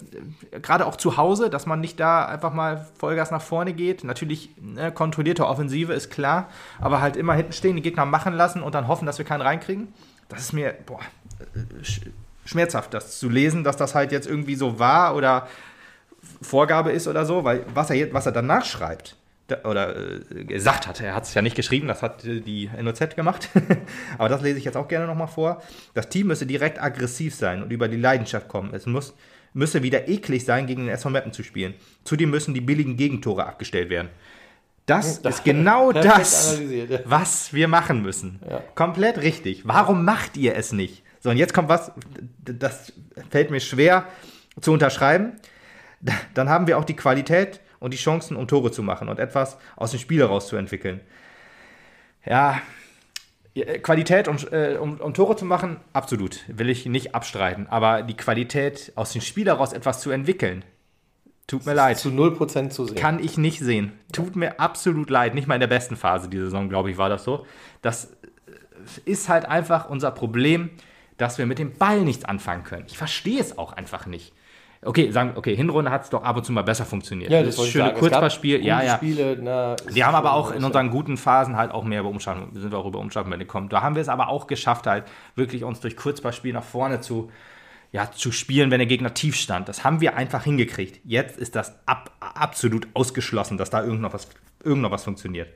gerade 0.61 0.87
auch 0.87 0.97
zu 0.97 1.17
Hause, 1.17 1.51
dass 1.51 1.67
man 1.67 1.81
nicht 1.81 2.01
da 2.01 2.25
einfach 2.25 2.53
mal 2.53 2.89
Vollgas 2.99 3.31
nach 3.31 3.41
vorne 3.41 3.75
geht? 3.75 4.03
Natürlich 4.03 4.51
ne, 4.61 4.91
kontrollierte 4.91 5.47
Offensive 5.47 5.93
ist 5.93 6.11
klar, 6.11 6.49
aber 6.81 7.01
halt 7.01 7.17
immer 7.17 7.35
hinten 7.35 7.53
stehen, 7.53 7.77
die 7.77 7.83
Gegner 7.83 8.07
machen 8.07 8.35
lassen 8.35 8.61
und 8.61 8.75
dann 8.75 8.89
hoffen, 8.89 9.07
dass 9.07 9.19
wir 9.19 9.25
keinen 9.25 9.43
reinkriegen? 9.43 9.95
Das 10.29 10.41
ist 10.41 10.53
mir 10.53 10.75
boah, 10.85 11.01
sch 11.83 12.01
schmerzhaft, 12.45 12.93
das 12.93 13.19
zu 13.19 13.31
lesen, 13.31 13.65
dass 13.65 13.77
das 13.77 13.95
halt 13.95 14.11
jetzt 14.11 14.27
irgendwie 14.27 14.57
so 14.57 14.79
war 14.79 15.15
oder 15.15 15.47
Vorgabe 16.43 16.93
ist 16.93 17.09
oder 17.09 17.25
so, 17.25 17.45
weil 17.45 17.65
was 17.73 17.91
er, 17.91 17.97
jetzt, 17.97 18.13
was 18.13 18.27
er 18.27 18.33
danach 18.33 18.65
schreibt, 18.65 19.17
oder 19.65 19.95
äh, 19.97 20.45
gesagt 20.45 20.87
hat, 20.87 21.01
er 21.01 21.15
hat 21.15 21.25
es 21.25 21.35
ja 21.35 21.43
nicht 21.43 21.57
geschrieben, 21.57 21.89
das 21.89 22.03
hat 22.03 22.25
äh, 22.25 22.41
die 22.41 22.71
NOZ 22.81 23.15
gemacht, 23.15 23.51
aber 24.19 24.29
das 24.29 24.43
lese 24.43 24.59
ich 24.59 24.65
jetzt 24.65 24.77
auch 24.77 24.89
gerne 24.89 25.07
nochmal 25.07 25.29
vor. 25.29 25.63
Das 25.93 26.09
Team 26.09 26.29
müsse 26.29 26.47
direkt 26.47 26.81
aggressiv 26.81 27.35
sein 27.35 27.63
und 27.63 27.71
über 27.71 27.89
die 27.89 27.97
Leidenschaft 27.97 28.49
kommen. 28.49 28.73
Es 28.73 28.87
muss, 28.87 29.15
müsse 29.53 29.83
wieder 29.83 30.09
eklig 30.09 30.45
sein, 30.45 30.67
gegen 30.67 30.87
den 30.87 30.95
SV 30.95 31.11
Meppen 31.11 31.33
zu 31.33 31.43
spielen. 31.43 31.75
Zudem 32.05 32.31
müssen 32.31 32.55
die 32.55 32.63
billigen 32.63 32.97
Gegentore 32.97 33.47
abgestellt 33.47 33.91
werden. 33.91 34.09
Das 34.87 35.23
da, 35.23 35.29
ist 35.29 35.45
genau 35.45 35.93
das, 35.93 36.61
was 37.05 37.53
wir 37.53 37.69
machen 37.69 38.03
müssen. 38.03 38.41
Ja. 38.49 38.63
Komplett 38.75 39.19
richtig. 39.19 39.67
Warum 39.67 40.05
macht 40.05 40.37
ihr 40.37 40.57
es 40.57 40.73
nicht? 40.73 41.03
So, 41.21 41.31
und 41.31 41.37
jetzt 41.37 41.55
kommt 41.55 41.69
was, 41.69 41.93
das 42.45 42.93
fällt 43.31 43.51
mir 43.51 43.61
schwer 43.61 44.07
zu 44.61 44.73
unterschreiben. 44.73 45.33
Dann 46.35 46.51
haben 46.51 46.67
wir 46.67 46.77
auch 46.77 46.85
die 46.85 46.97
Qualität, 46.97 47.61
und 47.85 47.93
die 47.93 47.99
Chancen, 47.99 48.37
um 48.37 48.49
Tore 48.49 48.71
zu 48.71 48.83
machen 48.83 49.11
und 49.11 49.19
etwas 49.19 49.59
aus 49.77 49.91
dem 49.91 50.01
Spiel 50.01 50.21
herauszuentwickeln. 50.21 51.01
Ja, 52.25 52.63
Qualität, 53.83 54.27
um, 54.27 54.37
äh, 54.51 54.77
um, 54.77 54.99
um, 54.99 55.13
Tore 55.13 55.37
zu 55.37 55.45
machen, 55.45 55.77
absolut, 55.93 56.41
will 56.49 56.71
ich 56.71 56.87
nicht 56.87 57.15
abstreiten. 57.15 57.67
Aber 57.69 58.03
die 58.03 58.17
Qualität, 58.17 58.93
aus 58.95 59.13
dem 59.13 59.21
Spiel 59.21 59.47
heraus 59.47 59.75
etwas 59.75 60.01
zu 60.01 60.11
entwickeln, 60.11 60.65
tut 61.47 61.67
mir 61.67 61.75
leid. 61.75 61.99
Zu 61.99 62.09
0% 62.09 62.71
zu 62.71 62.87
sehen. 62.87 62.97
Kann 62.97 63.23
ich 63.23 63.37
nicht 63.37 63.61
sehen. 63.61 63.93
Tut 64.13 64.35
mir 64.35 64.59
absolut 64.59 65.11
leid. 65.11 65.35
Nicht 65.35 65.47
mal 65.47 65.55
in 65.55 65.61
der 65.61 65.67
besten 65.67 65.97
Phase 65.97 66.31
dieser 66.31 66.47
Saison, 66.47 66.71
glaube 66.71 66.91
ich, 66.91 66.97
war 66.97 67.11
das 67.11 67.23
so. 67.23 67.47
Das 67.83 68.17
ist 69.05 69.29
halt 69.29 69.45
einfach 69.45 69.91
unser 69.91 70.11
Problem, 70.11 70.71
dass 71.19 71.37
wir 71.37 71.45
mit 71.45 71.59
dem 71.59 71.75
Ball 71.75 72.01
nichts 72.01 72.25
anfangen 72.25 72.65
können. 72.65 72.87
Ich 72.89 72.97
verstehe 72.97 73.41
es 73.41 73.59
auch 73.59 73.75
einfach 73.75 74.07
nicht 74.07 74.33
Okay, 74.85 75.11
sagen, 75.11 75.33
okay, 75.37 75.57
Hinrunde 75.57 75.91
hat 75.91 76.05
es 76.05 76.11
doch 76.11 76.23
ab 76.23 76.37
und 76.37 76.45
zu 76.45 76.53
mal 76.53 76.63
besser 76.63 76.85
funktioniert. 76.85 77.31
Ja, 77.31 77.41
das 77.43 77.49
das 77.49 77.59
wollte 77.59 77.69
ist 77.69 77.69
ich 77.69 77.73
schöne 77.73 77.85
sagen. 77.85 77.97
Es 77.97 78.01
gab 78.03 78.11
Kurzpassspiel. 78.11 78.65
Ja, 78.65 78.83
ja. 78.83 78.97
Spiele, 78.97 79.39
na, 79.41 79.77
Wir 79.89 80.07
haben 80.07 80.15
aber 80.15 80.35
auch 80.35 80.53
in 80.53 80.63
unseren 80.65 80.91
guten 80.91 81.17
Phasen 81.17 81.57
halt 81.57 81.71
auch 81.73 81.85
mehr 81.85 82.01
über 82.01 82.09
Umschalten, 82.09 82.49
sind 82.59 82.71
wir 82.71 82.79
auch 82.79 82.87
über 82.87 82.99
Umschalten 82.99 83.37
gekommen. 83.39 83.69
Da 83.69 83.83
haben 83.83 83.95
wir 83.95 84.03
es 84.03 84.09
aber 84.09 84.29
auch 84.29 84.47
geschafft, 84.47 84.87
halt 84.87 85.05
wirklich 85.35 85.65
uns 85.65 85.81
durch 85.81 85.97
Kurzballspiel 85.97 86.53
nach 86.53 86.65
vorne 86.65 87.01
zu, 87.01 87.31
ja, 87.93 88.11
zu 88.11 88.33
spielen, 88.33 88.71
wenn 88.71 88.79
der 88.79 88.87
Gegner 88.87 89.15
tief 89.15 89.37
stand. 89.37 89.69
Das 89.69 89.85
haben 89.85 90.01
wir 90.01 90.17
einfach 90.17 90.45
hingekriegt. 90.45 91.01
Jetzt 91.05 91.39
ist 91.39 91.55
das 91.57 91.75
ab, 91.87 92.11
absolut 92.21 92.89
ausgeschlossen, 92.95 93.57
dass 93.57 93.71
da 93.71 93.85
irgend 93.85 94.01
noch 94.01 94.13
was, 94.13 94.29
irgend 94.65 94.83
noch 94.83 94.91
was 94.91 95.05
funktioniert. 95.05 95.49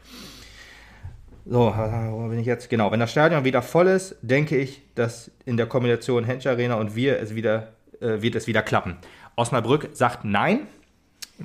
So, 1.50 1.72
wo 1.74 2.28
bin 2.28 2.38
ich 2.38 2.46
jetzt? 2.46 2.68
Genau, 2.68 2.92
wenn 2.92 3.00
das 3.00 3.10
Stadion 3.10 3.42
wieder 3.42 3.62
voll 3.62 3.86
ist, 3.86 4.16
denke 4.20 4.58
ich, 4.58 4.82
dass 4.94 5.30
in 5.46 5.56
der 5.56 5.66
Kombination 5.66 6.24
Hensch 6.24 6.46
Arena 6.46 6.74
und 6.74 6.94
wir 6.94 7.18
es 7.20 7.34
wieder, 7.34 7.72
äh, 8.00 8.20
wird 8.20 8.34
es 8.34 8.46
wieder 8.46 8.60
klappen. 8.60 8.98
Osnabrück 9.38 9.90
sagt 9.92 10.24
nein, 10.24 10.66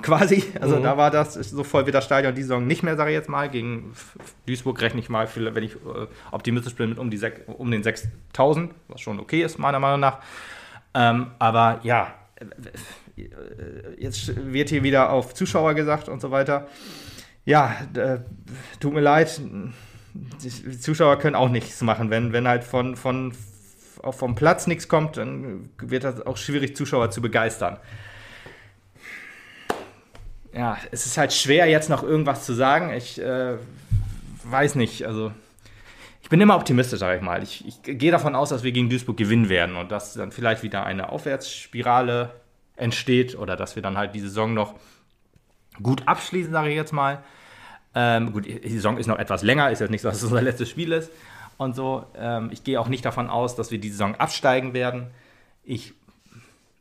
quasi. 0.02 0.42
Also 0.60 0.78
da 0.80 0.96
war 0.96 1.10
das 1.10 1.34
so 1.34 1.64
voll 1.64 1.86
wie 1.86 1.92
das 1.92 2.04
Stadion 2.04 2.34
die 2.34 2.42
Saison 2.42 2.66
nicht 2.66 2.82
mehr, 2.82 2.96
sage 2.96 3.10
ich 3.10 3.14
jetzt 3.14 3.28
mal. 3.28 3.48
Gegen 3.48 3.92
Duisburg 4.46 4.80
rechne 4.80 5.00
ich 5.00 5.08
mal, 5.08 5.28
wenn 5.36 5.62
ich 5.62 5.74
äh, 5.74 6.06
optimistisch 6.32 6.74
bin, 6.74 6.90
mit 6.90 6.98
um, 6.98 7.10
die 7.10 7.20
um 7.46 7.70
den 7.70 7.82
6000, 7.82 8.72
was 8.88 9.00
schon 9.00 9.20
okay 9.20 9.42
ist, 9.42 9.58
meiner 9.58 9.78
Meinung 9.78 10.00
nach. 10.00 10.18
Ähm, 10.94 11.28
aber 11.38 11.80
ja, 11.82 12.14
äh, 12.36 13.22
äh, 13.22 13.26
jetzt 13.98 14.52
wird 14.52 14.70
hier 14.70 14.82
wieder 14.82 15.10
auf 15.10 15.34
Zuschauer 15.34 15.74
gesagt 15.74 16.08
und 16.08 16.20
so 16.20 16.30
weiter. 16.30 16.68
Ja, 17.44 17.76
äh, 17.94 18.18
tut 18.80 18.94
mir 18.94 19.00
leid, 19.00 19.40
die 20.14 20.78
Zuschauer 20.78 21.18
können 21.18 21.36
auch 21.36 21.48
nichts 21.48 21.82
machen. 21.82 22.10
Wenn, 22.10 22.32
wenn 22.32 22.48
halt 22.48 22.64
von, 22.64 22.96
von, 22.96 23.32
auch 24.04 24.14
vom 24.14 24.34
Platz 24.34 24.66
nichts 24.66 24.88
kommt, 24.88 25.16
dann 25.16 25.70
wird 25.78 26.04
das 26.04 26.24
auch 26.26 26.36
schwierig, 26.36 26.76
Zuschauer 26.76 27.10
zu 27.10 27.20
begeistern. 27.20 27.78
Ja, 30.52 30.78
es 30.92 31.06
ist 31.06 31.18
halt 31.18 31.32
schwer, 31.32 31.66
jetzt 31.66 31.90
noch 31.90 32.02
irgendwas 32.02 32.44
zu 32.44 32.52
sagen. 32.52 32.92
Ich 32.92 33.20
äh, 33.20 33.56
weiß 34.44 34.76
nicht, 34.76 35.04
also 35.04 35.32
ich 36.22 36.28
bin 36.28 36.40
immer 36.40 36.56
optimistisch, 36.56 37.00
sage 37.00 37.16
ich 37.16 37.22
mal. 37.22 37.42
Ich, 37.42 37.66
ich 37.66 37.82
gehe 37.82 38.12
davon 38.12 38.36
aus, 38.36 38.50
dass 38.50 38.62
wir 38.62 38.72
gegen 38.72 38.88
Duisburg 38.88 39.16
gewinnen 39.16 39.48
werden 39.48 39.76
und 39.76 39.90
dass 39.90 40.14
dann 40.14 40.30
vielleicht 40.30 40.62
wieder 40.62 40.84
eine 40.84 41.08
Aufwärtsspirale 41.08 42.30
entsteht 42.76 43.36
oder 43.36 43.56
dass 43.56 43.74
wir 43.74 43.82
dann 43.82 43.98
halt 43.98 44.14
die 44.14 44.20
Saison 44.20 44.54
noch 44.54 44.74
gut 45.82 46.06
abschließen, 46.06 46.52
sage 46.52 46.70
ich 46.70 46.76
jetzt 46.76 46.92
mal. 46.92 47.22
Ähm, 47.96 48.32
gut, 48.32 48.46
die 48.46 48.68
Saison 48.68 48.96
ist 48.96 49.06
noch 49.06 49.18
etwas 49.18 49.42
länger, 49.42 49.70
ist 49.70 49.80
jetzt 49.80 49.90
nicht 49.90 50.02
so, 50.02 50.08
dass 50.08 50.18
es 50.18 50.24
unser 50.24 50.42
letztes 50.42 50.70
Spiel 50.70 50.92
ist 50.92 51.10
und 51.58 51.74
so. 51.74 52.04
Ähm, 52.16 52.50
ich 52.52 52.64
gehe 52.64 52.80
auch 52.80 52.88
nicht 52.88 53.04
davon 53.04 53.28
aus, 53.28 53.56
dass 53.56 53.70
wir 53.70 53.78
die 53.78 53.90
Saison 53.90 54.14
absteigen 54.16 54.74
werden. 54.74 55.08
Ich 55.64 55.94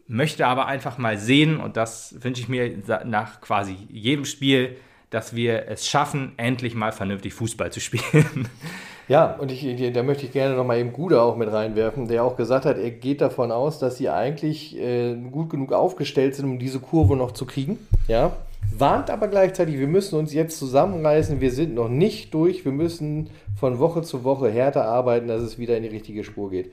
möchte 0.08 0.48
aber 0.48 0.68
einfach 0.68 0.98
mal 0.98 1.18
sehen, 1.18 1.60
und 1.60 1.78
das 1.78 2.16
wünsche 2.20 2.42
ich 2.42 2.50
mir 2.50 2.78
nach 3.06 3.42
quasi 3.42 3.78
jedem 3.90 4.26
Spiel, 4.26 4.78
dass 5.10 5.36
wir 5.36 5.68
es 5.68 5.88
schaffen, 5.88 6.34
endlich 6.38 6.76
mal 6.76 6.92
vernünftig 6.92 7.34
Fußball 7.34 7.72
zu 7.72 7.80
spielen. 7.82 8.50
Ja, 9.08 9.34
und 9.34 9.52
ich, 9.52 9.94
da 9.94 10.02
möchte 10.02 10.26
ich 10.26 10.32
gerne 10.32 10.56
noch 10.56 10.66
mal 10.66 10.80
eben 10.80 10.94
Gude 10.94 11.22
auch 11.22 11.36
mit 11.36 11.52
reinwerfen, 11.52 12.08
der 12.08 12.24
auch 12.24 12.38
gesagt 12.38 12.66
hat, 12.66 12.78
er 12.78 12.90
geht 12.90 13.20
davon 13.22 13.52
aus, 13.52 13.78
dass 13.78 13.98
sie 13.98 14.10
eigentlich 14.10 14.78
äh, 14.78 15.16
gut 15.16 15.50
genug 15.50 15.74
aufgestellt 15.74 16.36
sind, 16.36 16.46
um 16.46 16.58
diese 16.58 16.80
Kurve 16.80 17.18
noch 17.18 17.34
zu 17.34 17.46
kriegen. 17.46 17.78
Ja, 18.08 18.32
warnt 18.72 19.10
aber 19.10 19.28
gleichzeitig, 19.28 19.78
wir 19.78 19.88
müssen 19.88 20.18
uns 20.18 20.34
jetzt 20.34 20.58
zusammenreißen, 20.58 21.42
wir 21.42 21.52
sind 21.52 21.76
noch 21.76 21.90
nicht 21.90 22.34
durch, 22.34 22.66
wir 22.66 22.72
müssen 22.72 23.30
von 23.56 23.80
Woche 23.80 24.02
zu 24.02 24.24
Woche 24.24 24.50
härter 24.50 24.86
arbeiten, 24.86 25.28
dass 25.28 25.42
es 25.42 25.58
wieder 25.58 25.78
in 25.78 25.84
die 25.84 25.90
richtige 25.90 26.24
Spur 26.24 26.50
geht. 26.50 26.72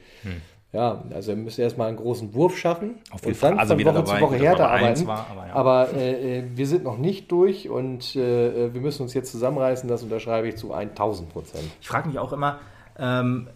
Ja, 0.73 1.03
also 1.13 1.29
wir 1.29 1.37
müssen 1.37 1.63
erstmal 1.63 1.89
einen 1.89 1.97
großen 1.97 2.33
Wurf 2.33 2.57
schaffen 2.57 2.95
Auf 3.11 3.23
jeden 3.25 3.35
und 3.35 3.43
dann. 3.43 3.59
Also 3.59 3.75
von 3.75 3.85
Woche 3.85 3.95
dabei, 3.95 4.19
zu 4.19 4.21
Woche 4.21 4.37
härter 4.37 4.71
arbeiten. 4.71 5.07
war, 5.07 5.27
aber 5.29 5.47
ja. 5.47 5.55
aber 5.55 5.93
äh, 5.95 6.39
äh, 6.39 6.45
wir 6.55 6.67
sind 6.69 6.85
noch 6.85 6.97
nicht 6.97 7.33
durch 7.33 7.69
und 7.69 8.15
äh, 8.15 8.73
wir 8.73 8.81
müssen 8.81 9.03
uns 9.03 9.13
jetzt 9.13 9.33
zusammenreißen, 9.33 9.89
das 9.89 10.05
unterschreibe 10.05 10.47
ich 10.47 10.57
zu 10.57 10.73
1000 10.73 11.29
Prozent. 11.29 11.65
Ich 11.81 11.89
frage 11.89 12.07
mich 12.07 12.21
auch 12.21 12.33
immer, 12.33 12.61
ähm, 12.99 13.49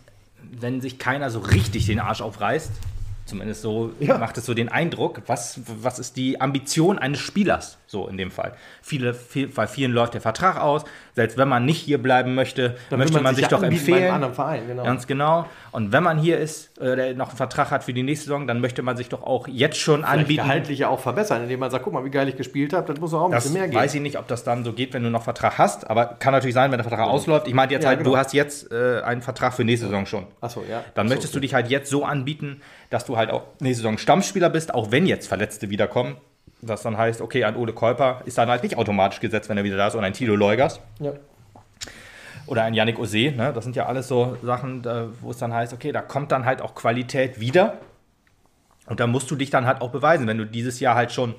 wenn 0.58 0.80
sich 0.80 0.98
keiner 0.98 1.30
so 1.30 1.38
richtig 1.38 1.86
den 1.86 2.00
Arsch 2.00 2.20
aufreißt, 2.20 2.72
zumindest 3.26 3.62
so 3.62 3.90
Ja. 4.00 4.18
macht 4.18 4.36
es 4.36 4.44
so 4.44 4.52
den 4.52 4.68
Eindruck, 4.68 5.22
was, 5.28 5.60
was 5.82 6.00
ist 6.00 6.16
die 6.16 6.40
Ambition 6.40 6.98
eines 6.98 7.20
Spielers, 7.20 7.78
so 7.86 8.08
in 8.08 8.16
dem 8.16 8.30
Fall. 8.30 8.52
Viele, 8.82 9.14
viel, 9.14 9.48
bei 9.48 9.66
vielen 9.66 9.92
läuft 9.92 10.14
der 10.14 10.20
Vertrag 10.20 10.60
aus, 10.60 10.84
selbst 11.12 11.36
wenn 11.38 11.48
man 11.48 11.64
nicht 11.64 11.78
hier 11.80 12.02
bleiben 12.02 12.34
möchte, 12.34 12.76
Dann 12.90 12.98
möchte 12.98 13.14
will 13.14 13.22
man, 13.22 13.34
sich 13.34 13.42
ja 13.42 13.48
doch 13.48 13.62
anbieten 13.62 13.82
bei 13.86 13.92
einem 13.92 13.96
empfehlen. 14.02 14.14
anderen 14.14 14.34
Verein, 14.34 14.66
genau. 14.66 14.84
Ganz 14.84 15.06
genau. 15.06 15.46
Und 15.70 15.92
wenn 15.92 16.02
man 16.02 16.18
hier 16.18 16.38
ist, 16.38 16.76
äh, 16.80 16.96
der 16.96 17.14
noch 17.14 17.28
einen 17.28 17.36
Vertrag 17.36 17.70
hat 17.70 17.84
für 17.84 17.92
die 17.92 18.02
nächste 18.02 18.26
Saison, 18.26 18.46
dann 18.46 18.60
möchte 18.60 18.82
man 18.82 18.96
sich 18.96 19.08
doch 19.08 19.22
auch 19.22 19.46
jetzt 19.48 19.76
schon 19.78 20.00
Vielleicht 20.00 20.18
anbieten. 20.20 20.42
gehaltlich 20.42 20.78
ja 20.80 20.88
auch 20.88 21.00
verbessern, 21.00 21.42
indem 21.42 21.60
man 21.60 21.70
sagt, 21.70 21.84
guck 21.84 21.92
mal, 21.92 22.04
wie 22.04 22.10
geil 22.10 22.28
ich 22.28 22.36
gespielt 22.36 22.72
habe, 22.72 22.90
das 22.92 23.00
muss 23.00 23.12
auch 23.14 23.26
ein 23.26 23.30
Das 23.32 23.44
bisschen 23.44 23.58
mehr 23.58 23.68
geben. 23.68 23.80
weiß 23.82 23.94
ich 23.94 24.00
nicht, 24.00 24.18
ob 24.18 24.26
das 24.28 24.44
dann 24.44 24.64
so 24.64 24.72
geht, 24.72 24.92
wenn 24.94 25.02
du 25.02 25.10
noch 25.10 25.22
Vertrag 25.24 25.58
hast, 25.58 25.88
aber 25.90 26.06
kann 26.06 26.32
natürlich 26.32 26.54
sein, 26.54 26.70
wenn 26.70 26.78
der 26.78 26.88
Vertrag 26.88 27.06
ausläuft. 27.08 27.46
Ich 27.48 27.54
meine 27.54 27.70
jetzt 27.72 27.82
Ja, 27.84 27.90
halt, 27.90 27.98
genau. 27.98 28.10
du 28.12 28.16
hast 28.16 28.32
jetzt 28.32 28.72
äh, 28.72 29.02
einen 29.02 29.22
Vertrag 29.22 29.52
für 29.54 29.64
nächste 29.64 29.86
Saison 29.86 30.06
schon. 30.06 30.26
Achso, 30.40 30.62
ja. 30.68 30.82
Dann 30.94 31.06
Achso, 31.06 31.14
möchtest 31.14 31.34
du 31.34 31.40
dich 31.40 31.54
halt 31.54 31.68
jetzt 31.68 31.90
so 31.90 32.04
anbieten, 32.04 32.60
dass 32.90 33.04
du 33.04 33.16
halt 33.16 33.30
auch 33.30 33.42
nächste 33.60 33.82
Saison 33.82 33.98
Stammspieler 33.98 34.48
bist, 34.50 34.72
auch 34.72 34.90
wenn 34.90 35.06
jetzt 35.06 35.28
Verletzte 35.28 35.70
wiederkommen. 35.70 36.16
Das 36.66 36.82
dann 36.82 36.96
heißt, 36.96 37.20
okay, 37.20 37.44
ein 37.44 37.56
Ole 37.56 37.72
Käuper 37.72 38.22
ist 38.24 38.38
dann 38.38 38.48
halt 38.48 38.62
nicht 38.62 38.76
automatisch 38.76 39.20
gesetzt, 39.20 39.48
wenn 39.48 39.56
er 39.58 39.64
wieder 39.64 39.76
da 39.76 39.88
ist, 39.88 39.94
und 39.94 40.04
ein 40.04 40.12
Tilo 40.12 40.34
Leugers 40.36 40.80
Ja. 41.00 41.12
oder 42.46 42.62
ein 42.64 42.74
Yannick 42.74 42.98
Ose. 42.98 43.32
Ne? 43.32 43.52
Das 43.54 43.64
sind 43.64 43.76
ja 43.76 43.86
alles 43.86 44.08
so 44.08 44.36
Sachen, 44.42 44.84
wo 45.20 45.30
es 45.30 45.38
dann 45.38 45.52
heißt, 45.52 45.72
okay, 45.72 45.92
da 45.92 46.00
kommt 46.00 46.32
dann 46.32 46.44
halt 46.44 46.60
auch 46.62 46.74
Qualität 46.74 47.40
wieder. 47.40 47.78
Und 48.86 49.00
da 49.00 49.06
musst 49.06 49.30
du 49.30 49.36
dich 49.36 49.50
dann 49.50 49.66
halt 49.66 49.80
auch 49.80 49.90
beweisen. 49.90 50.26
Wenn 50.26 50.38
du 50.38 50.44
dieses 50.46 50.78
Jahr 50.80 50.94
halt 50.94 51.10
schon 51.12 51.34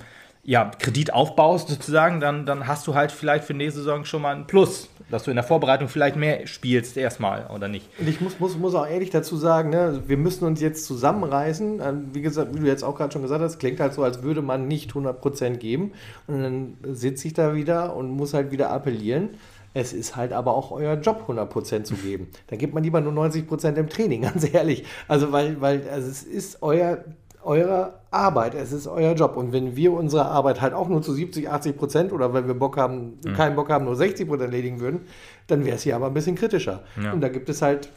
ja, 0.47 0.69
Kredit 0.77 1.12
aufbaust, 1.12 1.69
sozusagen, 1.69 2.19
dann, 2.19 2.45
dann 2.45 2.67
hast 2.67 2.86
du 2.86 2.93
halt 2.93 3.12
vielleicht 3.12 3.45
für 3.45 3.55
nächste 3.55 3.79
Saison 3.79 4.05
schon 4.05 4.21
mal 4.21 4.36
ein 4.36 4.45
Plus, 4.45 4.89
dass 5.10 5.23
du 5.23 5.31
in 5.31 5.36
der 5.36 5.43
Vorbereitung 5.43 5.88
vielleicht 5.88 6.17
mehr 6.17 6.45
spielst 6.45 6.97
erstmal 6.97 7.47
oder 7.47 7.67
nicht. 7.67 7.89
Und 7.99 8.08
ich 8.08 8.21
muss, 8.21 8.39
muss, 8.39 8.55
muss 8.55 8.75
auch 8.75 8.88
ehrlich 8.88 9.10
dazu 9.10 9.38
sagen, 9.38 9.71
ne, 9.71 10.03
wir 10.05 10.17
müssen 10.17 10.45
uns 10.45 10.62
jetzt 10.62 10.86
zusammenreißen. 10.86 11.81
Ähm, 11.81 12.10
Wie 12.13 12.21
gesagt, 12.21 12.53
wie 12.53 12.60
du 12.60 12.67
jetzt 12.67 12.84
auch 12.84 12.95
gerade 12.95 13.12
schon 13.12 13.23
gesagt 13.23 13.41
hast, 13.41 13.58
klingt 13.58 13.79
halt 13.79 13.93
so, 13.93 14.03
als 14.03 14.21
würde 14.21 14.43
man 14.43 14.67
nicht 14.67 14.91
100% 14.91 15.58
geben. 15.58 15.93
Und 16.27 16.43
dann 16.43 16.77
sitze 16.93 17.27
ich 17.27 17.34
da 17.34 17.55
wieder 17.55 17.95
und 17.95 18.12
muss 18.12 18.36
halt 18.36 18.51
wieder 18.51 18.69
appellieren. 18.69 19.31
Es 19.73 19.93
ist 19.93 20.15
halt 20.15 20.31
aber 20.31 20.55
auch 20.55 20.71
euer 20.71 20.93
Job, 20.93 21.25
100% 21.27 21.84
zu 21.84 21.95
geben. 21.95 22.27
Dann 22.47 22.60
gibt 22.60 22.73
man 22.75 22.84
lieber 22.84 23.01
nur 23.01 23.12
90% 23.13 23.75
im 23.75 23.89
Training, 23.89 24.21
ganz 24.34 24.47
ehrlich. 24.53 24.86
Also, 25.08 25.31
weil, 25.31 25.60
weil 25.60 25.89
also 25.89 26.08
es 26.08 26.23
ist 26.23 26.62
euer, 26.62 27.03
eure 27.45 27.99
Arbeit, 28.12 28.55
es 28.55 28.71
ist 28.71 28.88
euer 28.88 29.13
Job. 29.13 29.38
Und 29.38 29.53
wenn 29.53 29.75
wir 29.75 29.93
unsere 29.93 30.25
Arbeit 30.25 30.62
halt 30.62 30.73
auch 30.73 30.89
nur 30.89 31.01
zu 31.01 31.13
70, 31.13 31.49
80 31.49 31.77
Prozent 31.77 32.13
oder 32.13 32.34
wenn 32.34 32.47
wir 32.47 32.55
Bock 32.55 32.77
haben, 32.77 33.19
keinen 33.36 33.55
Bock 33.55 33.69
haben, 33.69 33.86
nur 33.86 33.95
60 33.95 34.27
Prozent 34.27 34.51
erledigen 34.51 34.79
würden, 34.79 35.01
dann 35.47 35.65
wäre 35.65 35.75
es 35.75 35.84
hier 35.84 35.95
aber 35.95 36.08
ein 36.08 36.13
bisschen 36.13 36.36
kritischer. 36.36 36.84
Ja. 37.01 37.13
Und 37.13 37.21
da 37.21 37.29
gibt 37.29 37.49
es 37.49 37.62
halt 37.62 37.89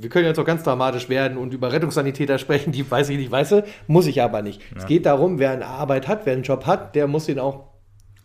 wir 0.00 0.08
können 0.08 0.24
jetzt 0.24 0.38
auch 0.38 0.46
ganz 0.46 0.62
dramatisch 0.62 1.10
werden 1.10 1.36
und 1.36 1.52
über 1.52 1.70
Rettungssanitäter 1.70 2.38
sprechen, 2.38 2.72
die 2.72 2.90
weiß 2.90 3.10
ich 3.10 3.18
nicht, 3.18 3.30
weiß 3.30 3.50
du, 3.50 3.64
muss 3.86 4.06
ich 4.06 4.22
aber 4.22 4.40
nicht. 4.40 4.62
Es 4.74 4.86
geht 4.86 5.04
darum, 5.04 5.38
wer 5.38 5.50
eine 5.50 5.66
Arbeit 5.66 6.08
hat, 6.08 6.24
wer 6.24 6.32
einen 6.32 6.42
Job 6.42 6.64
hat, 6.64 6.94
der 6.94 7.06
muss 7.06 7.28
ihn 7.28 7.38
auch 7.38 7.64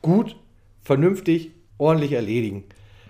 gut, 0.01 0.38
vernünftig, 0.84 1.51
ordentlich 1.77 2.13
erledigen, 2.13 2.63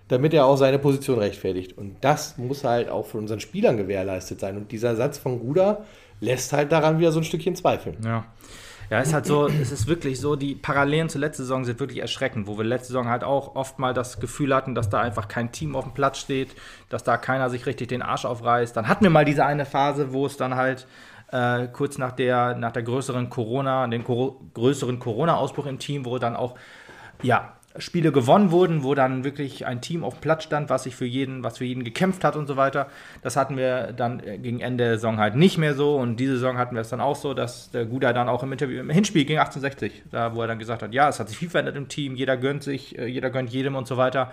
damit 0.08 0.34
er 0.34 0.46
auch 0.46 0.58
seine 0.58 0.80
Position 0.80 1.20
rechtfertigt. 1.20 1.78
Und 1.78 1.98
das 2.02 2.38
muss 2.38 2.64
halt 2.64 2.90
auch 2.90 3.06
von 3.06 3.22
unseren 3.22 3.40
Spielern 3.40 3.78
gewährleistet 3.78 4.40
sein. 4.40 4.58
Und 4.58 4.72
dieser 4.72 4.96
Satz 4.96 5.18
von 5.18 5.40
Guda 5.40 5.86
lässt 6.24 6.54
halt 6.54 6.72
daran 6.72 7.00
wieder 7.00 7.12
so 7.12 7.20
ein 7.20 7.24
Stückchen 7.24 7.56
zweifeln. 7.56 7.98
Ja. 8.04 8.26
Ja, 8.90 9.00
ist 9.00 9.14
halt 9.14 9.26
so, 9.26 9.48
es 9.48 9.72
ist 9.72 9.88
wirklich 9.88 10.20
so, 10.20 10.36
die 10.36 10.56
Parallelen 10.56 11.10
zur 11.10 11.22
letzten 11.22 11.44
Saison 11.44 11.66
sind 11.66 11.80
wirklich 11.80 12.00
erschreckend, 12.00 12.48
wo 12.48 12.58
wir 12.58 12.66
letzte 12.66 12.90
Saison 12.90 13.08
halt 13.08 13.24
auch 13.24 13.56
oft 13.56 13.80
mal 13.80 13.94
das 13.94 14.20
Gefühl 14.20 14.54
hatten, 14.54 14.76
dass 14.76 14.90
da 14.90 15.00
einfach 15.00 15.28
kein 15.28 15.52
Team 15.52 15.76
auf 15.76 15.86
dem 15.86 15.94
Platz 15.94 16.20
steht, 16.20 16.56
dass 16.90 17.04
da 17.04 17.18
keiner 17.18 17.50
sich 17.50 17.66
richtig 17.66 17.88
den 17.88 18.02
Arsch 18.02 18.26
aufreißt. 18.26 18.76
Dann 18.76 18.88
hatten 18.88 19.04
wir 19.04 19.10
mal 19.10 19.26
diese 19.26 19.46
eine 19.46 19.66
Phase, 19.66 20.14
wo 20.14 20.26
es 20.26 20.38
dann 20.38 20.56
halt 20.56 20.86
äh, 21.32 21.68
kurz 21.70 21.98
nach 21.98 22.12
der, 22.12 22.56
nach 22.56 22.72
der 22.72 22.84
größeren 22.84 23.30
Corona, 23.30 23.88
den 23.88 24.04
Coro 24.04 24.40
größeren 24.54 25.00
Corona-Ausbruch 25.00 25.66
im 25.66 25.80
Team, 25.80 26.06
wo 26.06 26.20
dann 26.20 26.36
auch, 26.36 26.56
ja, 27.24 27.54
Spiele 27.78 28.12
gewonnen 28.12 28.52
wurden, 28.52 28.84
wo 28.84 28.94
dann 28.94 29.24
wirklich 29.24 29.66
ein 29.66 29.82
Team 29.82 30.04
auf 30.04 30.16
dem 30.16 30.22
Platz 30.22 30.44
stand, 30.44 30.70
was 30.70 30.84
sich 30.84 30.96
für 30.96 31.06
jeden, 31.06 31.44
was 31.44 31.58
für 31.58 31.66
jeden 31.66 31.84
gekämpft 31.84 32.24
hat 32.24 32.36
und 32.36 32.46
so 32.48 32.56
weiter. 32.56 32.88
Das 33.22 33.36
hatten 33.36 33.58
wir 33.58 33.94
dann 33.94 34.20
äh, 34.20 34.38
gegen 34.38 34.60
Ende 34.60 34.84
der 34.84 34.94
Saison 34.96 35.18
halt 35.18 35.36
nicht 35.36 35.58
mehr 35.58 35.74
so 35.74 35.96
und 35.96 36.18
diese 36.18 36.34
Saison 36.34 36.58
hatten 36.58 36.76
wir 36.76 36.82
es 36.82 36.90
dann 36.90 37.02
auch 37.02 37.16
so, 37.16 37.34
dass 37.34 37.72
der 37.72 37.86
Guda 37.86 38.14
dann 38.14 38.30
auch 38.30 38.44
im 38.44 38.52
Interview 38.52 38.80
im 38.80 38.90
Hinspiel 38.90 39.26
gegen 39.26 39.40
1860, 39.40 40.04
da 40.12 40.36
wo 40.36 40.42
er 40.42 40.48
dann 40.48 40.60
gesagt 40.60 40.84
hat, 40.84 40.94
ja, 40.94 41.10
es 41.10 41.20
hat 41.20 41.30
sich 41.30 41.38
viel 41.38 41.50
verändert 41.50 41.76
im 41.76 41.88
Team, 41.88 42.16
jeder 42.16 42.38
gönnt 42.38 42.64
sich, 42.64 42.98
äh, 42.98 43.08
jeder 43.08 43.32
gönnt 43.32 43.50
jedem 43.50 43.76
und 43.76 43.88
so 43.88 43.98
weiter. 43.98 44.32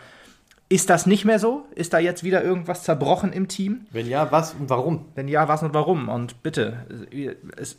Ist 0.68 0.88
das 0.88 1.04
nicht 1.04 1.24
mehr 1.24 1.40
so? 1.40 1.66
Ist 1.74 1.94
da 1.94 1.98
jetzt 1.98 2.22
wieder 2.22 2.44
irgendwas 2.44 2.84
zerbrochen 2.84 3.32
im 3.32 3.48
Team? 3.48 3.86
Wenn 3.90 4.08
ja, 4.08 4.30
was 4.30 4.54
und 4.54 4.70
warum? 4.70 5.06
Wenn 5.16 5.26
ja, 5.26 5.48
was 5.48 5.64
und 5.64 5.74
warum? 5.74 6.08
Und 6.08 6.44
bitte, 6.44 6.86
äh, 7.10 7.34
es, 7.56 7.76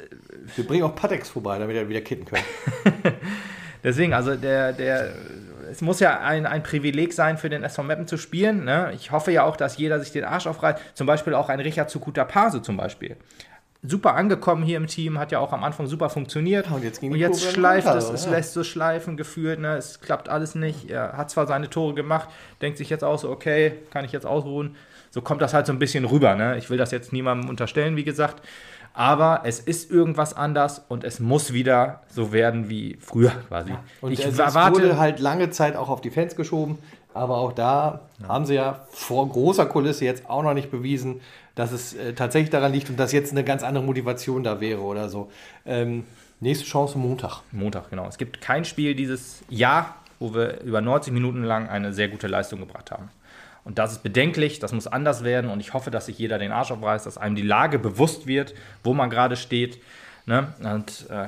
Wir 0.55 0.65
bringen 0.65 0.83
auch 0.83 0.95
Patex 0.95 1.29
vorbei, 1.29 1.57
damit 1.57 1.75
wir 1.75 1.87
wieder 1.87 2.01
kitten 2.01 2.25
können. 2.25 2.43
Deswegen, 3.83 4.13
also 4.13 4.35
der, 4.35 4.73
der, 4.73 5.13
es 5.71 5.81
muss 5.81 5.99
ja 5.99 6.19
ein, 6.19 6.45
ein 6.45 6.63
Privileg 6.63 7.13
sein, 7.13 7.37
für 7.37 7.49
den 7.49 7.63
SV 7.63 7.83
Meppen 7.83 8.07
zu 8.07 8.17
spielen. 8.17 8.65
Ne? 8.65 8.91
Ich 8.93 9.11
hoffe 9.11 9.31
ja 9.31 9.43
auch, 9.43 9.55
dass 9.55 9.77
jeder 9.77 9.99
sich 9.99 10.11
den 10.11 10.25
Arsch 10.25 10.47
aufreißt. 10.47 10.79
Zum 10.93 11.07
Beispiel 11.07 11.33
auch 11.33 11.49
ein 11.49 11.59
Richard 11.59 11.89
Zukuta 11.89 12.25
Pase 12.25 12.61
zum 12.61 12.77
Beispiel. 12.77 13.15
super 13.83 14.15
angekommen 14.15 14.63
hier 14.63 14.77
im 14.77 14.87
Team, 14.87 15.17
hat 15.17 15.31
ja 15.31 15.39
auch 15.39 15.53
am 15.53 15.63
Anfang 15.63 15.87
super 15.87 16.09
funktioniert. 16.09 16.69
und 16.69 16.83
jetzt, 16.83 17.01
und 17.01 17.15
jetzt 17.15 17.41
schleift 17.51 17.87
runter, 17.87 17.97
es, 17.97 18.09
es 18.09 18.25
ja. 18.25 18.31
lässt 18.31 18.53
so 18.53 18.63
schleifen 18.63 19.17
gefühlt, 19.17 19.59
ne? 19.59 19.75
es 19.77 20.01
klappt 20.01 20.29
alles 20.29 20.53
nicht. 20.53 20.89
Er 20.89 21.17
hat 21.17 21.31
zwar 21.31 21.47
seine 21.47 21.69
Tore 21.69 21.93
gemacht, 21.93 22.29
denkt 22.61 22.77
sich 22.77 22.89
jetzt 22.89 23.03
auch 23.03 23.17
so, 23.17 23.29
okay, 23.29 23.73
kann 23.91 24.05
ich 24.05 24.11
jetzt 24.11 24.25
ausruhen. 24.25 24.75
So 25.09 25.21
kommt 25.21 25.41
das 25.41 25.53
halt 25.53 25.65
so 25.65 25.73
ein 25.73 25.79
bisschen 25.79 26.05
rüber. 26.05 26.35
Ne? 26.35 26.57
Ich 26.57 26.69
will 26.69 26.77
das 26.77 26.91
jetzt 26.91 27.11
niemandem 27.11 27.49
unterstellen, 27.49 27.97
wie 27.97 28.03
gesagt. 28.03 28.41
Aber 28.93 29.41
es 29.45 29.59
ist 29.59 29.89
irgendwas 29.89 30.33
anders 30.33 30.81
und 30.89 31.03
es 31.03 31.19
muss 31.19 31.53
wieder 31.53 32.01
so 32.09 32.33
werden 32.33 32.69
wie 32.69 32.97
früher 32.99 33.31
quasi. 33.47 33.73
Und 34.01 34.11
ich 34.11 34.25
es, 34.25 34.37
erwarte 34.37 34.81
wurde 34.81 34.97
halt 34.97 35.19
lange 35.19 35.49
Zeit 35.49 35.75
auch 35.75 35.89
auf 35.89 36.01
die 36.01 36.09
Fans 36.09 36.35
geschoben, 36.35 36.77
aber 37.13 37.37
auch 37.37 37.53
da 37.53 38.01
haben 38.27 38.45
sie 38.45 38.55
ja 38.55 38.81
vor 38.91 39.27
großer 39.29 39.65
Kulisse 39.65 40.05
jetzt 40.05 40.29
auch 40.29 40.43
noch 40.43 40.53
nicht 40.53 40.71
bewiesen, 40.71 41.21
dass 41.55 41.71
es 41.71 41.93
äh, 41.93 42.13
tatsächlich 42.13 42.49
daran 42.49 42.71
liegt 42.71 42.89
und 42.89 42.97
dass 42.97 43.11
jetzt 43.11 43.31
eine 43.31 43.43
ganz 43.43 43.63
andere 43.63 43.83
Motivation 43.83 44.43
da 44.43 44.59
wäre 44.61 44.81
oder 44.81 45.09
so. 45.09 45.31
Ähm, 45.65 46.05
nächste 46.39 46.65
Chance 46.65 46.97
Montag. 46.97 47.41
Montag, 47.51 47.89
genau. 47.89 48.07
Es 48.07 48.17
gibt 48.17 48.41
kein 48.41 48.65
Spiel 48.65 48.95
dieses 48.95 49.43
Jahr, 49.49 49.95
wo 50.19 50.33
wir 50.33 50.61
über 50.61 50.81
90 50.81 51.13
Minuten 51.13 51.43
lang 51.43 51.67
eine 51.67 51.93
sehr 51.93 52.07
gute 52.07 52.27
Leistung 52.27 52.59
gebracht 52.59 52.91
haben. 52.91 53.09
Und 53.63 53.77
das 53.77 53.91
ist 53.91 54.03
bedenklich, 54.03 54.59
das 54.59 54.73
muss 54.73 54.87
anders 54.87 55.23
werden 55.23 55.49
und 55.49 55.59
ich 55.59 55.73
hoffe, 55.73 55.91
dass 55.91 56.07
sich 56.07 56.17
jeder 56.17 56.39
den 56.39 56.51
Arsch 56.51 56.71
aufreißt, 56.71 57.05
dass 57.05 57.17
einem 57.17 57.35
die 57.35 57.41
Lage 57.43 57.77
bewusst 57.77 58.25
wird, 58.25 58.55
wo 58.83 58.93
man 58.93 59.09
gerade 59.09 59.35
steht. 59.35 59.81
Ne? 60.25 60.53
Und 60.63 61.05
äh, 61.09 61.27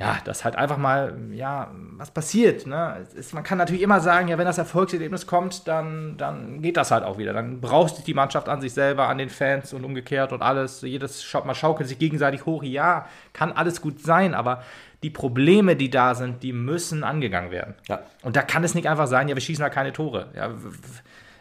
ja, 0.00 0.18
dass 0.24 0.44
halt 0.44 0.54
einfach 0.54 0.76
mal, 0.76 1.18
ja, 1.32 1.72
was 1.96 2.12
passiert. 2.12 2.68
Ne? 2.68 2.96
Es 3.02 3.14
ist, 3.14 3.34
man 3.34 3.42
kann 3.42 3.58
natürlich 3.58 3.82
immer 3.82 3.98
sagen, 3.98 4.28
ja, 4.28 4.38
wenn 4.38 4.44
das 4.44 4.56
Erfolgserlebnis 4.56 5.26
kommt, 5.26 5.66
dann, 5.66 6.16
dann 6.16 6.62
geht 6.62 6.76
das 6.76 6.92
halt 6.92 7.02
auch 7.02 7.18
wieder. 7.18 7.32
Dann 7.32 7.60
braucht 7.60 7.96
sich 7.96 8.04
die 8.04 8.14
Mannschaft 8.14 8.48
an 8.48 8.60
sich 8.60 8.72
selber, 8.72 9.08
an 9.08 9.18
den 9.18 9.28
Fans 9.28 9.72
und 9.72 9.84
umgekehrt 9.84 10.32
und 10.32 10.40
alles. 10.40 10.82
Jedes 10.82 11.24
schaut 11.24 11.46
man 11.46 11.56
schaukelt 11.56 11.88
sich 11.88 11.98
gegenseitig 11.98 12.46
hoch. 12.46 12.62
Ja, 12.62 13.06
kann 13.32 13.50
alles 13.50 13.82
gut 13.82 14.00
sein, 14.00 14.34
aber 14.34 14.62
die 15.02 15.10
Probleme, 15.10 15.74
die 15.74 15.90
da 15.90 16.14
sind, 16.14 16.44
die 16.44 16.52
müssen 16.52 17.02
angegangen 17.02 17.50
werden. 17.50 17.74
Ja. 17.88 18.02
Und 18.22 18.36
da 18.36 18.42
kann 18.42 18.62
es 18.62 18.76
nicht 18.76 18.88
einfach 18.88 19.08
sein, 19.08 19.26
ja, 19.26 19.34
wir 19.34 19.42
schießen 19.42 19.64
da 19.64 19.68
keine 19.68 19.92
Tore. 19.92 20.28
Ja, 20.36 20.52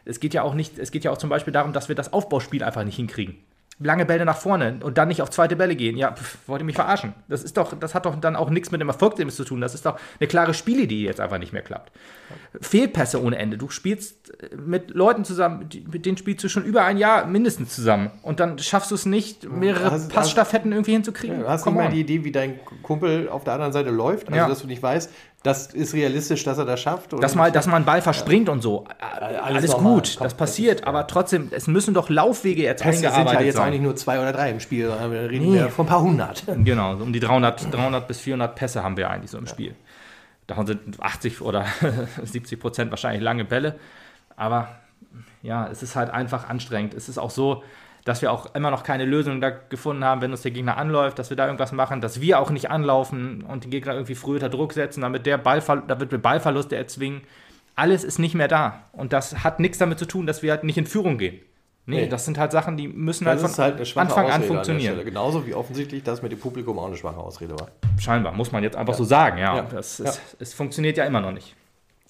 es 0.04 0.20
geht 0.20 0.34
ja 0.34 0.42
auch 0.42 0.56
nicht, 0.56 0.80
es 0.80 0.90
geht 0.90 1.04
ja 1.04 1.12
auch 1.12 1.18
zum 1.20 1.30
Beispiel 1.30 1.54
darum, 1.54 1.74
dass 1.74 1.90
wir 1.90 1.96
das 1.96 2.12
Aufbauspiel 2.12 2.64
einfach 2.64 2.84
nicht 2.84 2.96
hinkriegen. 2.96 3.38
Lange 3.80 4.06
Bälle 4.06 4.26
nach 4.26 4.38
vorne 4.38 4.80
und 4.84 4.98
dann 4.98 5.08
nicht 5.08 5.22
auf 5.22 5.30
zweite 5.30 5.56
Bälle 5.56 5.76
gehen. 5.76 5.98
Ja, 5.98 6.12
pf, 6.12 6.38
wollt 6.48 6.62
ihr 6.62 6.66
mich 6.66 6.76
verarschen? 6.76 7.14
Das 7.28 7.44
ist 7.44 7.58
doch, 7.58 7.78
das 7.80 7.94
hat 7.94 8.08
doch 8.08 8.16
dann 8.20 8.36
auch 8.36 8.50
nichts 8.50 8.72
mit 8.72 8.82
dem 8.82 8.88
Erfolgserlebnis 8.88 9.36
zu 9.36 9.44
tun. 9.44 9.62
Das 9.62 9.76
ist 9.76 9.86
doch 9.86 10.00
eine 10.20 10.28
klare 10.28 10.56
Spielidee, 10.56 10.88
die 10.88 11.04
jetzt 11.04 11.20
einfach 11.20 11.38
nicht 11.38 11.54
mehr 11.54 11.62
klappt. 11.62 11.92
Fehlpässe 12.60 13.22
ohne 13.22 13.38
Ende. 13.38 13.58
Du 13.58 13.70
spielst 13.70 14.32
äh, 14.42 14.56
mit 14.56 14.92
Leuten 14.92 15.24
zusammen, 15.26 15.70
mit 15.92 16.06
denen 16.06 16.18
spielst 16.18 16.44
du 16.44 16.50
schon 16.50 16.64
über 16.64 16.84
ein 16.86 16.98
Jahr 16.98 17.26
mindestens 17.28 17.76
zusammen. 17.76 18.10
Und 18.24 18.40
dann 18.40 18.58
schaffst 18.60 18.92
du 18.92 18.96
es 18.96 19.06
nicht, 19.06 19.50
mehrere 19.50 19.92
Hast- 19.92 20.12
Passstaffetten 20.12 20.72
irgendwie 20.72 20.94
hinzukriegen. 20.94 21.42
Du 21.42 21.48
hast 21.48 21.66
nicht 21.66 21.76
mal 21.76 21.90
die 21.90 22.02
Idee, 22.02 22.24
wie 22.24 22.32
dein 22.32 22.60
Kumpel 22.84 23.30
auf 23.30 23.44
der 23.44 23.54
anderen 23.54 23.74
Seite 23.74 23.90
läuft, 23.92 24.28
also 24.28 24.38
Ja. 24.38 24.48
dass 24.48 24.62
du 24.62 24.68
nicht 24.68 24.82
weißt, 24.82 25.12
das 25.44 25.68
ist 25.68 25.94
realistisch, 25.94 26.44
dass 26.44 26.58
er 26.58 26.66
das 26.66 26.80
schafft. 26.82 27.14
oder 27.14 27.22
Dass 27.22 27.36
mal, 27.36 27.52
dass 27.52 27.68
man 27.68 27.76
einen 27.78 27.86
Ball 27.86 28.02
verspringt 28.02 28.50
und 28.50 28.62
so. 28.62 28.86
Alles, 29.00 29.40
alles 29.42 29.72
normal. 29.72 29.94
gut, 29.96 30.14
Komm, 30.18 30.24
das 30.26 30.34
das 30.34 30.34
passiert, 30.34 30.80
ist- 30.82 30.88
aber 30.88 31.08
trotzdem, 31.08 31.50
es 31.52 31.68
müssen 31.68 31.94
doch 31.94 32.10
Laufwege 32.10 32.64
jetzt 32.64 32.82
Pässe 32.84 32.98
sind 33.00 33.04
ja 33.06 33.12
eingearbeitet 33.12 33.46
jetzt 33.46 33.56
sein. 33.56 33.68
eigentlich 33.68 33.82
nur 33.82 33.96
zwei 33.96 34.20
oder 34.20 34.34
drei 34.34 34.50
im 34.52 34.60
Spiel, 34.60 34.90
wir 34.90 35.30
reden 35.30 35.52
Nee. 35.52 35.58
ja 35.60 35.68
von 35.70 35.86
ein 35.86 35.90
paar 35.90 36.02
hundert. 36.02 36.44
Genau, 36.64 36.94
um 36.96 37.14
die 37.14 37.20
300, 37.20 37.74
300 37.74 38.08
bis 38.08 38.20
400 38.20 38.56
Pässe 38.56 38.84
haben 38.84 38.98
wir 38.98 39.10
eigentlich 39.10 39.32
so 39.32 39.38
im 39.38 39.48
Spiel. 39.48 39.76
Davon 40.48 40.66
sind 40.66 41.00
80 41.00 41.42
oder 41.42 41.66
70 42.24 42.60
Prozent 42.60 42.90
wahrscheinlich 42.92 43.22
lange 43.22 43.46
Bälle. 43.46 43.76
Aber 44.36 44.70
ja, 45.44 45.68
es 45.72 45.84
ist 45.84 45.96
halt 45.96 46.10
einfach 46.10 46.50
anstrengend. 46.50 46.94
Es 46.94 47.10
ist 47.10 47.18
auch 47.18 47.32
so, 47.32 47.64
dass 48.08 48.22
wir 48.22 48.32
auch 48.32 48.56
immer 48.56 48.72
noch 48.72 48.84
keine 48.84 49.04
Lösung 49.06 49.42
da 49.42 49.50
gefunden 49.50 50.04
haben, 50.06 50.22
wenn 50.22 50.32
uns 50.32 50.42
der 50.42 50.52
Gegner 50.52 50.78
anläuft, 50.78 51.20
dass 51.20 51.30
wir 51.30 51.36
da 51.38 51.46
irgendwas 51.46 51.72
machen, 51.74 52.00
dass 52.00 52.22
wir 52.22 52.40
auch 52.40 52.50
nicht 52.52 52.72
anlaufen 52.72 53.44
und 53.44 53.66
den 53.66 53.72
Gegner 53.72 53.94
irgendwie 53.94 54.16
früh 54.16 54.36
unter 54.36 54.50
Druck 54.50 54.72
setzen, 54.74 55.02
damit 55.02 55.26
der 55.26 55.38
Ballver 55.38 55.84
damit 55.88 56.12
wir 56.12 56.18
Ballverluste 56.18 56.76
erzwingen. 56.76 57.22
Alles 57.76 58.04
ist 58.04 58.18
nicht 58.18 58.34
mehr 58.34 58.48
da. 58.48 58.84
Und 58.94 59.12
das 59.14 59.44
hat 59.44 59.60
nichts 59.60 59.78
damit 59.78 60.00
zu 60.00 60.06
tun, 60.06 60.26
dass 60.26 60.42
wir 60.42 60.52
halt 60.52 60.64
nicht 60.64 60.78
in 60.78 60.86
Führung 60.88 61.18
gehen. 61.18 61.40
Nee, 61.86 62.02
Nee. 62.02 62.08
das 62.10 62.26
sind 62.26 62.38
halt 62.38 62.52
Sachen, 62.52 62.76
die 62.76 62.88
müssen 62.88 63.24
Das 63.26 63.42
halt 63.58 63.76
von 63.76 63.82
ist 63.82 63.96
halt 63.96 63.98
Anfang 63.98 64.26
an 64.26 64.32
Ausrede 64.32 64.40
der 64.40 64.48
funktionieren. 64.48 64.94
Stelle. 64.96 65.06
Genauso 65.06 65.46
wie 65.46 65.54
offensichtlich 65.54 66.04
das 66.04 66.22
mit 66.22 66.32
dem 66.32 66.40
Publikum 66.40 66.80
auch 66.80 66.88
eine 66.88 66.98
schwache 66.98 67.18
Ausrede 67.18 67.58
war. 67.60 67.68
Scheinbar, 68.00 68.34
muss 68.34 68.52
man 68.52 68.64
jetzt 68.64 68.76
einfach 68.76 68.94
so 68.94 69.04
sagen, 69.04 69.38
ja. 69.38 69.58
Ja. 69.58 69.62
Das, 69.64 70.00
Ja. 70.00 70.06
Es, 70.06 70.20
es 70.40 70.54
funktioniert 70.54 70.98
ja 70.98 71.06
immer 71.06 71.22
noch 71.22 71.32
nicht. 71.32 71.56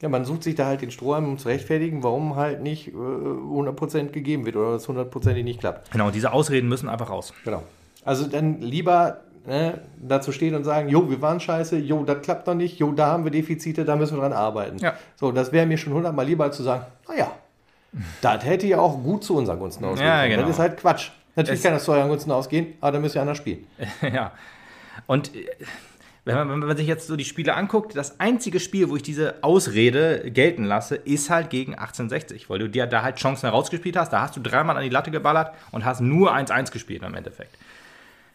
Ja, 0.02 0.10
man 0.10 0.26
sucht 0.26 0.44
sich 0.44 0.54
da 0.56 0.66
halt 0.68 0.82
den 0.82 0.92
Strohhalm, 0.92 1.26
um 1.28 1.38
zu 1.40 1.48
rechtfertigen, 1.48 2.04
warum 2.04 2.36
halt 2.36 2.62
nicht 2.62 2.90
äh, 2.90 2.92
100% 2.92 4.10
gegeben 4.10 4.46
wird 4.46 4.56
oder 4.56 4.74
das 4.74 4.88
100%ig 4.88 5.44
nicht 5.44 5.60
klappt. 5.60 5.90
Genau, 5.92 6.12
diese 6.12 6.32
Ausreden 6.34 6.70
müssen 6.70 6.88
einfach 6.88 7.10
raus. 7.10 7.34
Genau. 7.44 7.64
Also 8.06 8.28
dann 8.28 8.62
lieber 8.62 9.22
ne, 9.48 9.82
dazu 10.00 10.32
stehen 10.32 10.54
und 10.54 10.64
sagen, 10.66 10.88
jo, 10.90 11.10
wir 11.10 11.20
waren 11.22 11.40
scheiße, 11.40 11.78
jo, 11.78 12.04
das 12.04 12.22
klappt 12.22 12.46
noch 12.46 12.54
nicht, 12.54 12.78
jo, 12.78 12.92
da 12.92 13.08
haben 13.08 13.24
wir 13.24 13.32
Defizite, 13.32 13.86
da 13.86 13.96
müssen 13.96 14.18
wir 14.18 14.22
dran 14.22 14.34
arbeiten. 14.34 14.78
Ja. 14.78 14.94
So, 15.16 15.32
das 15.32 15.52
wäre 15.52 15.66
mir 15.66 15.78
schon 15.80 15.94
hundertmal 15.94 16.26
lieber, 16.28 16.44
als 16.44 16.58
zu 16.58 16.64
sagen, 16.64 16.86
naja, 17.08 17.32
das 18.22 18.46
hätte 18.46 18.68
ja 18.68 18.78
auch 18.80 19.02
gut 19.02 19.24
zu 19.24 19.36
unseren 19.36 19.58
Gunsten 19.58 19.84
ausgehen 19.86 20.08
Ja, 20.08 20.28
genau. 20.28 20.42
Das 20.44 20.52
ist 20.52 20.60
halt 20.60 20.78
Quatsch. 20.78 21.10
Natürlich 21.36 21.60
Es- 21.60 21.64
kann 21.64 21.74
das 21.74 21.84
zu 21.86 21.92
euren 21.92 22.08
Gunsten 22.10 22.32
ausgehen, 22.32 22.74
aber 22.82 22.92
dann 22.94 23.02
müsst 23.02 23.16
ihr 23.16 23.22
anders 23.22 23.38
spielen. 23.38 23.66
ja. 24.14 24.32
Und 25.08 25.34
äh, 25.36 25.46
wenn 26.28 26.36
man, 26.36 26.50
wenn 26.62 26.68
man 26.68 26.78
sich 26.78 26.88
jetzt 26.88 27.08
so 27.08 27.16
die 27.16 27.24
Spiele 27.24 27.56
anguckt, 27.56 27.96
das 27.96 28.20
einzige 28.20 28.60
Spiel, 28.60 28.90
wo 28.90 28.98
ich 28.98 29.02
diese 29.02 29.36
Ausrede 29.44 30.30
gelten 30.30 30.66
lasse, 30.66 30.96
ist 30.98 31.30
halt 31.30 31.50
gegen 31.50 31.74
1860, 31.74 32.50
weil 32.50 32.60
du 32.60 32.70
dir 32.70 32.86
da 32.86 33.02
halt 33.02 33.16
Chancen 33.16 33.48
herausgespielt 33.48 33.96
hast. 33.96 34.12
Da 34.12 34.22
hast 34.22 34.36
du 34.36 34.42
dreimal 34.42 34.76
an 34.76 34.84
die 34.84 34.90
Latte 34.90 35.10
geballert 35.10 35.56
und 35.72 35.86
hast 35.86 36.02
nur 36.02 36.36
1-1 36.36 36.72
gespielt 36.72 37.02
im 37.04 37.16
Endeffekt. 37.16 37.58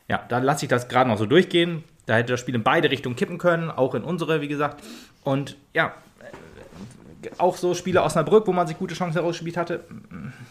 Ja, 0.09 0.25
da 0.29 0.39
lasse 0.39 0.65
ich 0.65 0.71
das 0.71 0.89
gerade 0.89 1.11
noch 1.11 1.19
so 1.19 1.27
durchgehen. 1.27 1.85
Da 2.07 2.17
hätte 2.17 2.33
das 2.33 2.41
Spiel 2.41 2.55
in 2.55 2.63
beide 2.63 2.91
Richtungen 2.91 3.15
kippen 3.15 3.37
können, 3.37 3.71
auch 3.71 3.95
in 3.95 4.05
unsere, 4.05 4.41
wie 4.41 4.49
gesagt. 4.49 4.83
Und 5.23 5.59
ja, 5.75 5.93
äh, 7.23 7.31
auch 7.37 7.57
so 7.57 7.75
Spiele 7.75 8.03
Osnabrück, 8.03 8.47
wo 8.47 8.53
man 8.53 8.67
sich 8.67 8.79
gute 8.79 8.95
Chancen 8.95 9.19
herausgespielt 9.19 9.59
hatte, 9.59 9.85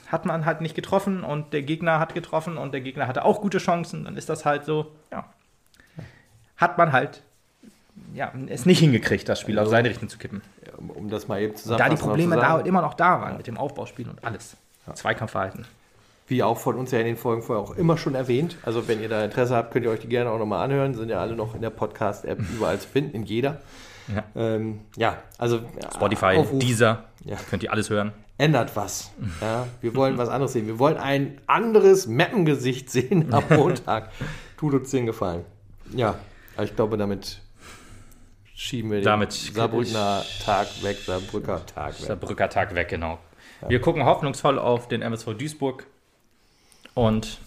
hat 0.07 0.25
man 0.25 0.45
halt 0.45 0.61
nicht 0.61 0.75
getroffen 0.75 1.23
und 1.23 1.53
der 1.53 1.63
Gegner 1.63 1.99
hat 1.99 2.13
getroffen 2.13 2.57
und 2.57 2.71
der 2.71 2.81
Gegner 2.81 3.07
hatte 3.07 3.25
auch 3.25 3.41
gute 3.41 3.57
Chancen. 3.57 4.05
Dann 4.05 4.15
ist 4.15 4.29
das 4.29 4.45
halt 4.45 4.63
so, 4.63 4.91
ja, 5.11 5.25
hat 6.55 6.77
man 6.77 6.91
halt 6.91 7.23
ja, 8.13 8.31
es 8.47 8.65
nicht 8.65 8.79
hingekriegt, 8.79 9.27
das 9.29 9.39
Spiel 9.39 9.57
auf 9.59 9.67
seine 9.67 9.89
Richtung 9.89 10.09
zu 10.09 10.17
kippen. 10.17 10.41
Um, 10.77 10.89
um 10.89 11.09
das 11.09 11.27
mal 11.27 11.41
eben 11.41 11.53
Da 11.53 11.59
zusammenfassen 11.59 11.95
die 11.95 12.01
Probleme 12.01 12.35
zu 12.35 12.41
da 12.41 12.59
immer 12.61 12.81
noch 12.81 12.93
da 12.95 13.21
waren 13.21 13.37
mit 13.37 13.47
dem 13.47 13.57
Aufbauspiel 13.57 14.07
und 14.09 14.23
alles. 14.23 14.55
Zweikampfverhalten. 14.93 15.65
Wie 16.27 16.43
auch 16.43 16.57
von 16.57 16.75
uns 16.75 16.91
ja 16.91 16.99
in 16.99 17.05
den 17.05 17.17
Folgen 17.17 17.41
vorher 17.43 17.63
auch 17.63 17.75
immer 17.75 17.97
schon 17.97 18.15
erwähnt. 18.15 18.57
Also 18.63 18.87
wenn 18.87 19.01
ihr 19.01 19.09
da 19.09 19.23
Interesse 19.25 19.55
habt, 19.55 19.71
könnt 19.73 19.85
ihr 19.85 19.91
euch 19.91 19.99
die 19.99 20.07
gerne 20.07 20.29
auch 20.31 20.39
nochmal 20.39 20.63
anhören. 20.63 20.93
Sind 20.93 21.09
ja 21.09 21.19
alle 21.19 21.35
noch 21.35 21.55
in 21.55 21.61
der 21.61 21.69
Podcast-App 21.71 22.39
überall 22.55 22.79
zu 22.79 22.87
finden, 22.87 23.15
in 23.15 23.23
jeder. 23.23 23.59
Ja. 24.13 24.23
Ähm, 24.35 24.79
ja, 24.97 25.17
also 25.37 25.59
Spotify, 25.93 26.37
Aufruf, 26.37 26.59
Deezer, 26.59 27.03
Ja. 27.25 27.37
könnt 27.49 27.63
ihr 27.63 27.71
alles 27.71 27.89
hören. 27.89 28.11
ändert 28.37 28.75
was. 28.75 29.11
Ja, 29.41 29.67
wir 29.81 29.95
wollen 29.95 30.17
was 30.17 30.29
anderes 30.29 30.53
sehen. 30.53 30.67
Wir 30.67 30.79
wollen 30.79 30.97
ein 30.97 31.37
anderes 31.47 32.07
Mappengesicht 32.07 32.89
sehen 32.89 33.33
am 33.33 33.43
Montag. 33.49 34.09
Tut 34.57 34.73
uns 34.73 34.89
den 34.89 35.05
Gefallen. 35.05 35.43
Ja, 35.95 36.15
ich 36.61 36.75
glaube, 36.75 36.97
damit 36.97 37.41
schieben 38.61 38.91
wir 38.91 38.99
den 38.99 39.05
Damit- 39.05 39.31
Saarbrücker 39.31 40.23
Tag 40.45 40.67
weg, 40.83 40.97
Saarbrücker 41.05 41.65
Tag 41.65 41.99
weg. 41.99 42.07
Saarbrücker 42.07 42.49
Tag 42.49 42.75
weg, 42.75 42.89
genau. 42.89 43.17
Wir 43.67 43.81
gucken 43.81 44.05
hoffnungsvoll 44.05 44.59
auf 44.59 44.87
den 44.87 45.01
MSV 45.01 45.33
Duisburg 45.37 45.85
und 46.93 47.39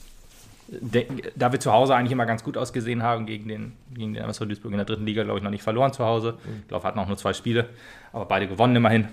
da 1.37 1.53
wir 1.53 1.61
zu 1.61 1.73
Hause 1.73 1.95
eigentlich 1.95 2.13
immer 2.13 2.27
ganz 2.27 2.43
gut 2.43 2.57
ausgesehen 2.57 3.03
haben 3.03 3.27
gegen 3.27 3.49
den, 3.49 3.73
gegen 3.93 4.15
den 4.15 4.25
MSV 4.25 4.41
Duisburg 4.47 4.73
in 4.73 4.79
der 4.79 4.87
dritten 4.87 5.07
Liga, 5.07 5.23
glaube 5.23 5.39
ich, 5.39 5.45
noch 5.45 5.51
nicht 5.51 5.63
verloren 5.63 5.93
zu 5.93 6.05
Hause. 6.05 6.39
Ich 6.63 6.69
glaube, 6.69 6.85
wir 6.85 6.89
hatten 6.89 6.99
auch 6.99 7.07
nur 7.07 7.17
zwei 7.17 7.33
Spiele, 7.33 7.69
aber 8.13 8.25
beide 8.25 8.49
gewonnen 8.49 8.75
immerhin. 8.77 9.09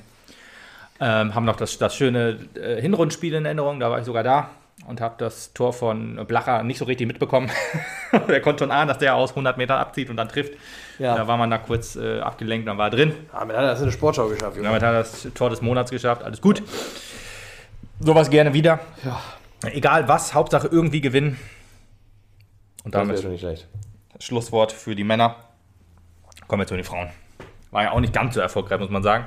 Ähm, 1.00 1.36
haben 1.36 1.46
noch 1.46 1.56
das, 1.56 1.78
das 1.78 1.96
schöne 1.96 2.40
äh, 2.56 2.80
Hinrundenspiel 2.82 3.34
in 3.34 3.46
Erinnerung, 3.46 3.80
da 3.80 3.90
war 3.90 4.00
ich 4.00 4.06
sogar 4.06 4.24
da 4.24 4.50
und 4.88 5.02
habe 5.02 5.16
das 5.18 5.54
Tor 5.54 5.74
von 5.74 6.26
Blacher 6.28 6.64
nicht 6.64 6.78
so 6.78 6.86
richtig 6.86 7.08
mitbekommen. 7.08 7.50
er 8.12 8.42
konnte 8.42 8.64
schon 8.64 8.72
ahnen, 8.72 8.88
dass 8.88 8.98
der 8.98 9.16
aus 9.16 9.32
100 9.32 9.58
Metern 9.58 9.80
abzieht 9.80 10.10
und 10.10 10.18
dann 10.18 10.30
trifft. 10.30 10.54
Ja. 11.00 11.16
Da 11.16 11.28
war 11.28 11.38
man 11.38 11.50
da 11.50 11.58
kurz 11.58 11.96
äh, 11.96 12.20
abgelenkt, 12.20 12.68
dann 12.68 12.78
war 12.78 12.88
er 12.88 12.92
drin. 12.92 13.14
Damit 13.32 13.56
hat 13.56 13.64
er 13.64 13.70
das 13.70 13.80
in 13.80 13.86
eine 13.86 13.92
Sportschau 13.92 14.28
geschafft, 14.28 14.58
Junge. 14.58 14.68
Damit 14.68 14.84
hat 14.84 14.94
er 14.94 15.00
das 15.00 15.28
Tor 15.34 15.50
des 15.50 15.62
Monats 15.62 15.92
geschafft. 15.92 16.24
Alles 16.24 16.42
gut. 16.42 16.64
Sowas 18.00 18.30
gerne 18.30 18.54
wieder. 18.54 18.80
Ja, 19.04 19.22
Egal 19.64 20.08
was, 20.08 20.34
Hauptsache 20.34 20.68
irgendwie 20.68 21.02
gewinnen. 21.02 21.40
Und 22.84 22.96
das 22.96 23.02
damit 23.02 23.22
schon 23.22 23.32
nicht 23.32 23.42
schlecht. 23.42 23.68
Schlusswort 24.20 24.72
für 24.72 24.96
die 24.96 25.04
Männer. 25.04 25.36
Kommen 26.48 26.62
wir 26.62 26.68
zu 26.68 26.76
den 26.76 26.84
Frauen. 26.84 27.10
War 27.70 27.84
ja 27.84 27.92
auch 27.92 28.00
nicht 28.00 28.14
ganz 28.14 28.34
so 28.34 28.42
erfolgreich, 28.42 28.80
muss 28.80 28.90
man 28.90 29.04
sagen. 29.04 29.26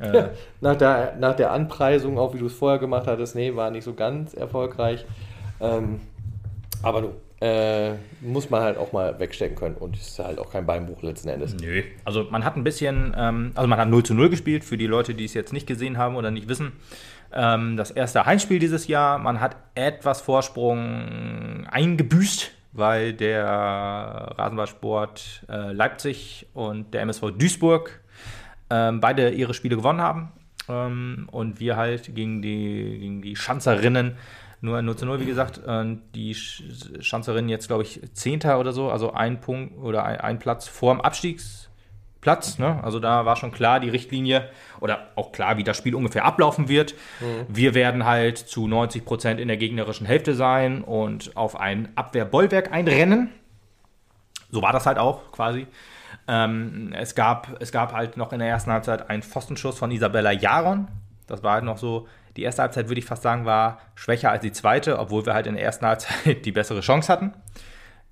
Äh, 0.00 0.28
Nach 0.60 0.76
der, 0.76 1.16
nach 1.18 1.34
der 1.36 1.52
Anpreisung, 1.52 2.18
auch 2.18 2.34
wie 2.34 2.38
du 2.38 2.46
es 2.46 2.52
vorher 2.52 2.78
gemacht 2.78 3.06
hattest, 3.06 3.34
nee, 3.34 3.54
war 3.54 3.70
nicht 3.70 3.84
so 3.84 3.94
ganz 3.94 4.34
erfolgreich. 4.34 5.06
Ähm, 5.60 6.00
aber 6.82 7.00
du, 7.02 7.12
äh, 7.40 7.92
muss 8.20 8.48
man 8.50 8.62
halt 8.62 8.78
auch 8.78 8.92
mal 8.92 9.18
wegstecken 9.18 9.56
können 9.56 9.74
und 9.74 9.96
ist 9.96 10.18
halt 10.18 10.38
auch 10.38 10.50
kein 10.50 10.64
Beinbruch 10.66 11.02
letzten 11.02 11.28
Endes. 11.28 11.54
Nö. 11.54 11.82
Also 12.04 12.26
man 12.30 12.44
hat 12.44 12.56
ein 12.56 12.64
bisschen, 12.64 13.14
ähm, 13.16 13.52
also 13.54 13.68
man 13.68 13.78
hat 13.78 13.88
0 13.88 14.02
zu 14.02 14.14
0 14.14 14.30
gespielt, 14.30 14.64
für 14.64 14.76
die 14.76 14.86
Leute, 14.86 15.14
die 15.14 15.24
es 15.24 15.34
jetzt 15.34 15.52
nicht 15.52 15.66
gesehen 15.66 15.98
haben 15.98 16.16
oder 16.16 16.30
nicht 16.30 16.48
wissen. 16.48 16.72
Ähm, 17.32 17.76
das 17.76 17.90
erste 17.90 18.24
Heimspiel 18.24 18.58
dieses 18.58 18.86
Jahr. 18.86 19.18
Man 19.18 19.40
hat 19.40 19.56
etwas 19.74 20.20
Vorsprung 20.22 21.66
eingebüßt, 21.70 22.52
weil 22.72 23.12
der 23.12 23.46
Rasenballsport 23.46 25.44
äh, 25.48 25.72
Leipzig 25.72 26.46
und 26.54 26.94
der 26.94 27.02
MSV 27.02 27.32
Duisburg 27.36 28.00
ähm, 28.70 29.00
beide 29.00 29.30
ihre 29.30 29.54
Spiele 29.54 29.76
gewonnen 29.76 30.00
haben. 30.00 30.32
Ähm, 30.68 31.28
und 31.30 31.60
wir 31.60 31.76
halt 31.76 32.14
gegen 32.14 32.42
die, 32.42 32.98
gegen 32.98 33.22
die 33.22 33.36
Schanzerinnen 33.36 34.16
nur 34.60 34.80
0 34.80 34.96
zu 34.96 35.06
0, 35.06 35.20
wie 35.20 35.26
gesagt. 35.26 35.58
Und 35.58 36.02
die 36.14 36.34
Schanzerinnen 36.34 37.48
jetzt, 37.48 37.68
glaube 37.68 37.82
ich, 37.82 38.00
Zehnter 38.12 38.58
oder 38.58 38.72
so, 38.72 38.90
also 38.90 39.12
ein 39.12 39.40
Punkt 39.40 39.78
oder 39.78 40.04
ein, 40.04 40.20
ein 40.20 40.38
Platz 40.38 40.66
vorm 40.66 41.00
Abstiegsplatz. 41.00 42.58
Ne? 42.58 42.82
Also 42.82 42.98
da 42.98 43.24
war 43.24 43.36
schon 43.36 43.52
klar 43.52 43.80
die 43.80 43.90
Richtlinie 43.90 44.50
oder 44.80 45.10
auch 45.14 45.32
klar, 45.32 45.58
wie 45.58 45.64
das 45.64 45.76
Spiel 45.76 45.94
ungefähr 45.94 46.24
ablaufen 46.24 46.68
wird. 46.68 46.94
Mhm. 47.20 47.46
Wir 47.48 47.74
werden 47.74 48.04
halt 48.04 48.38
zu 48.38 48.66
90 48.66 49.04
Prozent 49.04 49.40
in 49.40 49.48
der 49.48 49.56
gegnerischen 49.56 50.06
Hälfte 50.06 50.34
sein 50.34 50.82
und 50.82 51.36
auf 51.36 51.58
ein 51.60 51.90
Abwehrbollwerk 51.94 52.72
einrennen. 52.72 53.30
So 54.50 54.62
war 54.62 54.72
das 54.72 54.86
halt 54.86 54.98
auch 54.98 55.32
quasi. 55.32 55.66
Ähm, 56.28 56.92
es, 56.94 57.14
gab, 57.14 57.60
es 57.60 57.72
gab 57.72 57.92
halt 57.92 58.16
noch 58.16 58.32
in 58.32 58.38
der 58.38 58.48
ersten 58.48 58.72
Halbzeit 58.72 59.08
einen 59.10 59.22
Pfostenschuss 59.22 59.78
von 59.78 59.90
Isabella 59.90 60.32
Jaron. 60.32 60.88
Das 61.26 61.42
war 61.42 61.54
halt 61.54 61.64
noch 61.64 61.78
so, 61.78 62.06
die 62.36 62.42
erste 62.42 62.62
Halbzeit 62.62 62.88
würde 62.88 62.98
ich 62.98 63.04
fast 63.04 63.22
sagen, 63.22 63.44
war 63.44 63.78
schwächer 63.94 64.30
als 64.30 64.42
die 64.42 64.52
zweite, 64.52 64.98
obwohl 64.98 65.24
wir 65.26 65.34
halt 65.34 65.46
in 65.46 65.54
der 65.54 65.64
ersten 65.64 65.86
Halbzeit 65.86 66.44
die 66.44 66.52
bessere 66.52 66.80
Chance 66.80 67.12
hatten. 67.12 67.32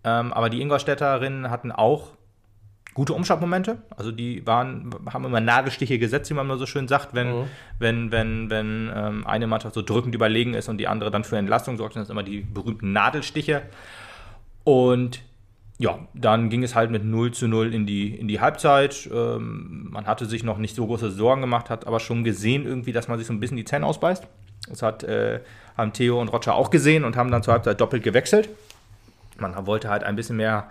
Ähm, 0.04 0.32
aber 0.32 0.50
die 0.50 0.60
Ingolstädterinnen 0.60 1.50
hatten 1.50 1.72
auch 1.72 2.12
gute 2.94 3.12
Umschaltmomente. 3.12 3.78
Also 3.96 4.12
die 4.12 4.46
waren, 4.46 4.94
haben 5.12 5.24
immer 5.24 5.40
Nadelstiche 5.40 5.98
gesetzt, 5.98 6.30
wie 6.30 6.34
man 6.34 6.46
immer 6.46 6.58
so 6.58 6.66
schön 6.66 6.88
sagt, 6.88 7.14
wenn, 7.14 7.40
mhm. 7.40 7.44
wenn, 7.78 8.12
wenn, 8.12 8.50
wenn 8.50 8.92
ähm, 8.94 9.26
eine 9.26 9.46
Mannschaft 9.46 9.74
so 9.74 9.82
drückend 9.82 10.14
überlegen 10.14 10.54
ist 10.54 10.68
und 10.68 10.78
die 10.78 10.88
andere 10.88 11.10
dann 11.10 11.24
für 11.24 11.36
Entlastung 11.36 11.76
sorgt, 11.76 11.94
sind 11.94 12.02
das 12.02 12.10
immer 12.10 12.22
die 12.22 12.40
berühmten 12.40 12.92
Nadelstiche. 12.92 13.62
Und 14.62 15.20
ja, 15.78 15.98
dann 16.14 16.50
ging 16.50 16.62
es 16.62 16.74
halt 16.74 16.90
mit 16.90 17.04
0 17.04 17.32
zu 17.32 17.48
0 17.48 17.74
in 17.74 17.84
die, 17.84 18.14
in 18.14 18.28
die 18.28 18.40
Halbzeit. 18.40 19.08
Ähm, 19.12 19.88
man 19.90 20.06
hatte 20.06 20.26
sich 20.26 20.44
noch 20.44 20.58
nicht 20.58 20.76
so 20.76 20.86
große 20.86 21.10
Sorgen 21.10 21.40
gemacht, 21.40 21.68
hat 21.68 21.86
aber 21.86 21.98
schon 21.98 22.22
gesehen 22.22 22.64
irgendwie, 22.64 22.92
dass 22.92 23.08
man 23.08 23.18
sich 23.18 23.26
so 23.26 23.32
ein 23.32 23.40
bisschen 23.40 23.56
die 23.56 23.64
Zähne 23.64 23.86
ausbeißt. 23.86 24.24
Das 24.68 24.82
hat, 24.82 25.02
äh, 25.02 25.40
haben 25.76 25.92
Theo 25.92 26.20
und 26.20 26.28
Roger 26.28 26.54
auch 26.54 26.70
gesehen 26.70 27.04
und 27.04 27.16
haben 27.16 27.30
dann 27.30 27.42
zur 27.42 27.54
Halbzeit 27.54 27.80
doppelt 27.80 28.04
gewechselt. 28.04 28.48
Man 29.38 29.66
wollte 29.66 29.88
halt 29.88 30.04
ein 30.04 30.14
bisschen 30.14 30.36
mehr 30.36 30.70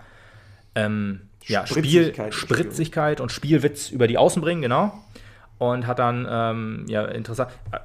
ähm, 0.74 1.28
ja, 1.42 1.66
Spritzigkeit, 1.66 2.32
Spiel, 2.34 2.56
Spritzigkeit 2.56 3.20
und 3.20 3.30
Spielwitz 3.30 3.90
über 3.90 4.06
die 4.08 4.16
Außen 4.16 4.40
bringen, 4.40 4.62
genau. 4.62 5.04
Und 5.58 5.86
hat 5.86 5.98
dann, 5.98 6.26
ähm, 6.28 6.86
ja, 6.88 7.04
interessant, 7.04 7.50
äh, 7.72 7.78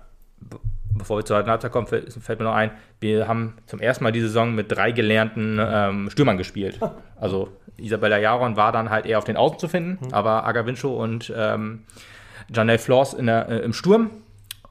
bevor 0.99 1.17
wir 1.17 1.25
zur 1.25 1.37
zweiten 1.37 1.49
Halbzeit 1.49 1.71
kommen, 1.71 1.87
fällt, 1.87 2.39
mir 2.39 2.45
noch 2.45 2.53
ein, 2.53 2.69
wir 2.99 3.27
haben 3.27 3.55
zum 3.65 3.79
ersten 3.79 4.03
Mal 4.03 4.11
diese 4.11 4.27
Saison 4.27 4.53
mit 4.53 4.71
drei 4.71 4.91
gelernten 4.91 5.59
ähm, 5.59 6.09
Stürmern 6.09 6.37
gespielt. 6.37 6.79
Also 7.21 7.49
Isabella 7.75 8.17
Jaron 8.17 8.55
war 8.55 8.71
dann 8.71 8.89
halt 8.89 9.05
eher 9.05 9.17
auf 9.17 9.25
den 9.25 9.35
Außen 9.35 9.59
zu 9.59 9.67
finden, 9.67 10.05
mhm. 10.05 10.13
aber 10.13 10.45
Aga 10.45 10.65
Vincho 10.65 10.89
und 10.89 11.33
ähm, 11.35 11.83
Janelle 12.49 12.79
Floss 12.79 13.13
in 13.13 13.25
der, 13.25 13.49
äh, 13.49 13.57
im 13.59 13.73
Sturm. 13.73 14.09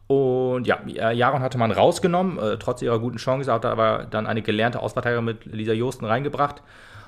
Und 0.06 0.66
ja, 0.66 0.80
Jaron 0.86 1.42
hatte 1.42 1.58
man 1.58 1.70
rausgenommen, 1.70 2.38
äh, 2.38 2.56
trotz 2.56 2.80
ihrer 2.80 2.98
guten 2.98 3.18
Chance, 3.18 3.52
hat 3.52 3.66
aber 3.66 4.06
dann 4.10 4.26
eine 4.26 4.40
gelernte 4.40 4.80
Ausverteidigerin 4.80 5.26
mit 5.26 5.44
Lisa 5.44 5.74
Josten 5.74 6.06
reingebracht. 6.06 6.62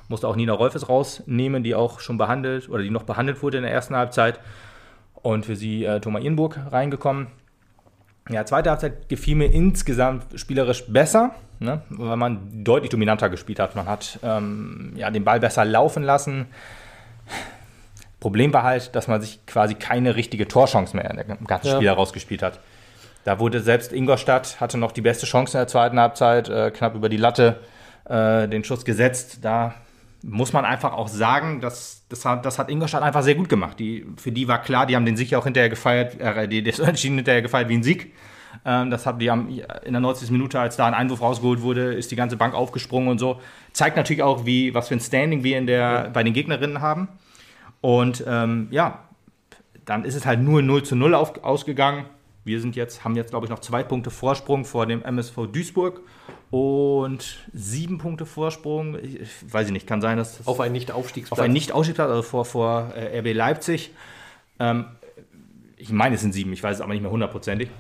Musste 0.09 0.29
auch 0.29 0.37
Nina 0.37 0.53
Rolfes 0.53 0.89
rausnehmen, 0.89 1.63
die 1.63 1.75
auch 1.75 2.01
schon 2.01 2.19
behandelt 2.19 2.69
oder 2.69 2.83
die 2.83 2.91
noch 2.91 3.05
behandelt 3.05 3.43
wurde 3.43 3.57
in 3.57 3.63
der 3.63 3.73
ersten 3.73 3.97
Halbzeit. 3.97 4.41
Und 5.15 5.47
für 5.47 5.57
sie 5.57 5.85
äh, 5.85 6.01
Thomas 6.01 6.23
Irenburg 6.23 6.59
reingekommen. 6.71 7.29
Ja, 8.31 8.45
zweite 8.47 8.71
Halbzeit 8.71 9.09
gefiel 9.09 9.37
mir 9.37 9.53
insgesamt 9.53 10.39
spielerisch 10.39 10.85
besser, 10.87 11.35
ne, 11.59 11.83
weil 11.91 12.17
man 12.17 12.65
deutlich 12.65 12.91
dominanter 12.91 13.29
gespielt 13.29 13.59
hat. 13.59 13.75
Man 13.75 13.87
hat 13.87 14.19
ähm, 14.23 14.93
ja, 14.97 15.11
den 15.11 15.25
Ball 15.25 15.41
besser 15.41 15.65
laufen 15.65 16.03
lassen. 16.03 16.47
Problem 18.21 18.53
war 18.53 18.63
halt, 18.63 18.95
dass 18.95 19.09
man 19.09 19.21
sich 19.21 19.45
quasi 19.47 19.75
keine 19.75 20.15
richtige 20.15 20.47
Torchance 20.47 20.95
mehr 20.95 21.11
im 21.11 21.47
ganzen 21.47 21.69
ja. 21.69 21.75
Spiel 21.77 21.89
herausgespielt 21.89 22.43
hat. 22.43 22.61
Da 23.25 23.39
wurde 23.39 23.61
selbst 23.61 23.93
Ingolstadt, 23.93 24.61
hatte 24.61 24.79
noch 24.79 24.93
die 24.93 25.03
beste 25.03 25.27
Chance 25.27 25.57
in 25.57 25.61
der 25.61 25.69
zweiten 25.69 25.99
Halbzeit, 25.99 26.49
äh, 26.49 26.71
knapp 26.71 26.95
über 26.95 27.09
die 27.09 27.17
Latte 27.17 27.61
äh, 28.05 28.47
den 28.49 28.65
Schuss 28.65 28.85
gesetzt. 28.85 29.39
Da 29.43 29.75
muss 30.23 30.53
man 30.53 30.65
einfach 30.65 30.93
auch 30.93 31.09
sagen, 31.09 31.61
dass 31.61 32.05
das 32.09 32.25
hat, 32.25 32.45
das 32.45 32.59
hat 32.59 32.71
Ingolstadt 32.71 33.03
einfach 33.03 33.23
sehr 33.23 33.35
gut 33.35 33.49
gemacht. 33.49 33.79
Die, 33.79 34.07
für 34.17 34.33
die 34.33 34.49
war 34.49 34.61
klar, 34.61 34.87
die 34.87 34.97
haben 34.97 35.07
den 35.07 35.17
Sieg 35.17 35.31
ja 35.31 35.39
auch 35.39 35.45
hinterher 35.45 35.71
gefeiert, 35.71 36.21
äh, 36.21 36.49
die, 36.49 36.63
das 36.63 36.81
Unentschieden 36.81 37.17
hinterher 37.17 37.43
gefeiert 37.43 37.69
wie 37.69 37.75
ein 37.75 37.83
Sieg. 37.83 38.13
Ähm, 38.65 38.91
das 38.91 39.07
haben 39.07 39.19
die 39.19 39.31
haben 39.31 39.49
in 39.85 39.93
der 39.93 40.01
90. 40.01 40.31
Minute, 40.31 40.61
als 40.61 40.77
da 40.77 40.87
ein 40.87 40.95
Einwurf 40.95 41.23
rausgeholt 41.23 41.63
wurde, 41.63 41.95
ist 41.95 42.11
die 42.11 42.17
ganze 42.17 42.37
Bank 42.37 42.55
aufgesprungen 42.55 43.09
und 43.09 43.19
so. 43.19 43.41
Zeigt 43.73 43.97
natürlich 43.97 44.23
auch, 44.23 44.45
wie, 44.45 44.75
was 44.75 44.89
für 44.89 44.95
ein 44.95 45.01
Standing 45.01 45.45
wir 45.45 45.57
in 45.57 45.67
der, 45.67 45.79
ja. 45.79 46.09
bei 46.09 46.23
den 46.23 46.35
Gegnerinnen 46.35 46.81
haben. 46.81 47.09
Und 47.81 48.25
ähm, 48.27 48.69
ja, 48.71 49.05
dann 49.85 50.05
ist 50.05 50.15
es 50.15 50.27
halt 50.27 50.41
nur 50.41 50.63
0 50.63 50.83
zu 50.83 50.97
0 50.97 51.15
auf, 51.15 51.43
ausgegangen. 51.43 52.05
Wir 52.51 52.61
sind 52.61 52.75
jetzt, 52.75 53.05
haben 53.05 53.15
jetzt, 53.15 53.31
glaube 53.31 53.47
ich, 53.47 53.51
noch 53.51 53.61
zwei 53.61 53.85
Punkte 53.85 54.11
Vorsprung 54.11 54.65
vor 54.65 54.85
dem 54.85 55.05
MSV 55.05 55.47
Duisburg 55.53 56.01
und 56.51 57.39
sieben 57.53 57.99
Punkte 57.99 58.27
Vorsprung. 58.27 58.99
Ich, 58.99 59.31
weiß 59.49 59.69
ich 59.69 59.73
nicht, 59.73 59.87
kann 59.87 60.01
sein, 60.01 60.19
dass. 60.19 60.45
auf 60.49 60.59
einen 60.59 60.73
Nicht-Aufstiegsplatz. 60.73 61.39
Auf 61.39 61.45
einen 61.45 61.53
Nicht-Aufstiegsplatz, 61.53 62.11
also 62.11 62.23
vor, 62.23 62.45
vor 62.45 62.93
äh, 62.97 63.21
RB 63.21 63.33
Leipzig. 63.35 63.93
Ähm, 64.59 64.87
ich 65.77 65.91
meine, 65.91 66.17
es 66.17 66.23
sind 66.23 66.33
sieben, 66.33 66.53
ich 66.53 66.61
weiß 66.61 66.79
es 66.79 66.81
aber 66.81 66.93
nicht 66.93 67.03
mehr 67.03 67.13
hundertprozentig. 67.13 67.71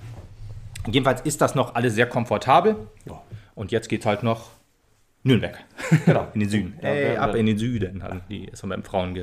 Jedenfalls 0.87 1.23
ist 1.23 1.41
das 1.41 1.57
noch 1.57 1.75
alles 1.75 1.97
sehr 1.97 2.07
komfortabel. 2.07 2.77
Ja. 3.07 3.21
Und 3.57 3.73
jetzt 3.73 3.89
geht 3.89 4.03
es 4.03 4.07
halt 4.07 4.23
noch 4.23 4.51
Nürnberg. 5.25 5.59
Genau. 6.07 6.29
in 6.35 6.39
den 6.39 6.49
Süden. 6.49 6.79
Ja, 6.81 6.89
äh, 6.91 7.17
ab 7.17 7.35
in 7.35 7.47
den 7.47 7.59
Süden, 7.59 8.05
haben 8.05 8.21
die 8.31 8.49
SMM 8.55 8.85
Frauen 8.85 9.15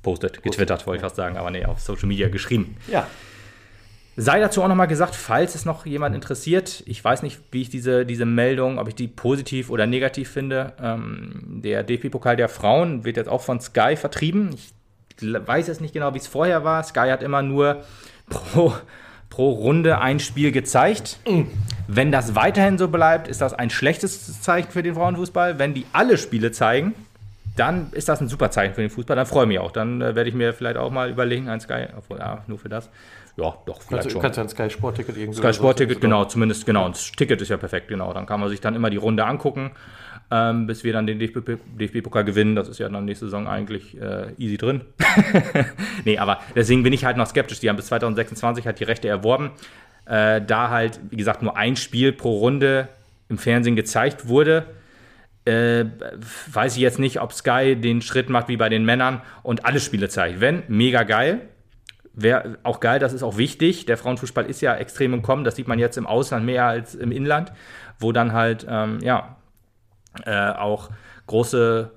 gepostet, 0.00 0.42
getwittert, 0.42 0.86
wollte 0.86 1.00
ich 1.00 1.02
fast 1.02 1.16
sagen, 1.16 1.36
aber 1.36 1.50
nee, 1.50 1.66
auf 1.66 1.80
Social 1.80 2.08
Media 2.08 2.30
geschrieben. 2.30 2.78
Ja. 2.90 3.06
Sei 4.18 4.40
dazu 4.40 4.62
auch 4.62 4.68
nochmal 4.68 4.88
gesagt, 4.88 5.14
falls 5.14 5.54
es 5.54 5.66
noch 5.66 5.84
jemand 5.84 6.14
interessiert, 6.14 6.82
ich 6.86 7.04
weiß 7.04 7.22
nicht, 7.22 7.38
wie 7.50 7.60
ich 7.60 7.68
diese, 7.68 8.06
diese 8.06 8.24
Meldung, 8.24 8.78
ob 8.78 8.88
ich 8.88 8.94
die 8.94 9.08
positiv 9.08 9.68
oder 9.68 9.86
negativ 9.86 10.30
finde. 10.30 10.72
Ähm, 10.82 11.60
der 11.62 11.82
DP-Pokal 11.82 12.34
der 12.36 12.48
Frauen 12.48 13.04
wird 13.04 13.18
jetzt 13.18 13.28
auch 13.28 13.42
von 13.42 13.60
Sky 13.60 13.94
vertrieben. 13.94 14.50
Ich 14.54 14.72
weiß 15.20 15.66
jetzt 15.66 15.82
nicht 15.82 15.92
genau, 15.92 16.14
wie 16.14 16.18
es 16.18 16.26
vorher 16.26 16.64
war. 16.64 16.82
Sky 16.82 17.10
hat 17.10 17.22
immer 17.22 17.42
nur 17.42 17.82
pro, 18.30 18.72
pro 19.28 19.50
Runde 19.50 19.98
ein 19.98 20.18
Spiel 20.18 20.50
gezeigt. 20.50 21.18
Wenn 21.86 22.10
das 22.10 22.34
weiterhin 22.34 22.78
so 22.78 22.88
bleibt, 22.88 23.28
ist 23.28 23.42
das 23.42 23.52
ein 23.52 23.68
schlechtes 23.68 24.40
Zeichen 24.40 24.70
für 24.70 24.82
den 24.82 24.94
Frauenfußball. 24.94 25.58
Wenn 25.58 25.74
die 25.74 25.84
alle 25.92 26.16
Spiele 26.16 26.52
zeigen, 26.52 26.94
dann 27.56 27.90
ist 27.92 28.08
das 28.08 28.20
ein 28.20 28.28
super 28.28 28.50
Zeichen 28.50 28.74
für 28.74 28.80
den 28.80 28.90
Fußball. 28.90 29.16
Dann 29.16 29.26
freue 29.26 29.44
ich 29.44 29.48
mich 29.48 29.58
auch. 29.58 29.72
Dann 29.72 30.00
äh, 30.00 30.14
werde 30.14 30.28
ich 30.28 30.34
mir 30.34 30.52
vielleicht 30.52 30.76
auch 30.76 30.90
mal 30.90 31.10
überlegen, 31.10 31.48
ein 31.48 31.60
Sky, 31.60 31.86
obwohl, 31.96 32.18
ja, 32.18 32.44
nur 32.46 32.58
für 32.58 32.68
das. 32.68 32.88
Ja, 33.36 33.54
doch, 33.66 33.82
vielleicht 33.82 33.90
kannst, 33.90 34.10
schon. 34.12 34.20
Du 34.20 34.22
kannst 34.22 34.36
ja 34.38 34.42
ein 34.44 34.48
Sky 34.48 34.70
Sport-Ticket 34.70 35.16
irgendwie. 35.16 35.38
Sky 35.38 35.52
Sport-Ticket, 35.52 36.00
genau, 36.00 36.24
zumindest, 36.24 36.64
genau. 36.64 36.86
Und 36.86 36.96
das 36.96 37.12
Ticket 37.12 37.40
ist 37.42 37.48
ja 37.48 37.58
perfekt, 37.58 37.88
genau. 37.88 38.12
Dann 38.14 38.24
kann 38.24 38.40
man 38.40 38.48
sich 38.48 38.60
dann 38.60 38.74
immer 38.74 38.88
die 38.88 38.96
Runde 38.96 39.26
angucken, 39.26 39.72
ähm, 40.30 40.66
bis 40.66 40.84
wir 40.84 40.94
dann 40.94 41.06
den 41.06 41.18
DFB-Pokal 41.18 42.24
gewinnen. 42.24 42.56
Das 42.56 42.68
ist 42.68 42.78
ja 42.78 42.88
dann 42.88 43.04
nächste 43.04 43.26
Saison 43.26 43.46
eigentlich 43.46 44.00
äh, 44.00 44.32
easy 44.38 44.56
drin. 44.56 44.80
nee, 46.06 46.16
aber 46.16 46.40
deswegen 46.54 46.82
bin 46.82 46.94
ich 46.94 47.04
halt 47.04 47.18
noch 47.18 47.26
skeptisch. 47.26 47.60
Die 47.60 47.68
haben 47.68 47.76
bis 47.76 47.86
2026 47.86 48.66
halt 48.66 48.80
die 48.80 48.84
Rechte 48.84 49.08
erworben. 49.08 49.50
Äh, 50.06 50.40
da 50.40 50.70
halt, 50.70 50.98
wie 51.10 51.16
gesagt, 51.16 51.42
nur 51.42 51.56
ein 51.58 51.76
Spiel 51.76 52.12
pro 52.12 52.38
Runde 52.38 52.88
im 53.28 53.36
Fernsehen 53.36 53.76
gezeigt 53.76 54.28
wurde. 54.28 54.64
Äh, 55.44 55.84
weiß 56.50 56.74
ich 56.76 56.82
jetzt 56.82 56.98
nicht, 56.98 57.20
ob 57.20 57.34
Sky 57.34 57.76
den 57.76 58.00
Schritt 58.00 58.30
macht 58.30 58.48
wie 58.48 58.56
bei 58.56 58.70
den 58.70 58.84
Männern 58.86 59.20
und 59.42 59.66
alle 59.66 59.78
Spiele 59.78 60.08
zeigt. 60.08 60.40
Wenn, 60.40 60.62
mega 60.68 61.02
geil. 61.02 61.42
Wäre 62.18 62.58
auch 62.62 62.80
geil, 62.80 62.98
das 62.98 63.12
ist 63.12 63.22
auch 63.22 63.36
wichtig. 63.36 63.84
Der 63.84 63.98
Frauenfußball 63.98 64.46
ist 64.46 64.62
ja 64.62 64.74
extrem 64.74 65.12
im 65.12 65.20
Kommen. 65.20 65.44
Das 65.44 65.56
sieht 65.56 65.68
man 65.68 65.78
jetzt 65.78 65.98
im 65.98 66.06
Ausland 66.06 66.46
mehr 66.46 66.64
als 66.64 66.94
im 66.94 67.12
Inland, 67.12 67.52
wo 67.98 68.10
dann 68.10 68.32
halt, 68.32 68.66
ähm, 68.68 69.00
ja, 69.02 69.36
äh, 70.24 70.50
auch 70.52 70.88
große 71.26 71.90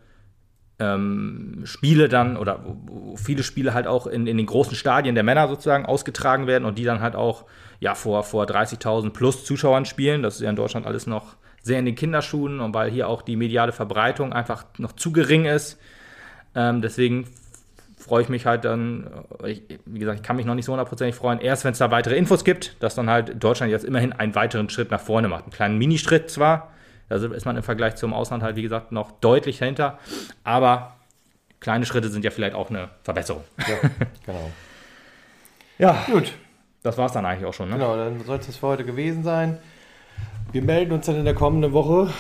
ähm, 0.80 1.62
Spiele 1.64 2.10
dann 2.10 2.36
oder 2.36 2.60
viele 3.16 3.44
Spiele 3.44 3.74
halt 3.74 3.88
auch 3.88 4.08
in, 4.08 4.28
in 4.28 4.36
den 4.36 4.46
großen 4.46 4.76
Stadien 4.76 5.16
der 5.16 5.24
Männer 5.24 5.48
sozusagen 5.48 5.86
ausgetragen 5.86 6.48
werden 6.48 6.66
und 6.66 6.78
die 6.78 6.84
dann 6.84 7.00
halt 7.00 7.16
auch 7.16 7.46
ja, 7.80 7.96
vor, 7.96 8.24
vor 8.24 8.44
30.000 8.44 9.12
plus 9.12 9.46
Zuschauern 9.46 9.86
spielen. 9.86 10.22
Das 10.22 10.36
ist 10.36 10.42
ja 10.42 10.50
in 10.50 10.58
Deutschland 10.58 10.86
alles 10.86 11.08
noch 11.08 11.38
sehr 11.62 11.80
in 11.80 11.86
den 11.86 11.96
Kinderschuhen 11.96 12.60
und 12.60 12.74
weil 12.74 12.92
hier 12.92 13.08
auch 13.08 13.22
die 13.22 13.38
mediale 13.38 13.72
Verbreitung 13.72 14.34
einfach 14.34 14.66
noch 14.78 14.94
zu 14.94 15.12
gering 15.12 15.46
ist. 15.46 15.80
Ähm, 16.56 16.82
deswegen 16.82 17.26
freue 18.10 18.24
ich 18.24 18.30
mich 18.30 18.48
halt 18.48 18.66
dann, 18.66 19.08
äh, 19.44 19.52
ich, 19.52 19.64
wie 19.86 20.00
gesagt, 20.00 20.20
ich 20.20 20.24
kann 20.24 20.36
mich 20.36 20.46
noch 20.46 20.56
nicht 20.56 20.66
so 20.66 20.72
hundertprozentig 20.72 21.16
freuen, 21.16 21.40
erst 21.40 21.64
wenn 21.64 21.74
es 21.74 21.78
da 21.78 21.92
weitere 21.92 22.18
Infos 22.18 22.44
gibt, 22.44 22.76
dass 22.82 22.96
dann 22.96 23.10
halt 23.10 23.42
Deutschland 23.42 23.72
jetzt 23.72 23.86
immerhin 23.86 24.14
einen 24.14 24.34
weiteren 24.34 24.70
Schritt 24.70 24.90
nach 24.90 25.00
vorne 25.00 25.28
macht. 25.28 25.44
Einen 25.44 25.54
kleinen 25.54 25.78
Minischritt 25.78 26.32
zwar, 26.32 26.72
also 27.08 27.32
ist 27.32 27.46
man 27.46 27.56
im 27.56 27.64
Vergleich 27.64 27.96
zum 27.96 28.14
Ausland 28.14 28.42
halt, 28.42 28.56
wie 28.56 28.64
gesagt, 28.64 28.92
noch 28.92 29.12
deutlich 29.12 29.60
dahinter, 29.60 30.00
aber 30.44 30.96
kleine 31.60 31.86
Schritte 31.86 32.10
sind 32.10 32.26
ja 32.26 32.32
vielleicht 32.32 32.56
auch 32.56 32.72
eine 32.72 32.90
Verbesserung. 33.04 33.44
Ja, 33.60 33.90
genau. 34.26 34.52
ja. 35.78 36.04
Gut. 36.12 36.34
das 36.82 36.98
war 36.98 37.06
es 37.06 37.12
dann 37.12 37.26
eigentlich 37.28 37.46
auch 37.46 37.54
schon. 37.54 37.70
Ne? 37.70 37.76
Genau, 37.76 37.96
dann 37.96 38.24
soll 38.26 38.40
es 38.40 38.48
das 38.48 38.58
für 38.58 38.68
heute 38.68 38.86
gewesen 38.86 39.24
sein. 39.24 39.60
Wir 40.52 40.64
melden 40.64 40.94
uns 40.94 41.06
dann 41.06 41.16
in 41.16 41.26
der 41.26 41.36
kommenden 41.36 41.74
Woche 41.74 42.12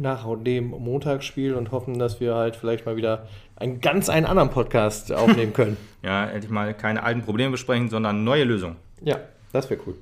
nach 0.00 0.26
dem 0.44 0.70
Montagsspiel 0.70 1.54
und 1.54 1.70
hoffen, 1.72 1.98
dass 1.98 2.20
wir 2.20 2.34
halt 2.34 2.56
vielleicht 2.56 2.86
mal 2.86 2.96
wieder 2.96 3.26
einen 3.56 3.80
ganz 3.80 4.08
einen 4.08 4.26
anderen 4.26 4.50
Podcast 4.50 5.12
aufnehmen 5.12 5.52
können. 5.52 5.76
ja, 6.02 6.26
endlich 6.26 6.50
mal 6.50 6.74
keine 6.74 7.02
alten 7.02 7.22
Probleme 7.22 7.52
besprechen, 7.52 7.88
sondern 7.88 8.24
neue 8.24 8.44
Lösungen. 8.44 8.76
Ja, 9.02 9.18
das 9.52 9.68
wäre 9.70 9.80
cool. 9.86 9.94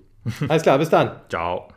Alles 0.49 0.63
klar, 0.63 0.79
bis 0.79 0.91
dann. 0.91 1.13
Ciao. 1.29 1.69